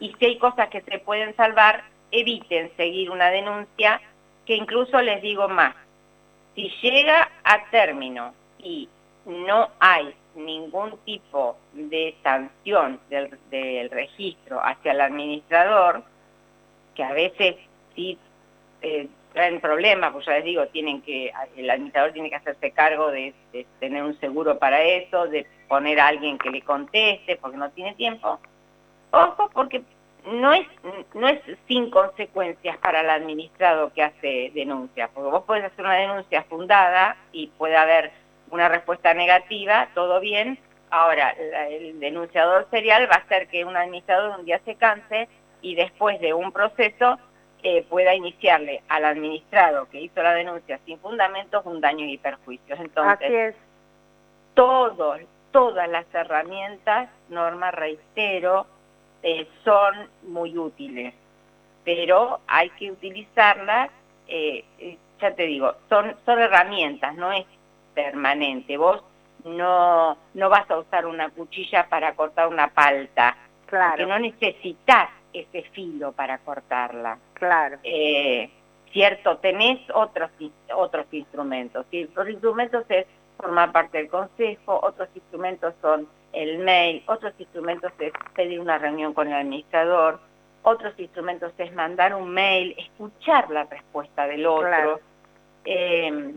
y 0.00 0.14
si 0.18 0.24
hay 0.24 0.38
cosas 0.38 0.68
que 0.68 0.80
se 0.82 0.98
pueden 0.98 1.34
salvar, 1.36 1.84
eviten 2.10 2.70
seguir 2.76 3.10
una 3.10 3.30
denuncia, 3.30 4.00
que 4.46 4.56
incluso 4.56 5.00
les 5.02 5.20
digo 5.22 5.48
más, 5.48 5.74
si 6.54 6.70
llega 6.82 7.28
a 7.44 7.64
término 7.70 8.32
y 8.58 8.88
no 9.26 9.68
hay 9.80 10.14
ningún 10.36 10.98
tipo 11.04 11.56
de 11.72 12.14
sanción 12.22 13.00
del, 13.10 13.36
del 13.50 13.90
registro 13.90 14.60
hacia 14.62 14.92
el 14.92 15.00
administrador, 15.00 16.04
que 16.94 17.02
a 17.02 17.12
veces 17.12 17.56
sí 17.94 18.18
eh, 18.82 19.08
traen 19.32 19.60
problemas, 19.60 20.12
pues 20.12 20.24
ya 20.24 20.32
les 20.32 20.44
digo, 20.44 20.66
tienen 20.68 21.02
que, 21.02 21.30
el 21.56 21.68
administrador 21.68 22.12
tiene 22.12 22.30
que 22.30 22.36
hacerse 22.36 22.70
cargo 22.70 23.10
de, 23.10 23.34
tener 23.80 24.02
un 24.02 24.18
seguro 24.18 24.58
para 24.58 24.82
eso, 24.82 25.26
de 25.26 25.46
poner 25.68 26.00
a 26.00 26.06
alguien 26.06 26.38
que 26.38 26.48
le 26.48 26.62
conteste 26.62 27.36
porque 27.36 27.58
no 27.58 27.70
tiene 27.70 27.94
tiempo. 27.94 28.40
Ojo, 29.10 29.50
porque 29.52 29.82
no 30.24 30.54
es, 30.54 30.66
no 31.12 31.28
es 31.28 31.40
sin 31.68 31.90
consecuencias 31.90 32.78
para 32.78 33.02
el 33.02 33.10
administrado 33.10 33.92
que 33.92 34.02
hace 34.02 34.52
denuncia, 34.54 35.08
porque 35.12 35.30
vos 35.30 35.44
podés 35.44 35.64
hacer 35.64 35.84
una 35.84 35.96
denuncia 35.96 36.42
fundada 36.44 37.16
y 37.30 37.48
puede 37.58 37.76
haber 37.76 38.12
una 38.56 38.68
respuesta 38.70 39.12
negativa, 39.12 39.88
todo 39.94 40.18
bien. 40.18 40.58
Ahora, 40.90 41.30
el 41.68 42.00
denunciador 42.00 42.66
serial 42.70 43.06
va 43.10 43.16
a 43.16 43.18
hacer 43.18 43.48
que 43.48 43.64
un 43.64 43.76
administrador 43.76 44.38
un 44.38 44.46
día 44.46 44.60
se 44.64 44.76
canse 44.76 45.28
y 45.60 45.74
después 45.74 46.18
de 46.20 46.32
un 46.32 46.52
proceso 46.52 47.18
eh, 47.62 47.84
pueda 47.90 48.14
iniciarle 48.14 48.82
al 48.88 49.04
administrado 49.04 49.90
que 49.90 50.00
hizo 50.00 50.22
la 50.22 50.32
denuncia 50.32 50.80
sin 50.86 50.98
fundamentos 51.00 51.66
un 51.66 51.82
daño 51.82 52.06
y 52.06 52.16
perjuicios. 52.16 52.80
Entonces, 52.80 53.26
Así 53.26 53.34
es. 53.34 53.54
todos, 54.54 55.20
todas 55.50 55.88
las 55.88 56.06
herramientas, 56.14 57.10
Norma, 57.28 57.72
reitero, 57.72 58.66
eh, 59.22 59.46
son 59.64 60.08
muy 60.22 60.56
útiles, 60.56 61.12
pero 61.84 62.40
hay 62.46 62.70
que 62.70 62.90
utilizarlas, 62.90 63.90
eh, 64.28 64.64
ya 65.20 65.34
te 65.34 65.42
digo, 65.42 65.74
son, 65.90 66.14
son 66.24 66.38
herramientas, 66.38 67.14
no 67.16 67.32
es 67.32 67.44
permanente. 67.96 68.76
Vos 68.76 69.02
no, 69.44 70.16
no 70.34 70.48
vas 70.50 70.70
a 70.70 70.78
usar 70.78 71.06
una 71.06 71.30
cuchilla 71.30 71.88
para 71.88 72.14
cortar 72.14 72.46
una 72.48 72.68
palta, 72.68 73.36
Claro, 73.66 73.90
porque 73.92 74.06
no 74.06 74.18
necesitas 74.20 75.08
ese 75.32 75.62
filo 75.72 76.12
para 76.12 76.38
cortarla. 76.38 77.18
claro. 77.32 77.78
Eh, 77.82 78.48
cierto, 78.92 79.38
tenés 79.38 79.80
otros, 79.92 80.30
otros 80.74 81.06
instrumentos. 81.10 81.84
Y 81.90 82.06
los 82.14 82.28
instrumentos 82.28 82.84
es 82.88 83.06
formar 83.36 83.72
parte 83.72 83.98
del 83.98 84.08
consejo, 84.08 84.80
otros 84.82 85.08
instrumentos 85.14 85.74
son 85.82 86.06
el 86.32 86.58
mail, 86.58 87.02
otros 87.06 87.32
instrumentos 87.38 87.92
es 87.98 88.12
pedir 88.34 88.60
una 88.60 88.78
reunión 88.78 89.12
con 89.14 89.26
el 89.28 89.34
administrador, 89.34 90.20
otros 90.62 90.94
instrumentos 90.98 91.52
es 91.58 91.72
mandar 91.74 92.14
un 92.14 92.30
mail, 92.30 92.74
escuchar 92.78 93.50
la 93.50 93.64
respuesta 93.64 94.26
del 94.26 94.46
otro, 94.46 94.68
Claro. 94.68 95.00
eh, 95.64 96.34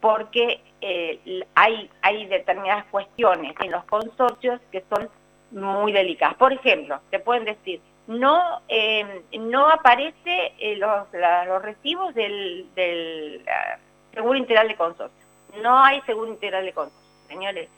porque 0.00 0.60
eh, 0.82 1.44
hay, 1.54 1.88
hay 2.02 2.26
determinadas 2.26 2.84
cuestiones 2.86 3.54
en 3.60 3.70
los 3.70 3.84
consorcios 3.84 4.60
que 4.70 4.84
son 4.90 5.08
muy 5.52 5.92
delicadas. 5.92 6.36
Por 6.36 6.52
ejemplo, 6.52 7.00
te 7.10 7.20
pueden 7.20 7.44
decir, 7.44 7.80
no 8.06 8.60
eh, 8.68 9.22
no 9.38 9.68
aparece 9.68 10.52
eh, 10.58 10.76
los, 10.76 11.06
los 11.46 11.62
recibos 11.62 12.14
del, 12.14 12.66
del 12.74 13.44
ah, 13.48 13.78
seguro 14.12 14.36
integral 14.36 14.68
de 14.68 14.76
consorcio. 14.76 15.26
No 15.62 15.82
hay 15.82 16.00
seguro 16.02 16.30
integral 16.30 16.64
de 16.64 16.72
consorcio. 16.72 17.00
Señores, 17.28 17.68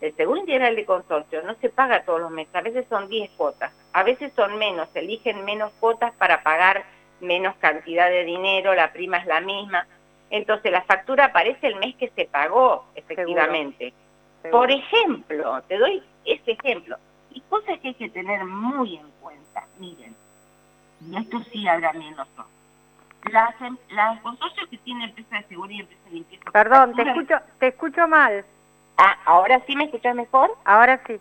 el 0.00 0.14
seguro 0.16 0.40
integral 0.40 0.74
de 0.74 0.84
consorcio 0.84 1.42
no 1.42 1.54
se 1.56 1.68
paga 1.68 2.04
todos 2.04 2.20
los 2.20 2.30
meses, 2.30 2.54
a 2.54 2.60
veces 2.60 2.86
son 2.88 3.08
10 3.08 3.30
cuotas, 3.32 3.72
a 3.92 4.02
veces 4.02 4.32
son 4.34 4.58
menos, 4.58 4.88
eligen 4.94 5.44
menos 5.44 5.72
cuotas 5.80 6.12
para 6.14 6.42
pagar 6.42 6.84
menos 7.20 7.54
cantidad 7.56 8.10
de 8.10 8.24
dinero, 8.24 8.74
la 8.74 8.92
prima 8.92 9.18
es 9.18 9.26
la 9.26 9.40
misma. 9.40 9.86
Entonces 10.34 10.72
la 10.72 10.82
factura 10.82 11.26
aparece 11.26 11.68
el 11.68 11.76
mes 11.76 11.94
que 11.94 12.08
se 12.08 12.24
pagó, 12.24 12.86
efectivamente. 12.96 13.92
seguro. 14.42 14.60
Por 14.60 14.70
ejemplo, 14.72 15.62
te 15.68 15.78
doy 15.78 16.02
ese 16.24 16.52
ejemplo. 16.52 16.96
Y 17.30 17.40
cosas 17.42 17.78
que 17.78 17.88
hay 17.88 17.94
que 17.94 18.08
tener 18.08 18.44
muy 18.44 18.96
en 18.96 19.08
cuenta. 19.20 19.64
Miren, 19.78 20.16
y 21.08 21.16
esto 21.16 21.40
sí 21.52 21.68
habrá 21.68 21.92
menos. 21.92 22.26
Las, 23.30 23.60
em- 23.60 23.78
las 23.90 24.20
consorcios 24.22 24.68
que 24.68 24.78
tienen 24.78 25.10
empresa 25.10 25.36
de 25.36 25.44
seguridad 25.44 25.76
y 25.76 25.80
empresa 25.82 26.02
de 26.06 26.10
limpieza. 26.10 26.50
Perdón, 26.50 26.96
te 26.96 27.02
escucho, 27.02 27.36
te 27.60 27.66
escucho 27.68 28.08
mal. 28.08 28.44
Ah, 28.96 29.16
¿ahora 29.26 29.62
sí 29.68 29.76
me 29.76 29.84
escuchas 29.84 30.16
mejor? 30.16 30.52
Ahora 30.64 31.00
sí. 31.06 31.20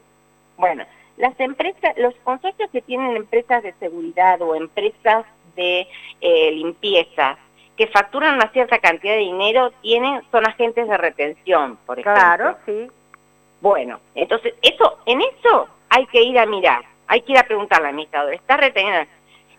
Bueno, 0.58 0.86
las 1.18 1.40
empresas, 1.40 1.96
los 1.98 2.16
consorcios 2.24 2.68
que 2.72 2.82
tienen 2.82 3.16
empresas 3.16 3.62
de 3.62 3.74
seguridad 3.74 4.42
o 4.42 4.56
empresas 4.56 5.24
de 5.56 5.88
eh, 6.20 6.52
limpieza 6.52 7.38
que 7.78 7.88
facturan 7.88 8.36
una 8.36 8.50
cierta 8.50 8.80
cantidad 8.80 9.14
de 9.14 9.20
dinero 9.20 9.72
tienen 9.82 10.22
son 10.32 10.48
agentes 10.48 10.88
de 10.88 10.98
retención, 10.98 11.78
por 11.86 12.00
ejemplo. 12.00 12.22
Claro, 12.22 12.58
sí. 12.66 12.88
Bueno, 13.62 14.00
entonces, 14.14 14.54
eso, 14.62 15.00
en 15.06 15.22
eso 15.22 15.68
hay 15.90 16.06
que 16.08 16.22
ir 16.22 16.38
a 16.38 16.46
mirar, 16.46 16.84
hay 17.08 17.22
que 17.22 17.32
ir 17.32 17.38
a 17.38 17.44
preguntarle 17.44 17.88
al 17.88 17.94
administrador, 17.94 18.34
¿está 18.34 18.58
retenida? 18.58 19.08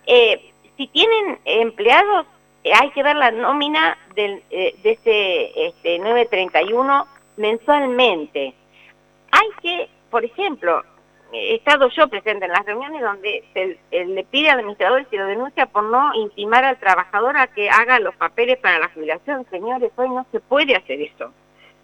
Eh, 0.05 0.51
si 0.77 0.87
tienen 0.87 1.39
empleados, 1.45 2.25
eh, 2.63 2.71
hay 2.73 2.91
que 2.91 3.03
ver 3.03 3.15
la 3.15 3.31
nómina 3.31 3.97
del, 4.15 4.43
eh, 4.49 4.75
de 4.83 4.91
ese 4.91 5.67
este, 5.67 5.99
931 5.99 7.07
mensualmente. 7.37 8.53
Hay 9.31 9.47
que, 9.61 9.89
por 10.09 10.23
ejemplo, 10.23 10.83
he 11.33 11.55
estado 11.55 11.89
yo 11.89 12.07
presente 12.07 12.45
en 12.45 12.51
las 12.51 12.65
reuniones 12.65 13.01
donde 13.01 13.43
se, 13.53 13.79
eh, 13.91 14.05
le 14.05 14.23
pide 14.25 14.49
al 14.49 14.59
administrador 14.59 15.05
si 15.09 15.17
lo 15.17 15.25
denuncia 15.25 15.65
por 15.65 15.83
no 15.83 16.13
intimar 16.15 16.63
al 16.63 16.77
trabajador 16.79 17.37
a 17.37 17.47
que 17.47 17.69
haga 17.69 17.99
los 17.99 18.15
papeles 18.15 18.57
para 18.59 18.79
la 18.79 18.89
jubilación. 18.89 19.45
Señores, 19.49 19.91
hoy 19.95 20.09
no 20.09 20.25
se 20.31 20.39
puede 20.39 20.75
hacer 20.75 21.01
eso. 21.01 21.31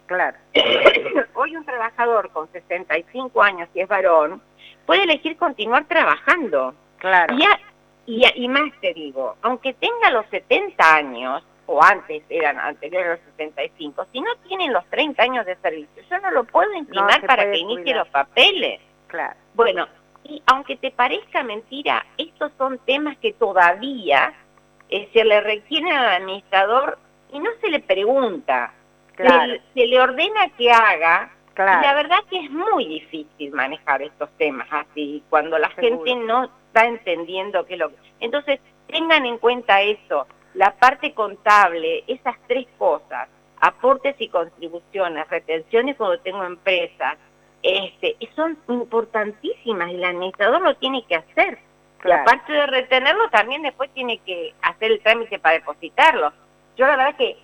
Claro. 0.06 0.36
Hoy 1.34 1.56
un 1.56 1.64
trabajador 1.64 2.30
con 2.30 2.50
65 2.52 3.42
años, 3.42 3.68
si 3.72 3.80
es 3.80 3.88
varón, 3.88 4.42
puede 4.86 5.04
elegir 5.04 5.36
continuar 5.36 5.84
trabajando. 5.86 6.74
Claro. 6.98 7.34
Y, 7.34 7.42
a- 7.44 7.60
y, 8.06 8.24
a- 8.24 8.32
y 8.36 8.48
más 8.48 8.70
te 8.80 8.92
digo, 8.92 9.36
aunque 9.42 9.72
tenga 9.74 10.10
los 10.10 10.26
70 10.26 10.94
años, 10.94 11.42
o 11.66 11.82
antes 11.82 12.22
eran 12.28 12.58
anteriores 12.58 13.06
a 13.06 13.12
los 13.12 13.20
65, 13.36 14.06
si 14.12 14.20
no 14.20 14.34
tienen 14.48 14.72
los 14.72 14.84
30 14.86 15.22
años 15.22 15.46
de 15.46 15.56
servicio, 15.56 16.02
yo 16.10 16.18
no 16.20 16.30
lo 16.32 16.44
puedo 16.44 16.72
intimar 16.74 17.20
se 17.20 17.26
para 17.26 17.50
que 17.50 17.58
inicie 17.58 17.94
los 17.94 18.08
papeles. 18.08 18.80
Claro. 19.12 19.34
Bueno, 19.54 19.86
y 20.24 20.42
aunque 20.46 20.76
te 20.76 20.90
parezca 20.90 21.42
mentira, 21.44 22.04
estos 22.18 22.50
son 22.58 22.78
temas 22.80 23.16
que 23.18 23.32
todavía 23.34 24.32
eh, 24.88 25.08
se 25.12 25.24
le 25.24 25.40
requieren 25.40 25.92
al 25.92 26.22
administrador 26.22 26.98
y 27.32 27.38
no 27.38 27.50
se 27.60 27.68
le 27.70 27.80
pregunta. 27.80 28.72
Claro. 29.14 29.52
Se, 29.74 29.80
se 29.80 29.86
le 29.86 30.00
ordena 30.00 30.48
que 30.56 30.70
haga 30.72 31.30
y 31.54 31.58
la 31.58 31.80
Claro. 31.80 31.96
verdad 31.96 32.18
que 32.30 32.38
es 32.40 32.50
muy 32.50 32.86
difícil 32.86 33.52
manejar 33.52 34.00
estos 34.00 34.30
temas 34.38 34.66
así, 34.70 35.22
cuando 35.28 35.58
la 35.58 35.68
Seguro. 35.74 36.02
gente 36.04 36.14
no 36.26 36.44
está 36.44 36.86
entendiendo 36.86 37.66
qué 37.66 37.74
es 37.74 37.78
lo 37.78 37.90
que... 37.90 37.96
Entonces, 38.20 38.58
tengan 38.86 39.26
en 39.26 39.36
cuenta 39.36 39.82
eso, 39.82 40.26
la 40.54 40.72
parte 40.72 41.12
contable, 41.12 42.04
esas 42.06 42.36
tres 42.48 42.66
cosas, 42.78 43.28
aportes 43.60 44.16
y 44.18 44.28
contribuciones, 44.28 45.28
retenciones 45.28 45.96
cuando 45.96 46.18
tengo 46.20 46.42
empresas, 46.42 47.18
este, 47.62 48.16
son 48.34 48.58
importantísimas 48.68 49.90
y 49.90 49.94
el 49.94 50.04
administrador 50.04 50.62
lo 50.62 50.76
tiene 50.76 51.04
que 51.06 51.16
hacer. 51.16 51.58
Y 52.04 52.10
aparte 52.10 52.52
de 52.52 52.66
retenerlo, 52.66 53.30
también 53.30 53.62
después 53.62 53.88
tiene 53.94 54.18
que 54.18 54.54
hacer 54.62 54.90
el 54.90 55.00
trámite 55.00 55.38
para 55.38 55.54
depositarlo. 55.54 56.32
Yo 56.76 56.86
la 56.86 56.96
verdad 56.96 57.16
que 57.16 57.36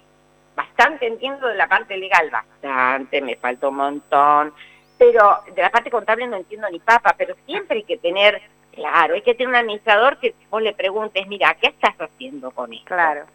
bastante 0.57 1.07
entiendo 1.07 1.47
de 1.47 1.55
la 1.55 1.69
parte 1.69 1.97
legal, 1.97 2.29
bastante, 2.31 3.21
me 3.23 3.37
falta 3.37 3.69
un 3.69 3.77
montón, 3.77 4.53
pero 4.99 5.39
de 5.55 5.63
la 5.63 5.71
parte 5.71 5.91
contable 5.91 6.27
no 6.27 6.37
entiendo 6.37 6.69
ni 6.71 6.81
papa, 6.81 7.15
pero 7.17 7.37
siempre 7.47 7.77
hay 7.79 7.85
que 7.85 7.99
tener, 7.99 8.43
claro, 8.73 9.15
hay 9.15 9.23
que 9.23 9.35
tener 9.35 9.49
un 9.49 9.55
administrador 9.55 10.19
que 10.19 10.35
vos 10.51 10.61
le 10.61 10.73
preguntes, 10.73 11.25
mira, 11.29 11.55
¿qué 11.55 11.69
estás 11.69 11.95
haciendo 12.01 12.51
con 12.51 12.73
esto? 12.73 12.87
Claro. 12.87 13.27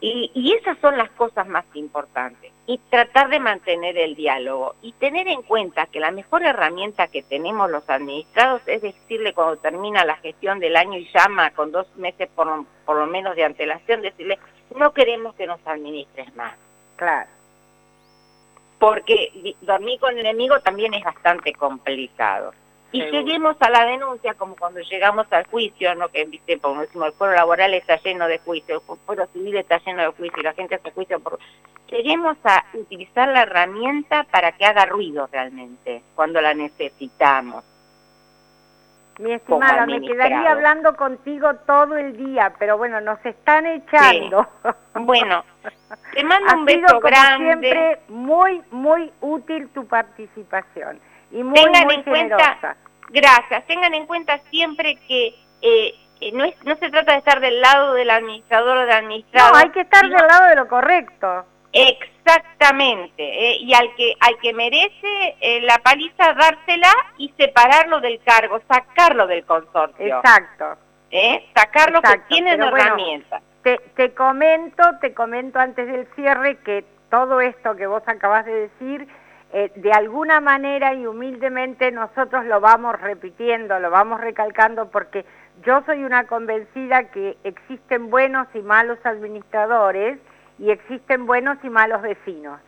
Y, 0.00 0.30
y 0.34 0.52
esas 0.52 0.76
son 0.78 0.98
las 0.98 1.10
cosas 1.12 1.48
más 1.48 1.64
importantes. 1.74 2.52
Y 2.66 2.78
tratar 2.90 3.28
de 3.30 3.40
mantener 3.40 3.96
el 3.96 4.14
diálogo. 4.14 4.74
Y 4.82 4.92
tener 4.92 5.26
en 5.28 5.42
cuenta 5.42 5.86
que 5.86 6.00
la 6.00 6.10
mejor 6.10 6.42
herramienta 6.44 7.06
que 7.08 7.22
tenemos 7.22 7.70
los 7.70 7.88
administrados 7.88 8.60
es 8.66 8.82
decirle 8.82 9.32
cuando 9.32 9.56
termina 9.56 10.04
la 10.04 10.16
gestión 10.16 10.58
del 10.58 10.76
año 10.76 10.98
y 10.98 11.08
llama 11.14 11.50
con 11.52 11.72
dos 11.72 11.86
meses 11.96 12.28
por, 12.34 12.46
lo- 12.46 12.66
por 12.84 12.96
lo 12.96 13.06
menos 13.06 13.36
de 13.36 13.44
antelación, 13.44 14.02
decirle, 14.02 14.38
no 14.76 14.92
queremos 14.92 15.34
que 15.34 15.46
nos 15.46 15.60
administres 15.66 16.34
más. 16.36 16.54
Claro. 16.96 17.30
Porque 18.78 19.54
dormir 19.62 19.98
con 19.98 20.12
el 20.12 20.18
enemigo 20.26 20.60
también 20.60 20.92
es 20.94 21.02
bastante 21.04 21.52
complicado. 21.54 22.52
Y 22.96 23.00
Seguro. 23.00 23.18
lleguemos 23.20 23.56
a 23.60 23.68
la 23.70 23.84
denuncia 23.84 24.34
como 24.34 24.56
cuando 24.56 24.80
llegamos 24.80 25.26
al 25.32 25.46
juicio, 25.46 25.94
¿no? 25.94 26.08
que 26.08 26.24
viste, 26.24 26.58
como 26.58 26.80
decimos, 26.80 27.08
el 27.08 27.12
fuero 27.14 27.34
laboral 27.34 27.74
está 27.74 27.96
lleno 27.96 28.26
de 28.26 28.38
juicios, 28.38 28.82
el 28.88 28.96
fuero 29.04 29.26
civil 29.32 29.56
está 29.56 29.78
lleno 29.84 30.02
de 30.02 30.08
juicios, 30.08 30.38
y 30.40 30.42
la 30.44 30.52
gente 30.54 30.74
hace 30.76 30.90
juicio 30.92 31.20
por... 31.20 31.38
Lleguemos 31.90 32.36
a 32.44 32.64
utilizar 32.74 33.28
la 33.28 33.42
herramienta 33.42 34.24
para 34.24 34.52
que 34.52 34.64
haga 34.64 34.86
ruido 34.86 35.28
realmente, 35.30 36.02
cuando 36.14 36.40
la 36.40 36.54
necesitamos. 36.54 37.64
Mi 39.18 39.32
estimada, 39.32 39.86
me 39.86 40.00
quedaría 40.02 40.50
hablando 40.52 40.94
contigo 40.94 41.54
todo 41.66 41.96
el 41.96 42.16
día, 42.18 42.52
pero 42.58 42.76
bueno, 42.76 43.00
nos 43.00 43.24
están 43.24 43.64
echando. 43.66 44.46
Bueno, 44.94 45.42
te 46.12 46.22
mando 46.24 46.50
ha 46.50 46.56
un 46.56 46.66
sido 46.68 46.80
beso 46.82 46.94
como 46.96 47.00
grande. 47.00 47.44
siempre 47.44 47.98
muy, 48.08 48.62
muy 48.70 49.10
útil 49.22 49.68
tu 49.68 49.86
participación 49.86 51.00
y 51.30 51.42
muy, 51.42 51.54
Tengan 51.54 51.84
muy 51.84 51.94
en 51.94 52.02
cuenta- 52.02 52.76
Gracias. 53.10 53.66
Tengan 53.66 53.94
en 53.94 54.06
cuenta 54.06 54.38
siempre 54.50 54.96
que 55.08 55.34
eh, 55.62 55.94
no, 56.32 56.44
es, 56.44 56.54
no 56.64 56.76
se 56.76 56.90
trata 56.90 57.12
de 57.12 57.18
estar 57.18 57.40
del 57.40 57.60
lado 57.60 57.94
del 57.94 58.10
administrador 58.10 58.76
o 58.78 58.80
del 58.80 58.90
administrado. 58.90 59.52
No, 59.52 59.58
hay 59.58 59.70
que 59.70 59.80
estar 59.80 60.00
sino- 60.02 60.16
del 60.16 60.26
lado 60.26 60.46
de 60.48 60.56
lo 60.56 60.68
correcto. 60.68 61.44
Exactamente. 61.72 63.22
eh, 63.22 63.56
y 63.60 63.74
al 63.74 63.94
que 63.96 64.14
al 64.20 64.38
que 64.38 64.52
merece 64.54 65.36
eh, 65.40 65.60
la 65.62 65.78
paliza, 65.78 66.32
dársela 66.34 66.90
y 67.18 67.32
separarlo 67.38 68.00
del 68.00 68.20
cargo, 68.24 68.60
sacarlo 68.68 69.26
del 69.26 69.44
consorcio. 69.44 70.06
Exacto. 70.18 70.76
¿eh? 71.10 71.46
Sacarlo 71.54 71.98
Exacto, 71.98 72.24
que 72.28 72.42
pero 72.42 72.70
bueno, 72.70 72.76
herramientas. 72.84 73.42
Te, 73.62 73.78
te 73.96 74.14
comento, 74.14 74.82
te 75.00 75.12
comento 75.12 75.58
antes 75.58 75.86
del 75.86 76.06
cierre 76.14 76.56
que 76.58 76.84
todo 77.10 77.40
esto 77.40 77.76
que 77.76 77.86
vos 77.86 78.02
acabas 78.06 78.44
de 78.46 78.68
decir, 78.68 79.06
eh, 79.52 79.70
de 79.76 79.92
alguna 79.92 80.40
manera 80.40 80.94
y 80.94 81.06
humildemente 81.06 81.92
nosotros 81.92 82.44
lo 82.46 82.60
vamos 82.60 83.00
repitiendo, 83.00 83.78
lo 83.78 83.90
vamos 83.90 84.20
recalcando 84.20 84.90
porque 84.90 85.24
yo 85.64 85.82
soy 85.86 86.04
una 86.04 86.26
convencida 86.26 87.10
que 87.10 87.36
existen 87.44 88.10
buenos 88.10 88.48
y 88.54 88.58
malos 88.58 88.98
administradores 89.04 90.18
y 90.58 90.70
existen 90.70 91.26
buenos 91.26 91.58
y 91.62 91.70
malos 91.70 92.02
vecinos. 92.02 92.60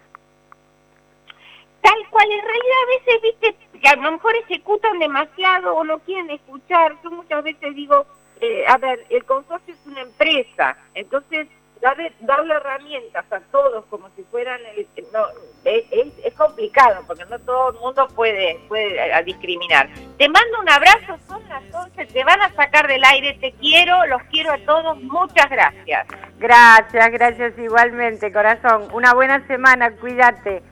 tal 1.81 2.09
cual. 2.11 2.31
En 2.31 2.41
realidad 2.41 2.79
a 2.83 2.99
veces, 2.99 3.23
viste, 3.23 3.79
que 3.81 3.89
a 3.89 3.97
lo 3.97 4.13
mejor 4.13 4.35
ejecutan 4.37 4.99
demasiado 4.99 5.75
o 5.75 5.85
no 5.85 5.99
quieren 6.01 6.31
escuchar. 6.31 6.95
Yo 7.03 7.11
muchas 7.11 7.43
veces 7.43 7.75
digo, 7.75 8.07
eh, 8.41 8.65
a 8.69 8.79
ver, 8.79 9.05
el 9.11 9.25
consorcio 9.25 9.75
es 9.75 9.87
una 9.87 10.03
empresa, 10.03 10.77
entonces 10.95 11.49
darle, 11.81 12.13
darle 12.21 12.55
herramientas 12.55 13.25
a 13.31 13.41
todos 13.51 13.85
como 13.87 14.09
si 14.17 14.23
fueran 14.25 14.61
el, 14.77 14.87
no, 15.13 15.27
es, 15.65 15.85
es, 16.25 16.35
complicado 16.35 17.03
porque 17.07 17.25
no 17.27 17.39
todo 17.41 17.71
el 17.71 17.79
mundo 17.79 18.07
puede 18.15 18.61
puede 18.69 19.13
a, 19.13 19.23
discriminar. 19.23 19.89
Te 20.19 20.29
mando 20.29 20.61
un 20.61 20.69
abrazo 20.69 21.19
son 21.27 21.49
las 21.49 21.63
11 21.73 22.07
te 22.07 22.25
van 22.25 22.41
a 22.41 22.53
sacar 22.55 22.87
del 22.87 23.03
aire 23.05 23.35
te 23.41 23.53
quiero 23.53 24.07
los 24.07 24.23
quiero 24.25 24.53
a 24.53 24.59
todos 24.59 25.01
muchas 25.03 25.49
gracias. 25.51 26.07
Gracias 26.39 27.11
gracias 27.11 27.59
igualmente 27.59 28.33
corazón. 28.33 28.89
Una 28.93 29.15
buena 29.15 29.47
semana 29.47 29.91
cuídate. 29.93 30.63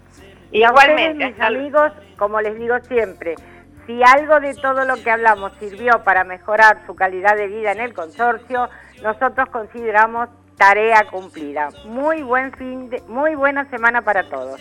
Y 0.53 0.65
igualmente 0.65 1.25
a 1.25 1.29
ustedes, 1.29 1.37
mis 1.37 1.41
amigos 1.41 1.93
como 2.17 2.41
les 2.41 2.57
digo 2.59 2.79
siempre 2.89 3.35
si 3.87 4.03
algo 4.03 4.41
de 4.41 4.55
todo 4.55 4.85
lo 4.85 4.97
que 4.97 5.11
hablamos 5.11 5.53
sirvió 5.61 6.03
para 6.03 6.25
mejorar 6.25 6.83
su 6.87 6.97
calidad 6.97 7.37
de 7.37 7.47
vida 7.47 7.71
en 7.71 7.81
el 7.81 7.95
consorcio, 7.95 8.69
nosotros 9.03 9.49
consideramos 9.51 10.29
tarea 10.57 11.07
cumplida. 11.11 11.71
Muy 11.85 12.23
buen 12.23 12.53
fin, 12.53 12.91
de, 12.91 13.03
muy 13.09 13.35
buena 13.35 13.69
semana 13.71 14.03
para 14.03 14.29
todos. 14.29 14.61